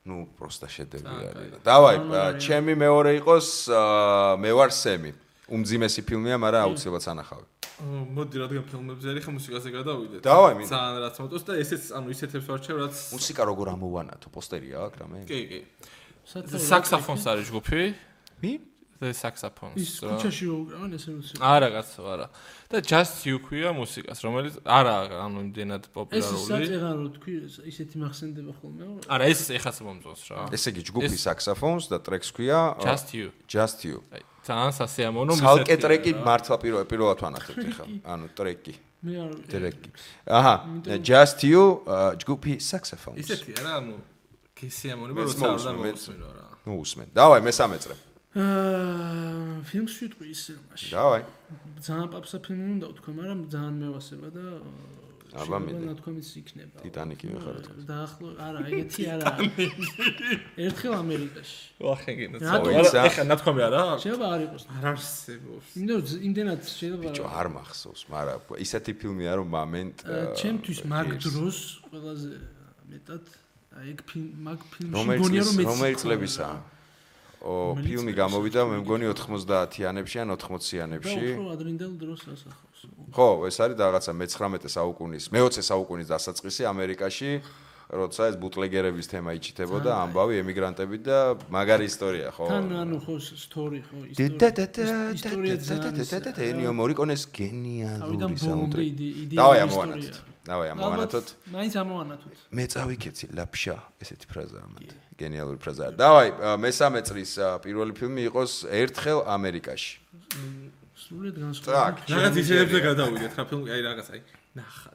[0.03, 1.51] ნუ პროსტა შედევრი არის.
[1.63, 3.47] დავაი, აა, ჩემი მეორე იყოს
[4.43, 5.11] მე ვარ სემი.
[5.53, 7.45] უმძიმესი ფილმია, მაგრამ აუცილებლად სანახავი.
[7.83, 10.69] მოდი რადგან ფილმებზე არის ხა მუსიკაზე გადავიდეთ დავაი, მინდა.
[10.71, 14.27] ძალიან რაც მოტოს და ესეც ანუ ისეთებს ვარჩევ რაც მუსიკა როგორ ამოვანათო?
[14.29, 15.17] პოსტერი აქვს რამე?
[15.27, 15.59] კი კი
[16.23, 17.83] საერთოდ საქსაფონს არის ჯგუფი
[18.43, 18.51] მი?
[19.11, 19.75] საქსაფონს.
[19.75, 21.39] ის ქუჩაში უკრავენ ესე მუსიკა.
[21.43, 22.27] არა, კაცო, არა.
[22.71, 24.95] და just you ქვია მუსიკას, რომელიც არა,
[25.27, 26.23] ანუ იმდენად პოპულარული.
[26.23, 27.33] ეს საჭერა რო თქვი,
[27.67, 28.83] ისეთი მახსენდება ხოლმე.
[29.11, 30.37] არა, ეს ეხაც მომწონს რა.
[30.55, 33.27] ესე იგი ჯგუფი საქსაფონს და ტრეკს ქვია just you.
[33.47, 33.99] just you.
[34.43, 35.43] ძალიან სასიამოვნო მუსიკა.
[35.43, 37.85] ცალკე ტრეკი მართლა პირველ პირველად ვანახებთ ხა.
[38.03, 38.73] ანუ ტრეკი.
[39.03, 39.89] მე არ ტრეკი.
[40.27, 40.55] აჰა,
[41.03, 41.83] just you
[42.23, 43.19] ჯგუფი საქსაფონს.
[43.23, 43.95] ისეთი არა, ანუ
[44.55, 46.47] გესიამოვნება როცა არ დამოსმინო რა.
[46.65, 47.07] ну усмен.
[47.11, 47.95] Давай, მე სამეწრე.
[48.34, 50.89] აა ფილმს ვიტყვი ისე მაშინ.
[50.89, 51.23] დავაი.
[51.86, 54.45] ძალიან პაპსა ფილმი უნდა ვთქვა, მაგრამ ძალიან მევასება და
[55.34, 55.86] აბა, მინდა.
[55.89, 56.77] ნათქვამიც იქნება.
[56.81, 57.73] ტიტანიკი ვეხარ თქო.
[57.89, 59.25] დაახლო არა, ეგეთი არა.
[60.65, 61.57] ერთხელ ამერიკაში.
[61.81, 62.97] ვახენგინო რატო ისა?
[63.09, 64.63] ეხა ნათქვამი არა შეიძლება არ იყოს.
[64.77, 69.97] არ არსებობს იმდენ იმდენად შეიძლება ბიჭო, არ მახსოვს, მაგრამ ისეთი ფილმია რომ მომენტ
[70.41, 71.57] ჩემთვის მაგ დროს
[71.89, 72.31] ყველაზე
[72.93, 73.23] მეტად
[73.73, 76.57] აი ეგ ფილმ მაგ ფილმში მგონია რომ მეც რომელიც ვქვა, წლებისაა?
[77.43, 81.19] ო, ფილმი გამოვიდა, მე მგონი 90-იანებში ან 80-იანებში.
[81.19, 82.79] და უფრო ადრინდელ დროს ასახავს.
[83.11, 87.31] ხო, ეს არის რაღაცა მე-19 საუკუნის, მე-20 საუკუნის დასაწყისი ამერიკაში,
[87.93, 91.17] როცა ეს ბუტლეგერების თემა იჩითებოდა, ამბავი ემიგრანტები და
[91.51, 92.47] მაგარი ისტორია, ხო?
[92.49, 99.07] თან ანუ ხო სტორი ხო ისტორია ძალიან ენიო მორიკონეს ავიდან გენიალური ბომბი საუნდტრეკი.
[99.23, 100.32] იდეა დავაი ამოვანათოთ.
[100.43, 101.27] დავაი ამოვანათოთ.
[101.55, 104.89] მაინც ამოვანათოთ მე წავიქეცი ლაფშა, ესეთი ფრაზაა მათ.
[105.15, 105.91] გენიალური ფრაზაა.
[105.95, 106.29] დავაი,
[106.59, 109.91] მესამე წრის ა, პირველი ფილმი იყოს ერთხელ ამერიკაში.
[111.63, 111.95] ტრაკ.
[112.03, 114.21] განსხვავებული რაღაც ისეთებზე გადავიდეთ რა ფილმი აი რაღაც აი
[114.59, 114.92] რაღაც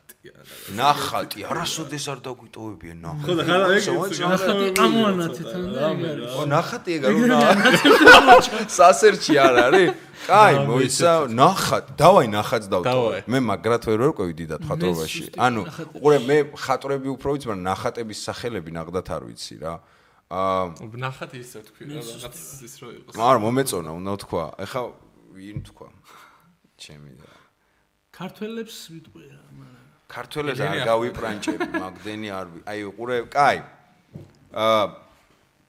[0.74, 3.22] ნახატი, არასოდეს არ დაგვიტოვებიან ნახატი.
[3.22, 3.84] ხო და ხარა ეგ
[4.18, 7.38] ნახატი ეგ არის ო ნახატი ეგ არ უნდა
[8.78, 9.88] სასერჩი არ არის?
[10.26, 11.90] კაი, მოიცა ნახატი.
[12.02, 13.18] დავაი ნახატს დავტოვე.
[13.30, 15.22] მე მაგრად ვერ ვერკვევი დიდად ხატრობაში.
[15.38, 15.60] ანუ
[15.94, 19.74] უყურე მე ხატრები უფრო ვიცი, მაგრამ ნახატების სახელები ნახდათ არ ვიცი რა.
[20.28, 24.82] აა ნახათ ისე თქვი რა რაღაც ის რო იყოს არა მომეწონა უნდა თქვა ეხა
[25.32, 25.88] ვინ თქვა
[26.76, 27.32] ჩემი და
[28.12, 29.77] ქართველებს ვიტყვი რა მაგრამ
[30.08, 33.58] ქართველებს არ გავიპრანჭები მაგდენი არ ვი აი უყურე კაი.
[34.56, 34.84] აა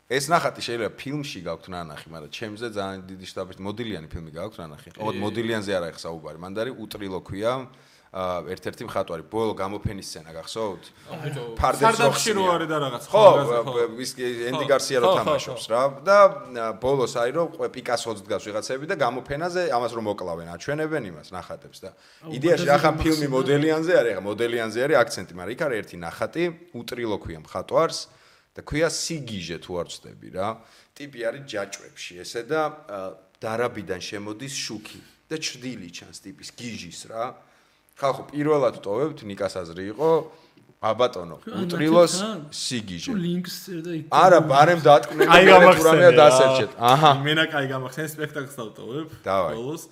[0.09, 4.87] ეს ნახატი შეიძლება ფილმში გაქვთ ნანახი მაგრამ ჩემზე ძალიან დიდი შტაბის მოდილიანი ფილმი გაქვთ ნანახი.
[4.97, 6.37] ოღონდ მოდილიანზე არა ეხა საუბარი.
[6.39, 7.53] მანდარი უტრილო ქვია.
[7.67, 10.83] აა ერთ-ერთი მხატვარი ბოლო გამოფენის სცენა გახსოვთ?
[11.61, 13.25] ფარდებში რო არის და რაღაც ხო,
[14.01, 14.11] ის
[14.49, 16.17] ენდი გარსია რო თამაშობს რა და
[16.81, 21.89] ბოლოს აი რო პიკასოც დგას ვიღაცები და გამოფენაზე ამას რომ მოკლავენ, აჩვენებენ იმას ნახატებს და
[22.33, 26.43] იდეაში ახლა ფილმი მოდელიანზე არის, ახლა მოდელიანზე არის აქცენტი, მაგრამ იქ არის ერთი ნახატი,
[26.81, 27.99] უტრილოქვია მხატვარს
[28.57, 30.47] და ქვია სიგიჟე თუ არ ვწდები რა.
[30.97, 32.61] ტიპი არის ჯაჭვებში ესე და
[33.37, 34.99] დარაბიდან შემოდის შუქი
[35.29, 37.23] და ჭრდილი ჩანს ტიპის გიჟის რა.
[37.99, 40.09] ხალხო პირველად ტოვებთ ნიკას აზრი იყო
[40.79, 42.13] აბატონო უტრილოს
[42.55, 43.11] სიგიჟე.
[43.11, 46.71] ლინკს წერდა იქ არა ბარემ დატკნები აი გამახსენე დასერჩეთ.
[46.79, 47.11] აჰა.
[47.19, 49.83] მენა კაი გამახსენე სპექტაკლს დავტოვებ ბოლოს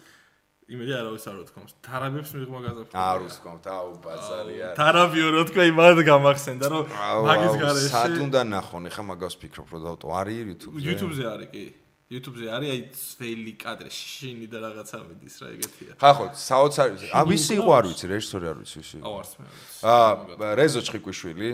[0.68, 1.72] იმედი არა ვის არ ვთქვამს.
[1.84, 4.76] თარაბებს მიღმა გაზაფხული არ ვთქვამთ აუ ბაზარი არა.
[4.80, 6.86] თარაბიო რო თქვა იმად გამახსენდა რომ
[7.28, 8.84] მაგის გარეშე სად უნდა ნახონ?
[8.88, 10.84] ეხა მაგას ფიქრობ რომ დავტო არის YouTube-ზე?
[10.88, 11.66] YouTube-ზე არის კი
[12.08, 15.92] YouTube-ზე არის აი ძველი კადრი, შინი და რაღაც ამედის რა ეგეთია.
[16.00, 17.12] ხახო, საოცარი.
[17.12, 18.98] ა ვისი იყო არ ვიცი, რეჟისორი არ ვიცი ვისი.
[19.04, 19.82] აუ არც მე არ ვიცი.
[19.92, 21.50] აა რეზო ჩხიკვიშვილი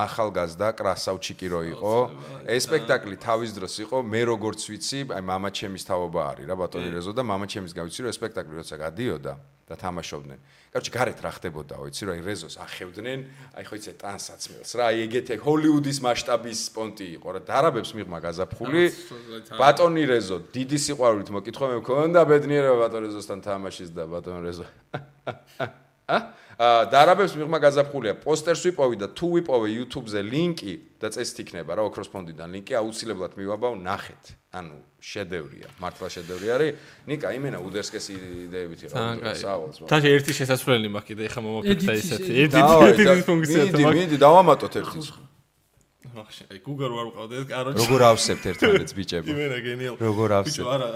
[0.00, 1.94] ახალგაზრდა კრასავჩიკირო იყო.
[2.48, 6.88] ეს სპექტაკლი თავის დროს იყო, მე როგორც ვიცი, აი მამა ჩემის თავობა არის რა ბატონი
[6.96, 9.32] რეზო და მამა ჩემის გავიცი რომ ეს სპექტაკლი როცა გადიოდა.
[9.36, 10.38] აა და თამაშობდნენ.
[10.74, 13.20] კაროჩი გარეთ რა ხდებოდა, ვიცი რა, აი რეზოს ახევდნენ,
[13.54, 18.82] აი ხო იცი ტანსაცმელს რა, აი ეგეთი ჰოლივუდის მასშტაბის პონტი იყო რა, დარაბებს მიღმა გაზაფხული.
[19.58, 24.66] ბატონი რეზო, დიდი სიყვარულით მოკითხვა მე მქონდა ბედნიერება ბატონ რეზოსთან თამაშის და ბატონ რეზო.
[26.10, 28.12] აა დარაბებს მიღმა გაზაფხულია.
[28.20, 33.32] პოსტერს ვიპოვი და თუ ვიპოვე YouTube-ზე ლინკი და წესით იქნება რა ოქროს ფონდიდან ლინკი აუცილებლად
[33.40, 34.24] მივაბავ ნახეთ.
[34.52, 36.70] ანუ შედევრია, მართლა შედევრი არის.
[37.08, 38.12] ნიკა, იმენა უდერსკესი
[38.52, 38.96] იდეებით იყო.
[39.40, 39.76] სავალს.
[39.88, 42.30] თაში ერთი შესაძლებელი მაქვს კიდე ხა მომაკეთდა ისეთი.
[42.44, 43.88] ერთი ერთი ფუნქცია თქო.
[43.96, 44.98] მინდი, დავამატოთ ერთი.
[45.00, 45.29] ახში
[46.10, 47.78] აი Google ვარ ვყავდეთ, კაროჩი.
[47.78, 49.28] როგორ ავსებთ ერთმანეთს ბიჭები?
[49.34, 49.94] იმენა გენიალ.
[50.02, 50.58] როგორ ავსებთ?
[50.58, 50.88] ბიჭო, არა,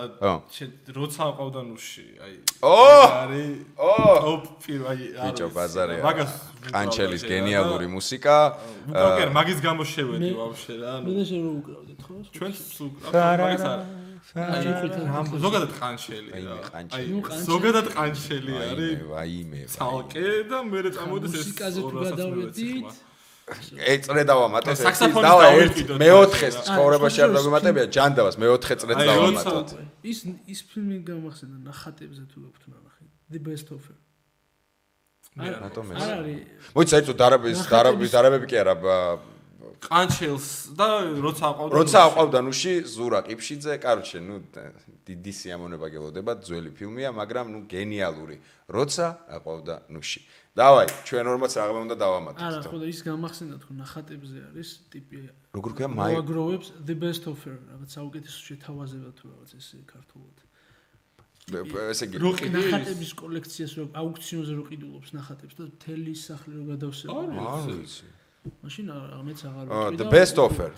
[0.99, 2.35] როცა აყავდა ნუში, აი
[2.67, 2.79] ო!
[3.23, 3.95] არის ო!
[4.35, 6.03] ოპ პირველ აი ბიჭო, ბაზარია.
[6.03, 6.33] მაგას
[6.75, 8.37] ყანჩელის გენიალური მუსიკა.
[8.91, 11.07] უკრავ, მაგის გამო შევედი ვაფშე რა, ანუ.
[11.15, 12.15] მე შენ რო უკრავდეთ ხო?
[12.35, 12.53] ჩვენ
[13.15, 13.87] მაგას არა.
[14.35, 16.59] ზოგადად ყანჩელი რა.
[16.75, 17.05] აი
[17.47, 18.99] ზოგადად ყანჩელი არის.
[19.15, 19.63] ვაიმე.
[19.71, 23.14] ცალკე და მე რა წამოდეს ეს მუსიკაზე თუ გადავედით
[23.45, 24.79] ეწრე დავამატოთ
[25.21, 29.69] დავა ერთ მეოთხეს ცხოვრებაში არ დაგვიმატებია ჯანდავას მეოთხე წრეც დავამატოთ
[30.13, 30.19] ის
[30.49, 33.97] ის ფილმი გამახსენდა ნახატებზე თუ გაქვთ ნახე the best offer
[35.37, 38.75] რატომ ეს არ არის მოიცა იცო დარაბის დარაბის დარაბები კი არა
[39.85, 40.89] ყანჩელს და
[41.21, 44.37] როცა აყავდა როცა აყავდა ნუში ზურა ყიფშიძე კაროჩე ნუ
[45.05, 48.37] დიდი სიამონება გელოდება ძველი ფილმია მაგრამ ნუ გენიალური.
[48.69, 50.21] როცა აყავდა ნუში
[50.55, 52.43] დავაი, ჩვენ ორმაც რაღაცა უნდა დავამატოთ.
[52.47, 55.19] არა, ხო და ის გამახსენდა თქო ნახატებზე არის ტიპი
[55.51, 60.37] როგორ ქვია მაი აგროვებს the best offer, რაღაც საუკეთესო შეთავაზება თუ რაღაც ეს ქართულად.
[61.91, 67.19] ესე იგი ნახატების კოლექციას რო აუქციონზე რო ყიდულობს ნახატებს და თელი სახლი რო გადავსება.
[67.19, 68.07] არა, ვიცი.
[68.63, 69.99] მაშინ ამეც აღარ ვიყიდა.
[69.99, 70.71] the best offer.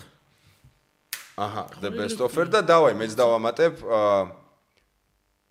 [1.37, 4.46] აჰა, the best offer და დავაი, მეც დავამატებ აა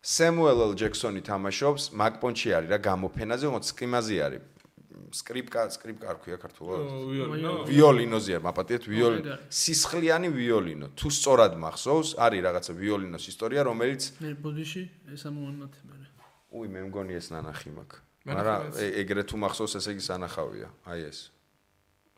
[0.07, 4.43] სემუელ ელ ჯექსონი თამაშობს მაკპონჩი არის რა გამოფენაზე თუმცა სკრიმაზე არის.
[5.17, 6.83] სკრიპკა სკრიპკა არ ქვია ქართულად?
[7.67, 9.35] ვიოლინოზე არ მაპატიეთ ვიოლინო.
[9.51, 14.83] სისხლიანი ვიოლინო თუ სწორად მახსოვს არის რაღაცა ვიოლინოს ისტორია რომელიც მე ბოდიში
[15.15, 15.97] ეს ამონათე მე
[16.55, 17.99] უი მე მგონი ეს ნანახი მაქვს.
[18.31, 18.61] მაგრამ
[19.03, 20.69] ეგრე თუ მახსოვს ესე იგი სანახავია.
[20.87, 21.19] აი ეს.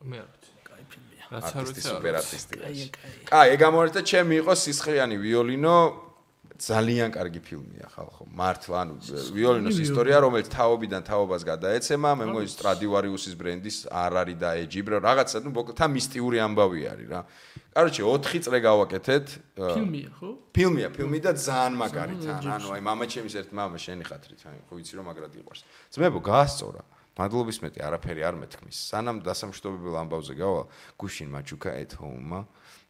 [0.05, 1.24] მე არ ვიცი კაი ფილმია.
[1.32, 2.55] რაც არ ვიცი სუპერ არტისტი
[3.32, 5.76] კაი ეგ ამორეთ და ჩემი იყო სისხლიანი ვიოლინო
[6.59, 8.27] ძალიან კარგი ფილმია ხალხო.
[8.35, 8.95] მართლა, ანუ
[9.31, 15.37] ვიოლინოს ისტორია, რომელიც თაობიდან თაობას გადაეცემა, მე მგონი სტრადივარიუსის brand-ის არ არის და ეჯიბრა, რაღაცა,
[15.47, 17.21] ну, ბოქთა მისტიური ამბავი არის რა.
[17.79, 19.27] კაროჩე 4 წრე გავაკეთეთ.
[19.55, 20.29] ფილმია, ხო?
[20.51, 22.43] ფილმია, ფილმი და ძალიან მაგარი თან.
[22.59, 25.63] ანუ აი მამაჩემის ერთ მამა შენი ხათრით, აი ხო ვიცი რომ მაგრად იყვარს.
[25.95, 26.83] ძმებო, გაასწორა.
[27.19, 28.79] მადლობის მეტი არაფერი არ მეთქმის.
[28.79, 30.67] სანამ დასამშვიდობელ ამბავზე გავალ,
[30.99, 32.41] გუშინ მაჩუკა at home-მა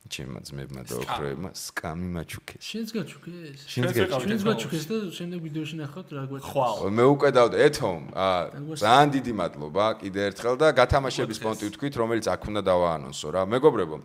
[0.08, 2.62] ჩემმა ძმებმა და ოქროებმა სკამი მაჩუქეს.
[2.64, 3.58] შენც გაჩუქეს?
[3.68, 6.48] შენც გაჩუქეს და შემდეგ ვიდეოში ნახავთ რა გვეთქვა.
[6.48, 6.90] ხვალ.
[6.96, 8.02] მე უკვე დავდე ეთომ.
[8.16, 8.40] აა
[8.82, 13.42] ძალიან დიდი მადლობა კიდე ერთხელ და გათამაშების პონტი ვთქვით, რომელიც აქ უნდა დავაანონსო რა.
[13.46, 13.96] მეგობრებო,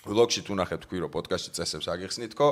[0.00, 2.46] ბლოგში თუ ნახეთ თქვი რომ პოდკასტში წესებს აგიხსნითქო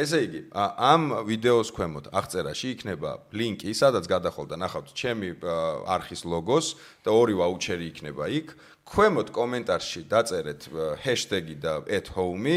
[0.00, 5.36] ესე იგი ამ ვიდეოს ქვემოთ აღწერაში იქნება ლინკი სადაც გადახოლ და ნახავთ ჩემი
[5.84, 6.66] არხის ლოგოს
[7.04, 10.68] და ორი ვაუჩერი იქნება იქ ქვემოთ კომენტარში დაწერეთ
[11.04, 11.72] ჰეშტეგი და
[12.14, 12.56] @home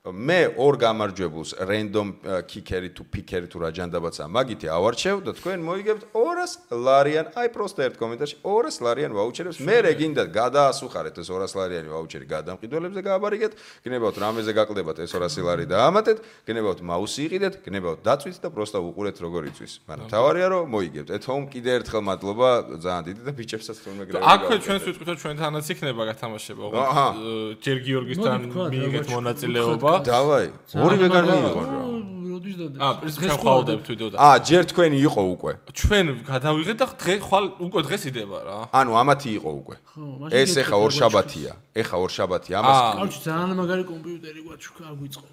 [0.00, 2.14] მე ორ გამარჯვებულს random
[2.48, 7.84] kicker-ი თუ picker-ი თუ რა ჯანდაბაცა მაგითი ავარჩევ და თქვენ მოიგებთ 200 ლარიან, აი პროსტა
[7.84, 9.60] ერთ კომენტარში 200 ლარიან ვაუჩერებს.
[9.60, 13.52] მე რე გინდა გადაასუხარეთ ეს 200 ლარიანი ვაუჩერი გადამყიდველებზე გააბარიგეთ,
[13.84, 18.78] გნებავთ რამეზე გაკლდებათ ეს 200 ლარი და ამატეთ, გნებავთ მაუსი იყიდეთ, გნებავთ დაწვით და პროსტა
[18.80, 19.72] უყურეთ როგორ იწვის.
[19.84, 21.08] მაგრამ თავარია რომ მოიგებთ.
[21.12, 22.48] ეთ home კიდე ერთხელ მადლობა
[22.80, 26.64] ძალიან დიდი და ბიჭებსაც თუნდაც და აქვე ჩვენს ვიტყვით რომ ჩვენთანაც იქნება გათამაშება,
[27.60, 30.10] ჯერ გიორგისთან მიიღეთ მონაწილეობა ხდება?
[30.10, 30.48] დავაი.
[30.84, 31.80] ორივე გარდა იყო რა.
[32.30, 32.76] როდის დადა?
[32.80, 34.16] აა, პრინციპში ხვალდებ თვითონ და.
[34.16, 35.52] აა, ჯერ თქვენი იყო უკვე.
[35.80, 38.58] ჩვენ გადავიღეთ და დღე ხვალ უკვე დღეს იდება რა.
[38.80, 39.76] ანუ ამათი იყო უკვე.
[40.40, 41.52] ეს ეხა ორ შაბათია.
[41.80, 42.54] ეხა ორ შაბათია.
[42.60, 45.26] ამას კარჩი ძალიან მაგარი კომპიუტერი გვაჩქა აგვიწყო.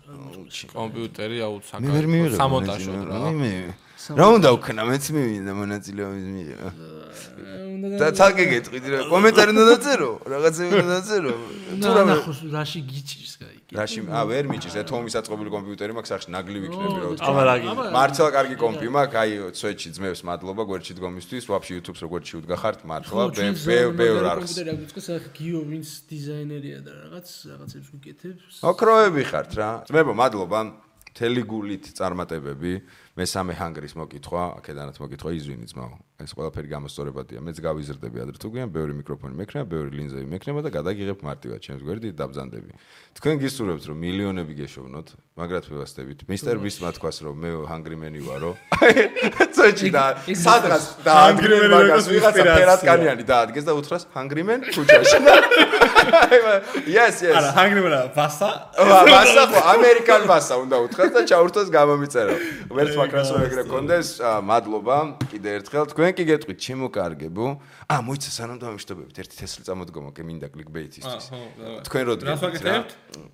[0.73, 1.81] კომპიუტერი აუცაკა.
[1.83, 2.37] მე ვერ მივიღებ.
[2.41, 3.17] სამონტაჟოდ რა.
[3.41, 3.51] მე
[4.15, 4.81] რა უნდა ვქნა?
[4.87, 6.69] მეც მივიდა მონაწილეობის მიღება.
[7.77, 10.11] და თალკე გეტყვიდი რა კომენტარი უნდა დაწერო.
[10.31, 11.33] რაღაცები უნდა დაწერო.
[11.83, 14.75] თუ რა ნახოს რაში გიჭირს კაი რაში ა ვერ მიჭირს.
[14.81, 19.17] ეთო მისაწყობილი კომპიუტერი მაქვს სახში ნაგლი ვიქნები რა აბა რაგი მართლა კარგი კომპი მაქვს.
[19.21, 21.43] აი სვეჩი ძმებს მადლობა გვერდში დგომისთვის.
[21.51, 23.21] ვაფშე YouTube-ს როგორ შევდგახართ მართლა
[23.67, 29.51] ბე ბე რა კომპიუტერი აგვიწყეს ახ გიო ვინს დიზაინერია და რაღაც რაღაცებს გიკეთებს ოქროები ხართ
[29.59, 29.69] რა.
[29.85, 30.61] ძმებო მადლობა.
[31.17, 32.73] თელიგულით წარმატებები
[33.17, 35.95] მესამე ჰანგრის მოკითხვა, აქედანაც მოკითხვა იზვინი ძმაო.
[36.17, 37.39] ეს ყველაფერი გამოსწორებადია.
[37.45, 41.81] მეც გავიზრდები ადრე თუ გვიან, ბევრი მიკროფონი მექნება, ბევრი ლინზები მექნება და გადაგიღებ მარტივად ჩემს
[41.85, 42.71] გვერდით დაბზანდები.
[43.17, 45.07] თქვენ გისურვებთ რომ მილიონები გეშოვნოთ,
[45.37, 46.19] მაგრად მევასდებით.
[46.25, 48.51] მისტერ ბისმა თქვას რომ მე ჰანგრიმენი ვარო.
[49.53, 55.17] წოჭი და სადღაც და ჰანგრიმენი მაგას ვიღაცა ფერატკანიანი დაადგეს და უთხრას ჰანგრიმენ ქუჩაში.
[56.87, 57.35] Yes, yes.
[57.35, 58.49] არა, ჰანგრიმენა ბასა.
[58.79, 62.35] ბასა ხო, ამერიკან ბასა უნდა უთხრას და ჩაურთოს გამომიწერო.
[62.77, 64.97] ვერც მაკრას რომ ეგრე კონდეს, მადლობა
[65.31, 67.45] კიდე ერთხელ თქვენ კი გეტყვით, ჩემო კარგებო.
[67.87, 71.25] აა, მოიცა სანამ დამშტობებით, ერთი თესლი წამოდგომა კი მინდა კლიკბეიტისთვის.
[71.87, 72.87] თქვენ რო დგეთ?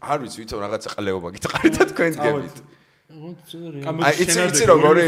[0.03, 2.55] არ ვიცი, ვითომ რაღაცა ყლეობა გითხარით და თქვენ დგებით.
[3.13, 5.05] აი, იცი იცი როგორი?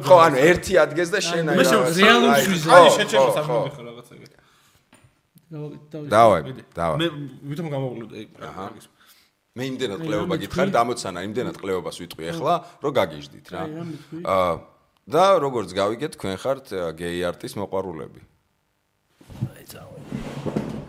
[0.00, 2.68] ხო, ანუ ერთი ადგეს და შენ აი რეალურ შვიზე.
[2.72, 4.36] აი, შეჩერდა სამომხო რაღაცა ეგეთი.
[5.48, 6.40] დავაი,
[6.76, 6.96] დავაი.
[7.00, 7.06] მე
[7.52, 8.64] ვითომ გამოვყლე აჰა.
[9.58, 13.62] მე იმდენად ყლეობა გითხარით, ამოცანა იმდენად ყლეობას ვიტყვი ახლა, რომ გაგიჟდით რა.
[14.22, 14.52] აა
[15.08, 16.66] და როგორც გავიგეთ, თქვენ ხართ
[17.00, 18.20] გეი არტის მოყვარულები.
[19.56, 19.98] აი წავე.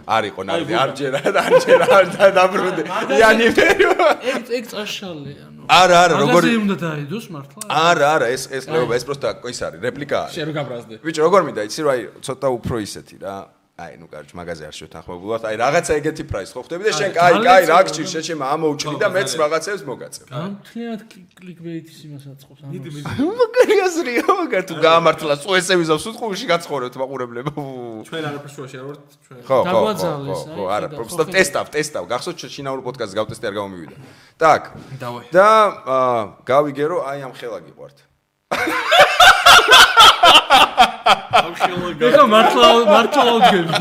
[0.09, 1.87] არისო ნარდი, არჯერა, არჯერა,
[2.35, 2.83] დაბრუნდი.
[3.19, 3.93] იანიფერო.
[4.33, 5.61] ეგ ეგ წაშალე, ანუ.
[5.69, 7.61] არა, არა, როგორი აგაზე უნდა დაიდოს მართლა?
[7.69, 10.27] არა, არა, ეს ეს ყლეობა, ეს პროსტა ის არის, რეპლიკაა.
[10.33, 10.95] შენ რო გაბრაზდე.
[11.05, 13.37] ბიჭო, როგორ მინდა, იცი რა, აი, ცოტა უფრო ისეთი რა.
[13.78, 17.42] აი ნუ კარჩ მაღაზია არ შევთანხმებულად აი რაღაცა ეგეთი პრაის ხო ხდები და შენ კაი
[17.42, 22.70] კაი რა გჭირ შენ შემ ამოუჭრი და მეც რაღაცებს მოგაწევ გამთლიანად კლიკბეიტის იმას აწყობს ანუ
[22.70, 27.50] მიდი მიდი მაგარიაზრია მაგარ თუ გაამართლა სულ ესე ვიზავს სულ შეგაცხოვრებთ მაყურებლებო
[28.06, 29.78] ჩვენ არაფერს შუაში არ ვართ ჩვენ ხო ხო
[30.54, 33.96] ხო არა პროფესორ ტესტავ ტესტავ გახსოვთ შინაურ პოდკასტს გავტესტე არ გამომივიდა
[34.38, 34.62] так
[35.34, 35.50] და
[36.46, 37.96] გავიგე რომ აი ამ ხელა გიყვართ
[40.79, 43.73] ამხილო ეხა მართლა მართლა ვდგები.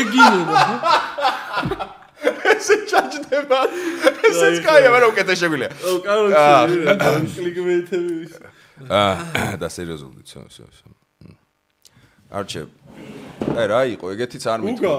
[0.00, 0.62] ეგინება.
[2.52, 3.58] ესე ჩაჯდება.
[4.28, 5.70] ესეც კაია, მაგრამ უკეთეს შეგვიძლია.
[5.84, 8.34] ო, კარგი, კლიკბეიტები ვის.
[9.00, 10.88] აა, და სერიოზულით, სო, სო, სო.
[12.34, 12.66] არჩევ.
[13.54, 14.96] აი რა იყო, ეგეთიც არ მითქვა.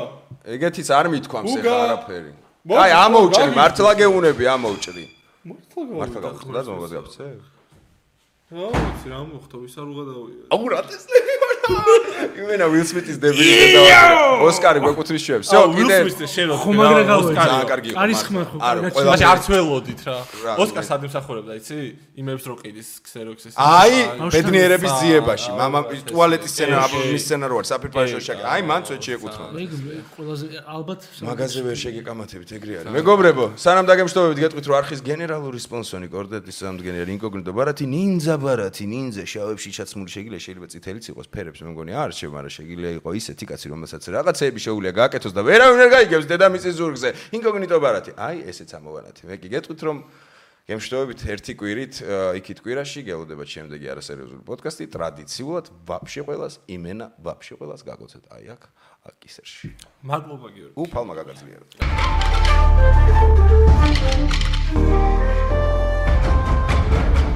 [0.56, 2.32] ეგეთიც არ მითქვამს ეხა არაფერი.
[2.66, 5.06] აი ამოვჭრი, მართლა გეუნები, ამოვჭრი.
[5.46, 7.55] მართლა გავხდა ზოგადად გაფცე?
[8.54, 11.38] რა ვიცი რა მოხდა ვის არ უღადავია აუ რა ტესლები
[12.41, 13.83] იმენა ვილ სმითის დებიუტი და
[14.49, 15.41] ოსკარი გვეკუთვნის ჩვენ.
[15.45, 17.35] всё, კიდე ვილ სმითის შენ ხო მაგრა გავეცი.
[17.41, 17.99] ძალიან კარგი იყო.
[18.01, 18.57] არის ხმა ხო?
[18.61, 20.17] არა, ყველაში არც ველოდით რა.
[20.61, 21.77] ოსკარს ადმსახურებდა, იცი?
[22.21, 23.53] იმებს რო ყიდის ქსეროქსის.
[23.55, 23.95] აი,
[24.35, 25.81] ბედნიერების ძიებაში, მამა
[26.11, 28.39] ტუალეტის სცენა, აბლომის სცენა რო არის, საფირფაშო შეკ.
[28.51, 29.47] აი, მან წვეთში ეკუთვნა.
[29.61, 29.71] ეგ
[30.17, 32.93] ყველაზე ალბათ მაგაზე ვერ შეგეკამათებით, ეგრე არის.
[32.99, 39.25] მეგობრებო, სანამ დაგემშვიდობებით, გეტყვით რომ არხის გენერალური სპონსორი კორდეტის სამდგენელი ინკოგნიტო ბარათი, ნინძა ბარათი, ნინძა
[39.33, 43.10] შავებში ჩაცმული შეგიძლია შეიძლება წითელიც იყოს ფერებს ფერებს მე მგონი არ რჩევ, მაგრამ შეგიძლია იყო
[43.16, 47.10] ისეთი კაცი, რომელსაც რაღაცეები შეუძლია გააკეთოს და ვერავინ არ გაიგებს დედამისის ზურგზე.
[47.32, 48.12] ინკოგნიტო ბარათი.
[48.20, 49.22] აი, ესეც ამოვანათი.
[49.30, 49.98] მე კი გეტყვით რომ
[50.66, 51.94] გემშვიდობებით ერთი კვირით
[52.42, 58.62] იქით კვირაში გელოდებათ შემდეგი არასერიოზული პოდკასტი ტრადიციულად ვაფშე ყველას იმენა ვაფშე ყველას გაგოცეთ აი აქ
[59.14, 59.70] აკისერში
[60.10, 61.70] მადლობა გიორგი უფალმა გაგაძლიეროთ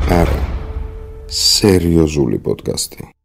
[0.09, 0.41] არა
[1.29, 3.18] სერიოზული პოდკასტი